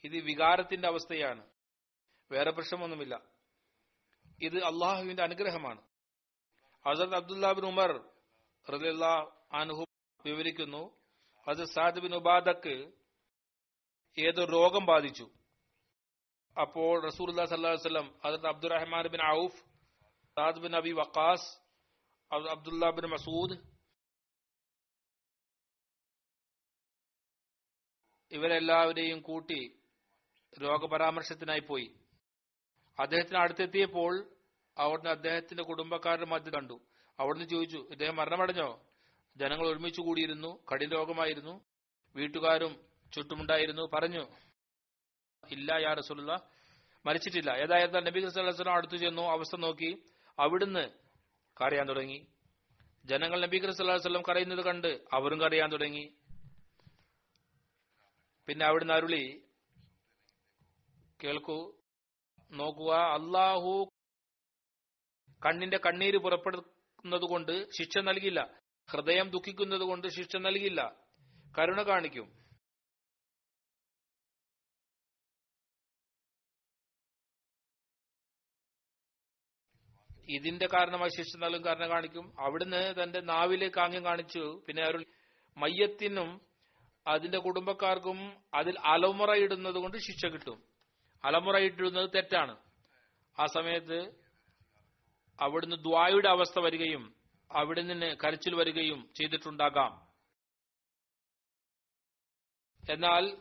ഇത് 0.04 0.18
വികാരത്തിന്റെ 0.18 0.88
അവസ്ഥയാണ്. 0.88 1.57
വേറെ 2.32 2.52
പ്രശ്നമൊന്നുമില്ല. 2.52 3.22
ഇത് 4.42 4.58
അള്ളാഹുവിന്റെ 4.64 5.24
അനുഗ്രഹമാണ്. 5.24 5.82
ഹസരത് 6.88 7.16
അബ്ദുല്ലാബിൻ 7.16 7.66
ഉമർ 7.66 7.92
അനുഹു 9.54 9.86
വിവരിക്കുന്നു 10.26 10.98
ഹസരത് 11.50 11.68
സാദ് 11.68 12.00
ബിൻ 12.00 12.16
ഉബാദക്ക് 12.16 12.92
ഏതോ 14.20 14.46
രോഗം 14.46 14.86
ബാധിച്ചു. 14.86 15.24
അപ്പോൾ 16.62 17.06
റസൂൽ 17.06 17.46
സല്ലാസ്ലം 17.46 18.20
Hazrat 18.26 18.48
Abdurrahman 18.48 19.08
bin 19.08 19.44
Auf 19.44 19.60
Saad 20.36 20.60
bin 20.60 20.76
Abi 20.76 20.92
Waqqas 20.92 21.58
Abdullah 22.34 22.90
bin 22.90 23.06
Masud 23.06 23.78
ഇവരെല്ലാവരെയും 28.32 29.22
കൂട്ടി 29.22 29.82
രോഗപരാമർശത്തിനായി 30.62 31.60
പോയി. 31.60 32.07
അദ്ദേഹത്തിന് 33.00 33.38
അടുത്തെത്തിയപ്പോൾ 33.38 34.30
അവിടുന്ന് 34.78 35.10
അദ്ദേഹത്തിന്റെ 35.10 35.64
കുടുംബക്കാരുടെ 35.64 36.26
മധ്യ 36.26 36.52
കണ്ടു. 36.52 36.82
അവിടുന്ന് 37.20 37.50
ചോദിച്ചു 37.50 37.88
ഇദ്ദേഹം 37.92 38.16
മരണമടഞ്ഞോ? 38.16 38.84
ജനങ്ങൾ 39.38 39.68
ഒരുമിച്ച് 39.68 40.02
കൂടിയിരുന്നു 40.02 40.60
കഠിന 40.74 40.90
രോഗമായിരുന്നു 40.90 41.62
വീട്ടുകാരും 42.16 42.76
ചുറ്റുമുണ്ടായിരുന്നു. 43.14 43.82
പറഞ്ഞു 43.82 44.28
ഇല്ല 45.52 45.74
യാ 45.74 45.94
റസൂലുള്ള 45.94 46.50
മരിച്ചിട്ടില്ല. 47.06 47.52
ഏതായാലും 47.52 48.04
നബി 48.04 48.20
വസ്ലം 48.20 48.72
അടുത്തു 48.72 48.96
ചെന്നു 48.96 49.22
അവസ്ഥ 49.22 49.56
നോക്കി. 49.56 50.04
അവിടുന്ന് 50.40 50.90
കരയാൻ 51.62 51.88
തുടങ്ങി. 51.88 52.28
ജനങ്ങൾ 53.06 53.42
നബി 53.42 53.58
വസ്ലം 53.58 54.22
കരയുന്നത് 54.22 54.62
കണ്ട് 54.62 54.88
അവരും 54.88 55.42
കരയാൻ 55.42 55.72
തുടങ്ങി. 55.72 56.14
പിന്നെ 58.48 58.66
അവിടുന്ന് 58.66 58.94
അരുളി 58.94 59.42
കേൾക്കൂ 61.24 61.76
നോക്കുക. 62.52 62.94
അള്ളാഹു 62.94 63.90
കണ്ണിന്റെ 65.46 65.78
കണ്ണീര് 65.78 66.18
പുറപ്പെടുന്നത് 66.18 67.22
കൊണ്ട് 67.22 67.72
ശിക്ഷ 67.72 67.98
നൽകില്ല. 67.98 68.60
ഹൃദയം 68.92 69.30
ദുഃഖിക്കുന്നത് 69.30 69.82
കൊണ്ട് 69.82 70.08
ശിക്ഷ 70.08 70.36
നൽകില്ല. 70.36 70.96
കരുണ 71.60 71.84
കാണിക്കും. 71.84 72.38
ഇതിന്റെ 80.30 80.68
കാരണമായി 80.68 81.10
ശിക്ഷ 81.10 81.38
നൽകും 81.38 81.66
കാരണം 81.66 81.90
കാണിക്കും. 81.90 82.34
അവിടുന്ന് 82.40 83.04
തന്റെ 83.04 83.22
നാവിലെ 83.22 83.72
കാങ്ങ്യം 83.78 84.06
കാണിച്ചു. 84.06 84.64
പിന്നെ 84.68 84.84
അരുൾ 84.84 85.06
മയ്യത്തിനും 85.58 86.42
അതിന്റെ 87.08 87.38
കുടുംബക്കാർക്കും 87.38 88.44
അതിൽ 88.54 88.80
അലമുറ 88.80 89.36
ഇടുന്നത് 89.36 89.76
കൊണ്ട് 89.76 89.98
ശിക്ഷ 89.98 90.26
കിട്ടും. 90.26 90.67
അലമുറ 91.24 91.58
ഇട്ടിടുന്നത് 91.58 92.10
തെറ്റാണ്. 92.16 92.58
ആ 93.40 93.46
സമയത്ത് 93.46 94.12
അവിടുന്ന് 95.42 95.76
ദ്വായുടെ 95.76 96.30
അവസ്ഥ 96.30 96.60
വരികയും 96.60 97.16
അവിടെ 97.52 97.82
നിന്ന് 97.82 98.16
കരച്ചിൽ 98.24 98.56
വരികയും 98.56 99.10
ചെയ്തിട്ടുണ്ടാകാം. 99.16 100.08
എന്നാൽ 102.90 103.38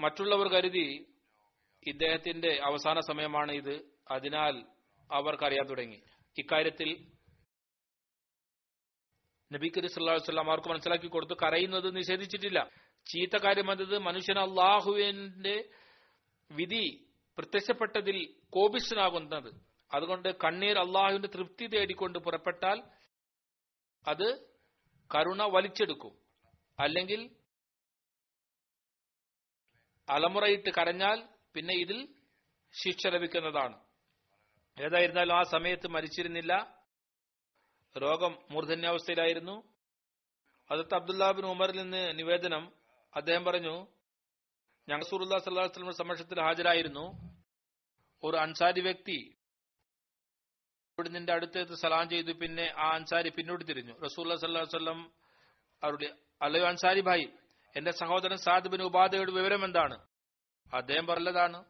മറ്റുള്ളവർ 0.00 0.48
കരുതി 0.48 1.06
ഇദ്ദേഹത്തിന്റെ 1.86 2.60
അവസാന 2.64 3.00
സമയമാണ് 3.00 3.52
ഇത്. 3.52 3.90
അതിനാൽ 4.10 4.64
അവർക്കറിയാൻ 5.10 5.66
തുടങ്ങി. 5.66 6.02
ഇക്കാര്യത്തിൽ 6.38 7.06
നബി 9.52 9.68
കരി 9.68 9.86
സല്ലാസ്ലാം 9.86 10.48
അവർക്ക് 10.48 10.68
മനസ്സിലാക്കി 10.68 11.06
കൊടുത്തു 11.06 11.34
കരയുന്നത് 11.34 11.96
നിഷേധിച്ചിട്ടില്ല. 11.96 12.68
ചീത്ത 13.06 13.36
കാര്യം 13.36 13.72
എന്നത് 13.72 13.98
മനുഷ്യൻ 13.98 14.38
അള്ളാഹുവിന്റെ 14.38 15.68
വിധി 16.50 17.06
പ്രത്യക്ഷപ്പെട്ടതിൽ 17.38 18.34
കോപിഷ്ഠനാകുന്നത്. 18.50 19.60
അതുകൊണ്ട് 19.94 20.28
കണ്ണീർ 20.44 20.78
അള്ളാഹുവിന്റെ 20.78 21.28
തൃപ്തി 21.28 21.66
തേടിക്കൊണ്ട് 21.66 22.18
പുറപ്പെട്ടാൽ 22.18 22.82
അത് 24.08 24.46
കരുണ 25.14 25.42
വലിച്ചെടുക്കും. 25.42 26.18
അല്ലെങ്കിൽ 26.80 27.30
അലമുറയിട്ട് 30.08 30.70
കരഞ്ഞാൽ 30.70 31.28
പിന്നെ 31.54 31.74
ഇതിൽ 31.74 32.08
ശിക്ഷ 32.72 33.06
ലഭിക്കുന്നതാണ്. 33.06 33.80
ഏതായിരുന്നാലും 34.80 35.38
ആ 35.38 35.42
സമയത്ത് 35.42 35.88
മരിച്ചിരുന്നില്ല. 35.88 36.82
രോഗം 37.98 38.38
മൂർധന്യാവസ്ഥയിലായിരുന്നു. 38.50 39.62
അതത്ത് 40.70 40.94
അബ്ദുല്ലാബിൻ 40.94 41.46
ഉമറിൽ 41.46 41.82
നിന്ന് 41.82 42.18
നിവേദനം 42.18 42.72
അദ്ദേഹം 43.16 43.44
പറഞ്ഞു 43.44 43.99
ഞങ്ങൾ 44.90 45.04
സൂറുല്ലാ 45.04 45.38
സല്ലാസ്ലമിന്റെ 45.38 45.96
സമക്ഷത്തിൽ 45.96 46.40
ഹാജരായിരുന്നു. 46.40 47.34
ഒരു 48.22 48.36
അൻസാരി 48.36 48.80
വ്യക്തി 48.80 49.36
നിന്റെ 51.08 51.32
അടുത്തേക്ക് 51.32 51.72
സലാം 51.72 52.08
ചെയ്തു. 52.08 52.32
പിന്നെ 52.32 52.74
ആ 52.78 52.90
അൻസാരി 52.94 53.28
പിന്നോട്ട് 53.28 53.68
തിരിഞ്ഞു. 53.68 53.92
റസൂല്ലാ 53.92 54.36
സല്ലാ 54.36 55.08
അവരുടെ 55.82 56.12
അല്ലയോ 56.42 56.66
അൻസാരി 56.66 57.00
ഭായി 57.00 57.28
എന്റെ 57.76 57.90
സഹോദരൻ 57.90 58.36
സാദിബിന് 58.36 58.82
ഉപാധയുടെ 58.82 59.32
വിവരം 59.32 59.64
എന്താണ്? 59.64 59.98
അദ്ദേഹം 60.74 61.06
പറഞ്ഞതാണ് 61.06 61.64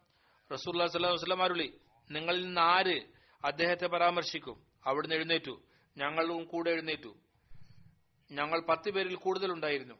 റസൂല്ലാ 0.53 0.87
സല്ലാ 0.87 1.11
വസ്ലം 1.11 1.43
അരുളി 1.43 1.81
നിങ്ങളിൽ 2.11 2.45
നിന്ന് 2.45 2.61
ആര് 2.61 3.01
അദ്ദേഹത്തെ 3.45 3.87
പരാമർശിക്കും? 3.87 4.66
അവിടുന്ന് 4.87 5.14
എഴുന്നേറ്റു. 5.14 5.62
ഞങ്ങളും 5.97 6.45
കൂടെ 6.45 6.71
എഴുന്നേറ്റു. 6.71 7.16
ഞങ്ങൾ 8.33 8.61
പത്ത് 8.61 8.91
പേരിൽ 8.91 9.14
കൂടുതലുണ്ടായിരുന്നു. 9.14 9.95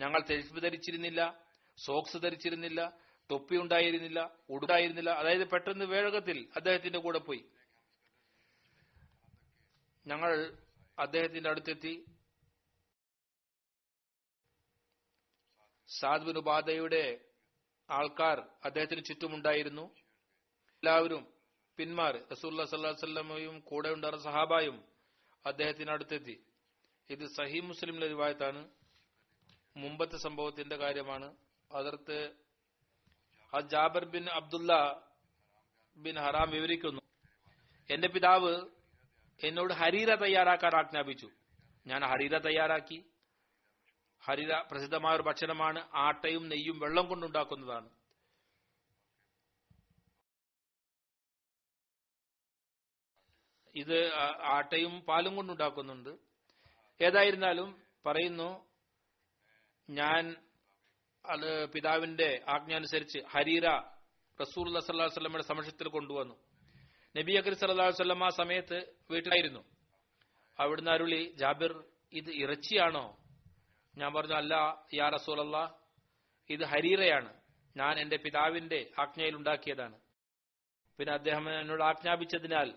ഞങ്ങൾ 0.00 0.22
തെരുപ്പ് 0.30 0.62
ധരിച്ചിരുന്നില്ല. 0.62 1.43
സോക്സ് 1.76 2.16
ധരിച്ചിരുന്നില്ല 2.16 2.98
തൊപ്പി 3.30 3.56
ഉണ്ടായിരുന്നില്ല 3.56 4.36
ഉടുണ്ടായിരുന്നില്ല 4.50 5.10
അതായത് 5.10 5.50
പെട്ടെന്ന് 5.50 5.84
വേഗത്തിൽ 5.84 6.52
അദ്ദേഹത്തിന്റെ 6.56 6.98
കൂടെ 6.98 7.18
പോയി. 7.18 7.44
ഞങ്ങൾ 10.06 10.56
അദ്ദേഹത്തിന്റെ 10.98 11.50
അടുത്തെത്തി. 11.50 12.04
സാദ് 15.88 16.22
ബിൻ 16.22 16.36
ഉപാധയുടെ 16.38 17.20
ആൾക്കാർ 17.90 18.40
അദ്ദേഹത്തിന് 18.64 19.04
ചുറ്റുമുണ്ടായിരുന്നു. 19.04 19.94
എല്ലാവരും 20.74 21.34
പിന്മാറി. 21.76 22.18
റസൂല്ലാ 22.32 22.64
സല്ലാസ്ല്ലമയും 22.64 23.60
കൂടെ 23.60 23.88
ഉണ്ടായിരുന്ന 23.88 24.24
സഹാബായും 24.24 24.84
അദ്ദേഹത്തിന് 25.46 25.90
അടുത്തെത്തി. 25.90 26.44
ഇത് 27.10 27.26
സഹി 27.26 27.60
മുസ്ലിം 27.60 28.00
റിവായത്താണ്. 28.00 28.70
മുമ്പത്തെ 29.76 30.16
സംഭവത്തിന്റെ 30.16 30.76
കാര്യമാണ്. 30.76 31.36
അതിർത്ത് 31.74 32.18
Jabir 33.72 34.04
bin 34.14 34.24
Abdullah 34.28 34.72
bin 35.96 36.16
Haram 36.24 36.48
വിവരിക്കുന്നു. 36.50 37.02
എന്റെ 37.90 38.08
പിതാവ് 38.08 38.52
എന്നോട് 39.40 39.72
ഹരീര 39.72 40.10
തയ്യാറാക്കാൻ 40.14 40.74
ആജ്ഞാപിച്ചു. 40.76 41.28
ഞാൻ 41.86 42.00
ഹരീര 42.12 42.38
തയ്യാറാക്കി. 42.38 42.98
ഹരീര 44.22 44.52
പ്രസിദ്ധമായ 44.70 45.16
ഒരു 45.16 45.22
ഭക്ഷണമാണ് 45.22 45.80
ആട്ടയും 45.94 46.44
നെയ്യും 46.48 46.76
വെള്ളം 46.84 47.08
കൊണ്ടുണ്ടാക്കുന്നതാണ് 47.08 47.90
ഇത് 53.74 53.98
ആട്ടയും 54.56 54.94
പാലും 55.08 55.36
കൊണ്ടുണ്ടാക്കുന്നുണ്ട് 55.36 56.10
ഏതായിരുന്നാലും 57.00 57.70
പറയുന്നു 58.06 58.48
ഞാൻ 59.88 60.22
അത് 61.26 61.72
പിതാവിന്റെ 61.72 62.44
ആജ്ഞ 62.48 62.74
അനുസരിച്ച് 62.74 63.18
ഹരീര 63.18 63.68
റസൂൽ 64.40 64.80
സല്ലാ 64.80 65.04
വല്ലമയുടെ 65.04 65.42
സമക്ഷത്തിൽ 65.42 65.88
കൊണ്ടുവന്നു. 65.88 66.34
നബി 67.16 67.32
അക്കരി 67.32 67.54
സല്ലാ 67.54 67.86
വല്ലം 67.86 68.24
ആ 68.24 68.28
സമയത്ത് 68.28 68.92
വീട്ടിലായിരുന്നു. 69.10 69.64
അവിടുന്ന് 70.58 70.90
അരുളി 70.90 71.34
ജാബിർ 71.36 71.84
ഇത് 72.12 72.30
ഇറച്ചിയാണോ? 72.30 73.18
ഞാൻ 73.98 74.14
പറഞ്ഞു 74.14 74.34
അല്ല 74.34 74.84
യാ 74.94 75.08
റസൂലല്ല 75.08 75.76
ഇത് 76.50 76.64
ഹരീറയാണ്. 76.64 77.34
ഞാൻ 77.76 77.98
എന്റെ 77.98 78.16
പിതാവിന്റെ 78.16 78.90
ആജ്ഞയിൽ 78.98 79.36
ഉണ്ടാക്കിയതാണ്. 79.36 79.98
പിന്നെ 80.98 81.14
അദ്ദേഹം 81.14 81.60
എന്നോട് 81.60 81.82
ആജ്ഞാപിച്ചതിനാൽ 81.82 82.74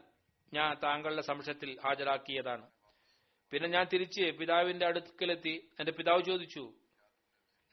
ഞാൻ 0.54 0.78
താങ്കളുടെ 0.84 1.22
സംശയത്തിൽ 1.22 1.80
ഹാജരാക്കിയതാണ്. 1.86 2.70
പിന്നെ 3.52 3.70
ഞാൻ 3.70 3.88
തിരിച്ച് 3.94 4.32
പിതാവിന്റെ 4.40 4.86
അടുക്കലെത്തി 4.86 5.70
എന്റെ 5.80 5.92
പിതാവ് 5.92 6.24
ചോദിച്ചു 6.24 6.74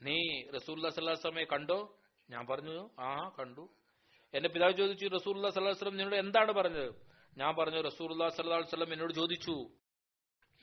നീ 0.03 0.42
റസൂല്ലാ 0.55 0.90
സല്ലാസ്ലമെ 0.90 1.45
കണ്ടോ? 1.45 1.99
ഞാൻ 2.30 2.47
പറഞ്ഞു 2.47 2.90
ആ 3.01 3.28
കണ്ടു. 3.38 3.68
എന്റെ 4.34 4.49
പിതാവ് 4.49 4.72
ചോദിച്ചു 4.72 5.07
റസൂല്ലാ 5.07 5.51
സല്ലാസ്ലം 5.51 5.97
നിന്നോട് 5.97 6.16
എന്താണ് 6.16 6.53
പറഞ്ഞത്? 6.53 6.95
ഞാൻ 7.38 7.57
പറഞ്ഞു 7.57 7.80
റസൂല്ലാ 7.80 8.28
സല്ലാസ്ലം 8.28 8.92
എന്നോട് 8.92 9.12
ചോദിച്ചു 9.12 9.70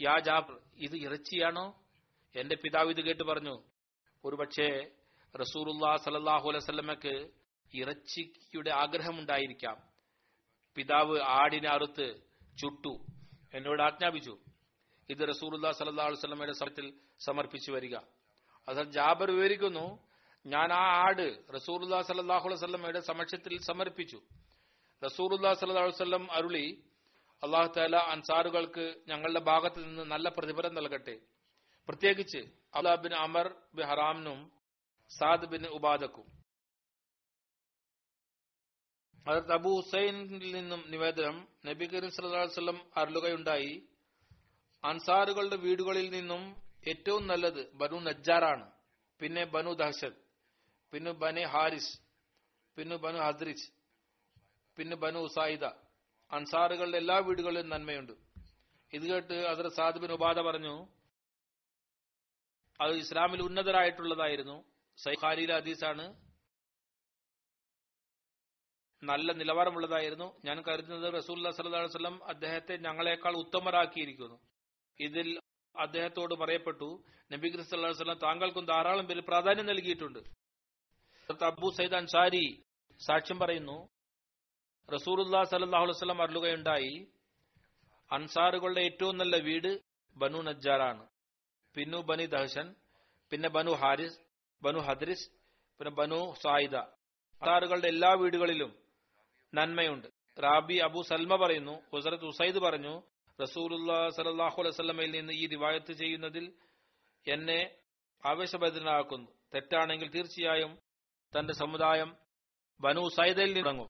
യാ 0.02 0.20
ജാ 0.20 0.42
ഇത് 0.76 0.96
ഇറച്ചിയാണോ? 0.96 1.84
എന്റെ 2.36 2.56
പിതാവ് 2.56 2.90
ഇത് 2.90 3.02
കേട്ട് 3.02 3.24
പറഞ്ഞു 3.24 3.64
ഒരുപക്ഷെ 4.26 4.92
റസൂറുല്ലാ 5.40 5.98
സലല്ലാഹു 5.98 6.50
അലൈവല്ലമക്ക് 6.50 7.30
ഇറച്ചിയുടെ 7.74 8.70
ആഗ്രഹമുണ്ടായിരിക്കാം 8.70 9.78
പിതാവ് 10.76 11.20
ആടിനെ 11.20 11.70
അറുത്ത് 11.70 12.22
ചുട്ടു 12.62 13.06
എന്നോട് 13.54 13.82
ആജ്ഞാപിച്ചു. 13.82 14.38
ഇത് 15.10 15.30
റസൂറുല്ലാ 15.30 15.72
സലല്ലാ 15.72 16.06
അലുവല്ലമയുടെ 16.06 16.52
സമയത്തിൽ 16.52 16.94
സമർപ്പിച്ചു 17.20 17.72
വരിക. 17.72 17.98
അത് 18.68 18.92
ജാബർ 18.92 19.32
വിവരിക്കുന്നു 19.32 20.12
ഞാൻ 20.46 20.74
ആ 20.74 21.08
ആട് 21.08 21.54
റസൂർല്ലാ 21.54 22.02
സലല്ലാഹു 22.02 22.48
അലൈവല്ലമയുടെ 22.48 23.00
സമക്ഷത്തിൽ 23.00 23.60
സമർപ്പിച്ചു. 23.60 24.22
റസൂർല്ലാ 25.06 25.54
സല്ലാ 25.54 26.28
അരുളി 26.32 26.84
അള്ളാഹു 27.44 27.74
താല 27.78 27.96
അൻസാറുകൾക്ക് 27.96 28.96
ഞങ്ങളുടെ 29.08 29.40
ഭാഗത്ത് 29.40 29.84
നിന്ന് 29.84 30.04
നല്ല 30.04 30.30
പ്രതിഫലം 30.30 30.76
നൽകട്ടെ. 30.76 31.20
പ്രത്യേകിച്ച് 31.88 32.38
അബ്ദുല്ലാ 32.38 32.96
ബിൻ 32.96 33.14
അമർ 33.14 33.56
ബി 33.74 33.82
ഹറാമിനും 33.82 34.52
സാദ് 35.10 35.46
ബിൻ 35.46 35.68
ഉബാദക്കും. 35.68 36.42
അതത് 39.28 39.52
അബു 39.52 39.70
ഹുസൈനിൽ 39.70 40.56
നിന്നും 40.56 40.84
നിവേദനം 40.88 41.48
നബി 41.66 41.86
കരീം 41.86 42.12
സല്ലാസ്ലം 42.12 42.82
അരുളുകയുണ്ടായി. 42.98 43.88
അൻസാറുകളുടെ 44.84 45.56
വീടുകളിൽ 45.56 46.10
നിന്നും 46.10 46.71
ഏറ്റവും 46.88 47.28
നല്ലത് 47.28 47.74
ബനു 47.74 48.00
നജ്ജാറാണ്. 48.00 48.72
പിന്നെ 49.20 49.44
ബനു 49.44 49.72
ദഹ്ഷത് 49.74 50.20
പിന്നെ 50.92 51.12
ബനെ 51.12 51.44
ഹാരിസ് 51.46 52.00
പിന്നെ 52.76 52.96
ബനു 52.96 53.18
ഹദ്രിച്ച് 53.18 53.72
പിന്നെ 54.78 54.96
ബനു 54.96 55.20
ഉസായിദ. 55.20 55.66
അൻസാറുകളുടെ 56.32 56.98
എല്ലാ 56.98 57.18
വീടുകളിലും 57.18 57.70
നന്മയുണ്ട്. 57.70 58.12
ഇത് 58.94 59.04
കേട്ട് 59.04 59.34
അതിർ 59.34 59.68
സാദ് 59.68 59.98
ബിൻ 59.98 60.12
ഉബാദ 60.12 60.40
പറഞ്ഞു 60.40 60.88
അത് 62.82 62.92
ഇസ്ലാമിൽ 62.92 63.42
ഉന്നതരായിട്ടുള്ളതായിരുന്നു. 63.42 64.64
സൈഖാലിയിലെ 64.98 65.56
ഹദീസാണ്. 65.56 66.06
നല്ല 69.04 69.32
നിലവാരമുള്ളതായിരുന്നു. 69.32 70.42
ഞാൻ 70.46 70.62
കരുതുന്നത് 70.62 71.14
റസൂല്ലാ 71.14 71.52
സല്ലു 71.52 72.24
അദ്ദേഹത്തെ 72.24 72.78
ഞങ്ങളെക്കാൾ 72.78 73.36
ഉത്തമരാക്കിയിരിക്കുന്നു. 73.38 74.40
ഇതിൽ 75.00 75.40
അദ്ദേഹത്തോട് 75.76 76.34
പറയപ്പെട്ടു 76.34 77.04
നബി 77.32 77.50
ക്രിസ്തു 77.50 78.14
താങ്കൾക്കും 78.14 78.66
ധാരാളം 78.66 79.06
പേര് 79.08 79.20
പ്രാധാന്യം 79.20 79.66
നൽകിയിട്ടുണ്ട്. 79.66 80.20
അബു 81.46 81.70
സൈദ് 81.70 81.96
അൻസാരി 81.96 82.64
സാക്ഷ്യം 83.08 83.40
പറയുന്നു 83.40 83.90
റസൂറുല്ലാ 84.94 85.44
സലഹു 85.44 85.86
വസ്ലം 85.86 86.22
അരുളുകയുണ്ടായി. 86.22 87.08
അൻസാറുകളുടെ 88.12 88.82
ഏറ്റവും 88.82 89.18
നല്ല 89.18 89.38
വീട് 89.38 89.82
ബനു 90.18 90.42
നജ്ജാറാണ്. 90.42 91.08
പിന്നു 91.76 91.98
ബനി 91.98 92.26
ദഹസൻ 92.26 92.76
പിന്നെ 93.30 93.50
ബനു 93.50 93.72
ഹാരിസ് 93.72 94.20
ബനു 94.64 94.80
ഹദ്രിസ് 94.80 95.30
പിന്നെ 95.80 95.92
ബനു 95.92 96.34
സായിദ. 96.44 96.76
അൻസാറുകളുടെ 96.76 97.88
എല്ലാ 97.88 98.14
വീടുകളിലും 98.14 98.76
നന്മയുണ്ട്. 99.56 100.08
റാബി 100.40 100.78
അബു 100.78 101.02
സൽമ 101.02 101.36
പറയുന്നു 101.36 101.72
ഹുസരത്ത് 101.72 102.26
ഉസൈദ് 102.26 102.56
പറഞ്ഞു 102.56 103.02
റസൂലുല്ലാ 103.42 104.10
സലാഹു 104.10 104.62
അലൈവല്ലമയിൽ 104.62 105.12
നിന്ന് 105.12 105.34
ഈ 105.34 105.48
ദിവായത്ത് 105.48 105.92
ചെയ്യുന്നതിൽ 105.92 106.54
എന്നെ 107.28 107.72
ആവേശഭരിതനാക്കുന്നു. 108.26 109.28
തെറ്റാണെങ്കിൽ 109.54 110.10
തീർച്ചയായും 110.10 110.78
തന്റെ 111.40 111.54
സമുദായം 111.54 112.16
ബനു 112.82 113.10
സൈദയിൽ 113.10 113.58
തുടങ്ങും 113.58 113.90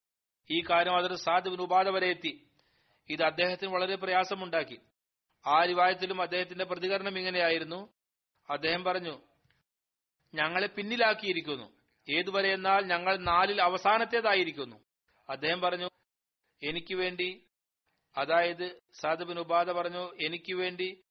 ഈ 0.52 0.62
കാര്യം 0.62 0.96
അതൊരു 0.96 1.16
സാധുവിന് 1.16 1.62
ഉപാധ 1.62 1.90
വരെ 1.90 2.08
എത്തി. 2.08 2.48
ഇത് 3.10 3.24
അദ്ദേഹത്തിന് 3.24 3.72
വളരെ 3.72 3.96
പ്രയാസമുണ്ടാക്കി. 3.96 4.80
ആ 5.48 5.66
റിവായത്തിലും 5.66 6.22
അദ്ദേഹത്തിന്റെ 6.22 6.66
പ്രതികരണം 6.66 7.18
ഇങ്ങനെയായിരുന്നു. 7.18 7.94
അദ്ദേഹം 8.50 8.84
പറഞ്ഞു 8.84 9.22
ഞങ്ങളെ 10.34 10.68
പിന്നിലാക്കിയിരിക്കുന്നു. 10.68 11.72
ഏതുവരെ 12.10 12.54
എന്നാൽ 12.54 12.86
ഞങ്ങൾ 12.86 13.18
നാലിൽ 13.18 13.62
അവസാനത്തേതായിരിക്കുന്നു. 13.62 14.76
അദ്ദേഹം 15.30 15.62
പറഞ്ഞു 15.62 15.90
എനിക്ക് 16.64 16.96
വേണ്ടി 16.96 17.48
അതായത് 18.18 18.82
സാദബിൻ 19.00 19.40
ഉപാധ 19.40 19.72
പറഞ്ഞു 19.72 20.12
എനിക്ക് 20.26 20.54
വേണ്ടി 20.54 21.04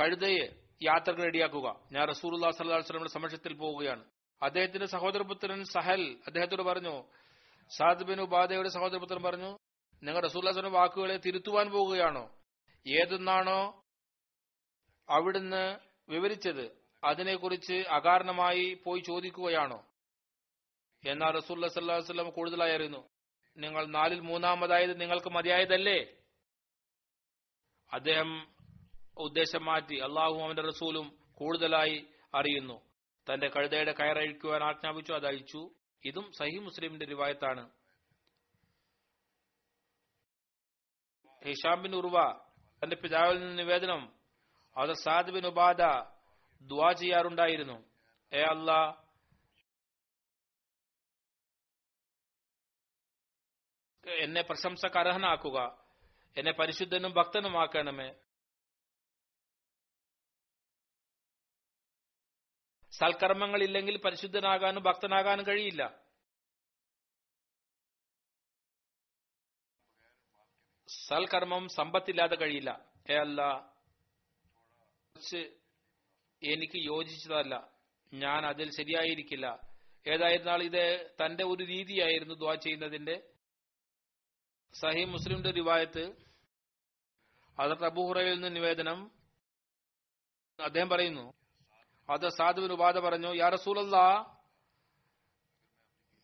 കഴുതയെ 0.00 0.48
യാത്രകൾ 0.82 1.22
റെഡിയാക്കുക. 1.22 1.80
ഞാൻ 1.92 2.08
റസൂർ 2.08 2.50
സല്ലാസ്ലമിന്റെ 2.50 3.08
സമക്ഷത്തിൽ 3.08 3.52
പോവുകയാണ്. 3.52 4.04
അദ്ദേഹത്തിന്റെ 4.42 4.86
സഹോദരപുത്രൻ 4.86 5.64
സഹൽ 5.64 6.16
അദ്ദേഹത്തോട് 6.26 6.62
പറഞ്ഞു 6.62 7.02
സാദ് 7.76 8.04
ബിൻ 8.04 8.20
ഉപാധയുടെ 8.20 8.68
സഹോദരപുത്രൻ 8.68 9.22
പറഞ്ഞു 9.22 9.58
നിങ്ങൾ 10.02 10.20
റസൂല്ലാസ്ലം 10.20 10.72
വാക്കുകളെ 10.72 11.16
തിരുത്തുവാൻ 11.16 11.70
പോവുകയാണോ? 11.70 12.30
ഏതെന്നാണോ 12.88 13.84
അവിടുന്ന് 15.08 15.78
വിവരിച്ചത്. 16.08 16.70
അതിനെക്കുറിച്ച് 17.04 17.72
അകാരണമായി 17.72 18.82
പോയി 18.84 19.00
ചോദിക്കുകയാണോ? 19.00 19.86
എന്നാൽ 21.06 21.30
റസൂല്ല 21.30 21.66
സല്ലാ 21.66 22.22
കൂടുതലായി 22.22 22.74
അറിയുന്നു 22.74 23.08
നിങ്ങൾ 23.56 23.86
നാലിൽ 23.86 24.20
മൂന്നാമതായത് 24.20 25.00
നിങ്ങൾക്ക് 25.00 25.30
മതിയായതല്ലേ? 25.30 26.14
അദ്ദേഹം 27.92 28.54
ഉദ്ദേശം 29.18 29.64
മാറ്റി 29.64 29.94
അള്ളാഹു 29.94 30.34
അവന്റെ 30.34 30.62
റസൂലും 30.62 31.18
കൂടുതലായി 31.34 32.08
അറിയുന്നു. 32.34 32.82
തന്റെ 33.32 33.48
കഴുതയുടെ 33.48 33.92
കയറഴിക്കുവാൻ 33.92 34.62
ആജ്ഞാപിച്ചു 34.62 35.12
അത് 35.12 35.26
അഴിച്ചു. 35.26 35.70
ഇതും 36.04 36.32
സഹി 36.32 36.58
മുസ്ലിമിന്റെ 36.58 37.06
റിവായത്താണ്. 37.06 37.70
ഹിഷാം 41.44 41.82
ബിൻ 41.82 41.94
ഉർവ 41.94 42.40
തന്റെ 42.84 42.96
പിതാവിൽ 42.96 43.40
നിന്ന് 43.40 43.58
നിവേദനം 43.58 44.12
അത് 44.76 44.92
സാദ് 44.92 45.30
ബിൻ 45.30 45.46
ഉബാദ 45.46 45.82
ദുവാ 46.62 46.92
ചെയ്യാറുണ്ടായിരുന്നു. 46.92 47.84
ഏ 48.34 48.42
അല്ലാ 48.42 48.94
എന്നെ 54.06 54.42
പ്രശംസക്ക് 54.42 54.98
അർഹനാക്കുക. 54.98 55.87
എന്നെ 56.38 56.52
പരിശുദ്ധനും 56.52 57.12
ഭക്തനുമാക്കണമേ. 57.12 58.14
സൽക്കർമ്മങ്ങളില്ലെങ്കിൽ 62.90 63.96
പരിശുദ്ധനാകാനും 63.96 64.82
ഭക്തനാകാനും 64.82 65.46
കഴിയില്ല. 65.46 66.04
സൽക്കർമ്മം 70.88 71.68
സമ്പത്തില്ലാതെ 71.68 72.36
കഴിയില്ല. 72.36 72.90
ഏ 73.10 73.14
അല്ല 73.14 73.42
എനിക്ക് 76.42 76.78
യോജിച്ചതല്ല. 76.78 77.78
ഞാൻ 78.12 78.46
അതിൽ 78.46 78.70
ശരിയായിരിക്കില്ല. 78.70 79.68
ഏതായിരുന്നാൽ 80.06 80.62
ഇത് 80.62 81.14
തന്റെ 81.24 81.44
ഒരു 81.44 81.64
രീതിയായിരുന്നു 81.64 82.34
ദ്വാ 82.34 82.54
ചെയ്യുന്നതിന്റെ 82.54 83.22
സഹി 84.74 85.04
മുസ്ലിമിന്റെ 85.04 85.50
റിവായത്ത് 85.50 86.27
അതത് 87.60 87.84
അബൂഹുറയിൽ 87.84 88.40
നിന്ന് 88.40 88.56
നിവേദനം. 88.56 89.10
അദ്ദേഹം 90.64 90.88
പറയുന്നു 90.88 91.32
അത് 92.10 92.28
സാധുവിന് 92.28 92.72
ഉപാധ 92.72 92.98
പറഞ്ഞു 92.98 93.34
യാ 93.34 93.48
റസൂലല്ല 93.48 93.96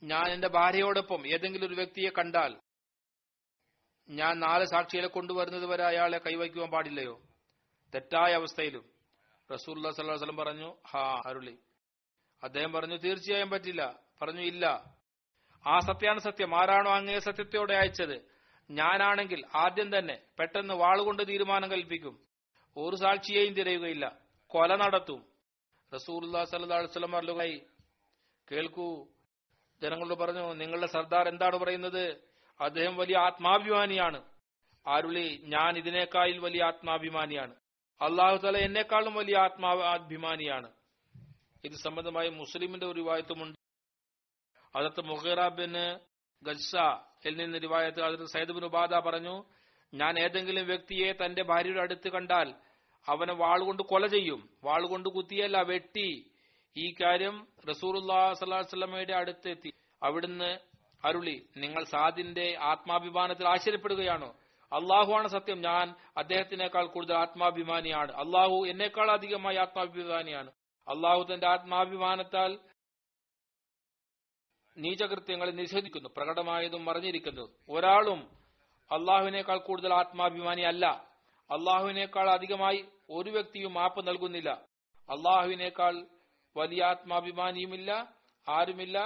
ഞാൻ 0.02 0.26
എന്റെ 0.26 0.48
ഭാര്യയോടൊപ്പം 0.48 1.28
ഏതെങ്കിലും 1.28 1.66
ഒരു 1.66 1.74
വ്യക്തിയെ 1.74 2.10
കണ്ടാൽ 2.10 2.60
ഞാൻ 4.10 4.40
നാല് 4.40 4.64
സാക്ഷികളെ 4.64 5.06
കൊണ്ടുവരുന്നത് 5.06 5.66
വരെ 5.66 5.84
അയാളെ 5.84 6.18
കൈവയ്ക്കുവാൻ 6.18 6.70
പാടില്ലയോ? 6.70 7.22
തെറ്റായ 7.94 8.32
അവസ്ഥയിലും. 8.32 8.90
റസൂൽ 9.52 9.90
സല്ലാ 9.90 10.44
പറഞ്ഞു 10.44 10.76
ഹാ 10.90 11.22
അരുളി. 11.26 11.58
അദ്ദേഹം 12.42 12.72
പറഞ്ഞു 12.72 12.96
തീർച്ചയായും 12.96 13.50
പറ്റില്ല. 13.50 13.98
പറഞ്ഞു 14.22 14.40
ഇല്ല. 14.40 14.96
ആ 15.66 15.78
സത്യാണ് 15.78 16.18
സത്യം. 16.18 16.60
ആരാണോ 16.60 16.90
അങ്ങേ 16.90 17.18
സത്യത്തോടെ 17.18 17.74
അയച്ചത്? 17.74 18.33
ഞാനാണെങ്കിൽ 18.70 19.44
ആദ്യം 19.54 19.98
തന്നെ 19.98 20.18
പെട്ടെന്ന് 20.38 20.74
വാളുകൊണ്ട് 20.74 21.28
തീരുമാനം 21.28 21.70
കൽപ്പിക്കും. 21.70 22.18
ഒരു 22.76 22.96
സാക്ഷിയെയും 22.96 23.54
തിരയുകയില്ല. 23.54 24.18
കൊല 24.46 24.76
നടത്തും. 24.76 25.26
റസൂർല്ലാ 25.94 26.44
സല്ലാസ്ലം 26.44 27.16
അല്ലുകായി 27.16 27.62
കേൾക്കൂ. 28.52 29.08
ജനങ്ങളോട് 29.82 30.18
പറഞ്ഞു 30.18 30.54
നിങ്ങളുടെ 30.54 30.86
സർദാർ 30.86 31.28
എന്താണ് 31.28 31.56
പറയുന്നത്? 31.56 32.34
അദ്ദേഹം 32.60 32.96
വലിയ 32.96 33.16
ആത്മാഭിമാനിയാണ്. 33.16 34.22
ആരുളി 34.86 35.42
ഞാൻ 35.44 35.76
ഇതിനേക്കാൾ 35.76 36.38
വലിയ 36.38 36.64
ആത്മാഭിമാനിയാണ്. 36.64 37.54
അള്ളാഹു 38.00 38.36
തല 38.36 38.56
എന്നെക്കാളും 38.56 39.14
വലിയ 39.14 39.36
ആത്മാഭിമാനിയാണ്. 39.38 40.72
ഇത് 41.64 41.72
സംബന്ധമായി 41.72 42.28
മുസ്ലിമിന്റെ 42.28 42.86
ഒരു 42.86 43.00
വായത്വമുണ്ട് 43.00 43.58
അതത്ത് 44.76 45.00
മുഹീറ 45.00 45.48
ബിൻ 45.48 45.72
ഗസ്സയിൽ 47.24 47.44
നിന്ന് 47.44 47.62
റിവായത്ത് 47.62 48.00
അതിർത്ത് 48.00 48.24
സൈദ് 48.24 48.52
ബിൻ 48.52 48.64
ഉബാദ 48.64 48.94
പറഞ്ഞു 48.94 49.44
ഞാൻ 49.94 50.18
ഏതെങ്കിലും 50.18 50.66
വ്യക്തിയെ 50.66 51.12
തന്റെ 51.12 51.42
ഭാര്യയുടെ 51.42 51.80
അടുത്ത് 51.80 52.08
കണ്ടാൽ 52.08 52.54
അവനെ 53.08 53.32
വാളുകൊണ്ട് 53.32 53.82
കൊല 53.82 54.06
ചെയ്യും. 54.06 54.48
വാളുകൊണ്ട് 54.64 55.08
കുത്തിയല്ല 55.08 55.62
വെട്ടി. 55.62 56.30
ഈ 56.76 56.94
കാര്യം 57.02 57.46
റസൂറുല്ലാ 57.70 58.32
സല്ലാസ്ലമയുടെ 58.32 59.12
അടുത്ത് 59.12 59.48
എത്തി. 59.48 59.72
അവിടുന്ന് 60.02 60.58
അരുളി 61.04 61.46
നിങ്ങൾ 61.56 61.84
സാദിന്റെ 61.84 62.56
ആത്മാഭിമാനത്തിൽ 62.60 63.48
ആശ്ചര്യപ്പെടുകയാണോ? 63.48 64.36
അള്ളാഹുവാണ് 64.72 65.28
സത്യം 65.28 65.60
ഞാൻ 65.60 65.94
അദ്ദേഹത്തിനേക്കാൾ 66.16 66.86
കൂടുതൽ 66.86 67.14
ആത്മാഭിമാനിയാണ്. 67.14 68.12
അള്ളാഹു 68.12 68.66
എന്നേക്കാൾ 68.68 69.10
അധികമായി 69.10 69.56
ആത്മാഭിമാനിയാണ്. 69.56 70.50
അള്ളാഹു 70.88 71.26
തന്റെ 71.34 71.46
ആത്മാഭിമാനത്താൽ 71.46 72.58
നീചകൃത്യങ്ങളെ 74.76 75.50
നിഷേധിക്കുന്നു. 75.50 76.08
പ്രകടമായതും 76.16 76.84
മറിഞ്ഞിരിക്കുന്നതും 76.84 77.56
ഒരാളും 77.68 78.30
അള്ളാഹുവിനേക്കാൾ 78.90 79.58
കൂടുതൽ 79.58 79.94
ആത്മാഭിമാനി 79.94 80.62
അല്ല 80.62 80.86
അള്ളാഹുവിനേക്കാൾ 81.50 82.30
അധികമായി 82.30 82.84
ഒരു 83.10 83.30
വ്യക്തിയും 83.30 83.74
മാപ്പ് 83.74 84.08
നൽകുന്നില്ല. 84.08 84.50
അള്ളാഹുവിനേക്കാൾ 85.10 86.06
വലിയ 86.56 86.84
ആത്മാഭിമാനിയുമില്ല 86.84 88.14
ആരുമില്ല. 88.48 88.98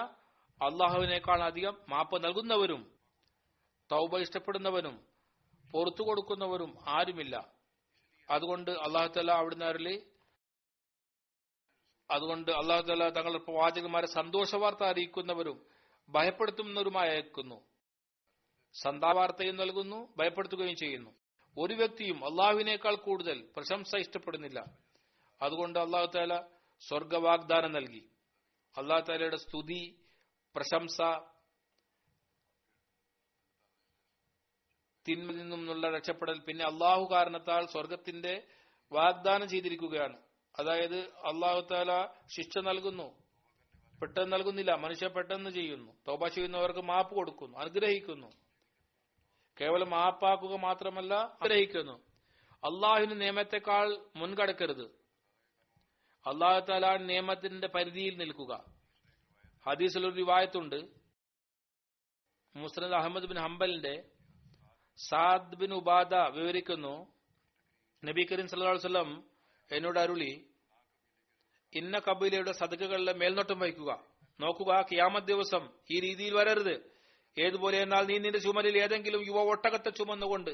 അള്ളാഹുവിനേക്കാൾ 0.63 1.43
അധികം 1.43 1.77
മാപ്പ് 1.89 2.25
നൽകുന്നവരും 2.25 2.93
തൗബ 3.93 4.19
ഇഷ്ടപ്പെടുന്നവനും 4.19 5.07
പുറത്തു 5.73 6.03
കൊടുക്കുന്നവരും 6.03 6.79
ആരുമില്ല. 6.89 7.49
അതുകൊണ്ട് 8.31 8.71
അള്ളാഹു 8.71 9.07
തല 9.07 9.31
അവിടുന്ന് 9.31 9.65
അരളി 9.65 10.03
അതുകൊണ്ട് 12.11 12.51
അള്ളാഹു 12.51 12.83
തല 12.83 13.09
തങ്ങളുടെ 13.09 13.39
പ്രവാചകന്മാരെ 13.39 14.07
സന്തോഷവാർത്ത 14.07 14.85
അറിയിക്കുന്നവരും 14.85 15.67
ഭയപ്പെടുത്തുന്നവരുമായി 16.09 17.11
അയക്കുന്നു 17.11 17.65
സന്താവാർത്തയും 18.83 19.57
നൽകുന്നു 19.57 20.15
ഭയപ്പെടുത്തുകയും 20.17 20.77
ചെയ്യുന്നു. 20.77 21.11
ഒരു 21.59 21.75
വ്യക്തിയും 21.75 22.25
അള്ളാഹുവിനേക്കാൾ 22.25 22.95
കൂടുതൽ 22.95 23.51
പ്രശംസ 23.57 23.97
ഇഷ്ടപ്പെടുന്നില്ല. 23.97 24.65
അതുകൊണ്ട് 25.43 25.79
അള്ളാഹു 25.79 26.07
താല 26.07 26.41
സ്വർഗവാഗ്ദാനം 26.81 27.73
നൽകി. 27.73 28.11
അള്ളാഹു 28.79 29.01
താലയുടെ 29.01 29.37
സ്തുതി 29.37 30.01
പ്രശംസ 30.57 31.01
തിന്മ 35.09 35.33
നിന്നുള്ള 35.33 35.91
രക്ഷപ്പെടൽ 35.91 36.41
പിന്നെ 36.41 36.65
അള്ളാഹു 36.65 37.09
കാരണത്താൽ 37.13 37.67
സ്വർഗത്തിന്റെ 37.67 38.47
വാഗ്ദാനം 38.93 39.49
ചെയ്തിരിക്കുകയാണ്. 39.49 40.28
അതായത് 40.59 40.99
അള്ളാഹു 40.99 41.61
താല 41.71 42.09
ശിക്ഷ 42.37 42.59
നൽകുന്നു. 42.59 43.15
പെട്ടെന്ന് 44.01 44.33
നൽകുന്നില്ല. 44.33 44.75
മനുഷ്യ 44.75 45.09
പെട്ടെന്ന് 45.09 45.51
ചെയ്യുന്നു. 45.51 45.93
തോബ 46.09 46.29
ചെയ്യുന്നവർക്ക് 46.29 46.81
മാപ്പ് 46.81 47.15
കൊടുക്കുന്നു. 47.15 47.59
അനുഗ്രഹിക്കുന്നു. 47.59 48.33
കേവലം 49.61 49.91
മാപ്പാക്കുക 49.91 50.57
മാത്രമല്ല 50.57 51.15
അനുഗ്രഹിക്കുന്നു. 51.15 51.93
അള്ളാഹുവിന് 52.53 53.21
നിയമത്തെക്കാൾ 53.21 53.99
മുൻകടക്കരുത്. 54.17 54.85
അള്ളാഹു 56.27 56.61
താല 56.61 56.97
നിയമത്തിന്റെ 56.97 57.67
പരിധിയിൽ 57.67 58.17
നിൽക്കുക. 58.17 58.65
ഹദീസിൽ 59.67 60.07
ഒരു 60.07 60.15
റിവായത്തുണ്ട്. 60.15 60.89
മുസ്ലിം 62.57 62.97
അഹമ്മദ് 62.97 63.27
ബിൻ 63.27 63.39
ഹംബലിന്റെ 63.39 64.05
സാദ് 65.09 65.57
ബിൻ 65.57 65.75
ഉബാദ 65.75 66.15
വിവരിക്കുന്നു. 66.15 67.07
നബി 68.05 68.27
കരീം 68.33 68.49
വസല്ലം 68.61 69.28
എന്നോട് 69.73 69.99
അരുളി 69.99 70.45
ഇന്ന 71.73 71.99
കബീലയുടെ 71.99 72.53
സദകകളിലെ 72.53 73.13
മേൽനോട്ടം 73.13 73.59
വഹിക്കുക. 73.59 74.05
നോക്കുക 74.41 74.81
ക്യാമ 74.81 75.19
ദിവസം 75.19 75.69
ഈ 75.91 76.01
രീതിയിൽ 76.01 76.35
വരരുത്. 76.35 76.99
ഏതുപോലെ 77.39 77.83
എന്നാൽ 77.83 78.07
നീ 78.07 78.19
നിന്റെ 78.19 78.39
ചുമലിൽ 78.39 78.83
ഏതെങ്കിലും 78.83 79.27
യുവ 79.27 79.39
ഒട്ടകത്തെ 79.39 79.91
ചുമന്നുകൊണ്ട് 79.91 80.51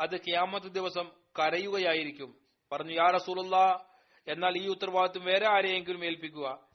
അത് 0.00 0.20
കിയാമത്ത് 0.20 0.66
ദിവസം 0.66 1.10
കരയുകയായിരിക്കും. 1.38 2.38
പറഞ്ഞു 2.72 2.92
യാ 2.92 3.10
റസൂലുള്ള 3.10 3.84
എന്നാൽ 4.28 4.58
ഈ 4.58 4.66
ഉത്തരവാദിത്വം 4.66 5.24
വേറെ 5.24 5.48
ആരെയെങ്കിലും 5.48 6.04
ഏൽപ്പിക്കുക? 6.04 6.68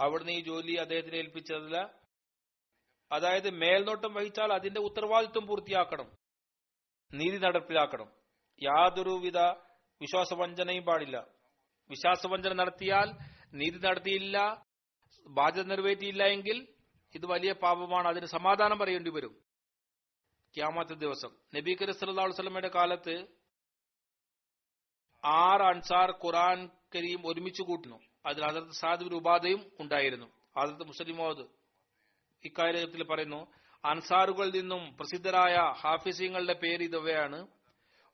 അവിടുന്ന് 0.00 0.32
ഈ 0.32 0.40
ജോലി 0.40 0.74
അദ്ദേഹത്തിന് 0.74 1.16
ഏൽപ്പിച്ചതല്ല 1.16 1.90
അതായത് 3.12 3.50
മേൽനോട്ടം 3.50 4.14
വഹിച്ചാൽ 4.14 4.52
അതിന്റെ 4.52 4.80
ഉത്തരവാദിത്വം 4.80 5.46
പൂർത്തിയാക്കണം 5.46 6.12
നീതി 7.14 7.36
നടപ്പിലാക്കണം. 7.36 8.08
യാതൊരുവിധ 8.62 9.38
വിശ്വാസവഞ്ചനയും 10.02 10.84
പാടില്ല. 10.84 11.26
വിശ്വാസവഞ്ചന 11.90 12.52
നടത്തിയാൽ 12.52 13.14
നീതി 13.54 13.78
നടത്തിയില്ല 13.78 14.66
ബാധ്യത 15.26 15.64
നിറവേറ്റിയില്ല 15.64 16.24
എങ്കിൽ 16.24 16.68
ഇത് 17.14 17.26
വലിയ 17.26 17.52
പാപമാണ്. 17.52 18.08
അതിന് 18.08 18.26
സമാധാനം 18.26 18.78
പറയേണ്ടി 18.78 19.10
വരും. 19.10 19.36
ക്യാമത്തെ 20.54 20.94
ദിവസം. 20.94 21.30
നബി 21.54 21.76
കരി 21.82 21.90
വസല്ലമയുടെ 21.90 22.68
കാലത്ത് 22.68 23.26
ആറ് 25.24 25.62
അൻസാർ 25.62 26.10
ഖുറാൻ 26.10 26.70
കരീം 26.94 27.26
ഒരുമിച്ച് 27.26 27.62
കൂട്ടുന്നു. 27.62 28.00
അതിൽ 28.26 28.44
ഹസരത്ത് 28.44 28.72
സാദിബിൻ 28.80 29.14
ഉപാധയും 29.14 29.72
ഉണ്ടായിരുന്നു. 29.80 30.26
ഹസരത്ത് 30.58 30.86
മുസ്ലിമോദ് 30.86 31.46
ഇക്കാര്യത്തിൽ 32.44 33.02
പറയുന്നു 33.02 33.46
അൻസാറുകളിൽ 33.84 34.60
നിന്നും 34.60 34.96
പ്രസിദ്ധരായ 34.96 35.72
ഹാഫിസിങ്ങളുടെ 35.80 36.52
പേര് 36.52 36.82
ഇതവയാണ് 36.82 37.46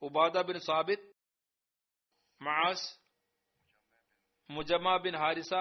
Ubada 0.02 0.40
bin 0.40 0.60
Sabit 0.60 1.07
Muaz 2.40 2.88
Mujamma 4.50 4.88
bin 5.04 5.14
Haritha 5.22 5.54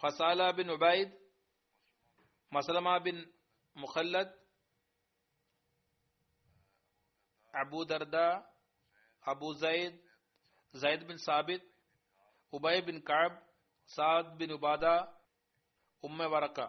Hanzala 0.00 0.50
bin 0.58 0.68
Ubaid 0.76 1.12
Maslama 2.52 2.88
bin 2.98 3.16
Mukhallad 3.76 4.34
Abu 7.54 7.80
Darda 7.82 8.16
Abu 9.24 9.48
Zaid 9.62 9.98
Zaid 10.74 11.06
bin 11.08 11.18
Sabit 11.18 11.66
Ubai 12.52 12.76
bin 12.88 12.98
Kaab 13.10 13.38
Saad 13.90 14.34
bin 14.40 14.52
Ubada 14.52 14.84
Umm 16.04 16.26
Waraqa 16.34 16.60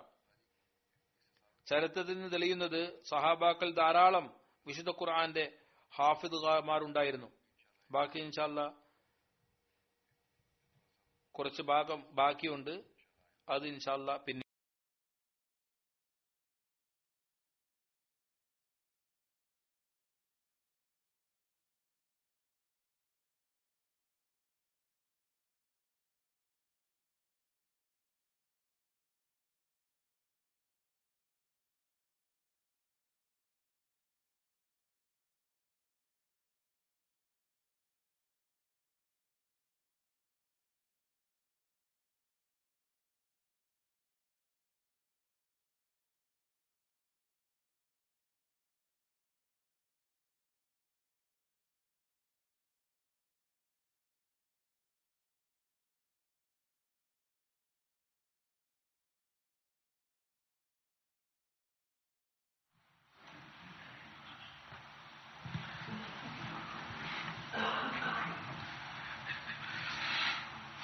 ചരിത്രത്തിൽ 1.67 2.15
നിന്ന് 2.17 2.31
തെളിയുന്നത് 2.31 2.81
സഹാബാക്കൾ 3.09 3.69
ധാരാളം 3.71 4.25
വിശുദ്ധ 4.67 4.91
ഖുർആന്റെ 4.99 5.45
ഹാഫിദുമാരുണ്ടായിരുന്നു. 5.93 7.29
ബാക്കി 7.91 8.19
ഇൻഷാല്ല 8.19 8.59
കുറച്ച് 11.31 11.61
ഭാഗം 11.61 11.99
ബാക്കിയുണ്ട്. 12.11 12.73
അത് 13.47 13.65
ഇൻഷാല്ല 13.67 14.17
പിന്നെ 14.17 14.40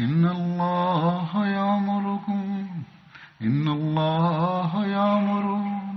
إن 0.00 0.24
الله 0.24 1.46
يأمركم 1.46 2.66
إن 3.42 3.68
الله 3.68 4.86
يأمر 4.86 5.44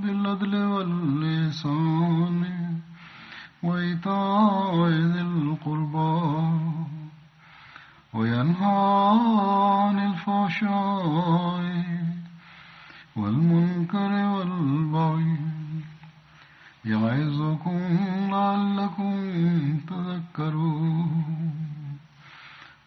بالعدل 0.02 0.56
واللسان 0.56 2.42
وإيتاء 3.64 4.88
ذي 4.90 5.22
القربى 5.22 6.22
وينهى 8.14 9.20
عن 9.82 10.00
الفحشاء 10.10 11.62
والمنكر 13.16 14.12
والبغي 14.34 15.38
يعظكم 16.86 17.80
لعلكم 18.32 19.14
تذكرون. 19.90 21.61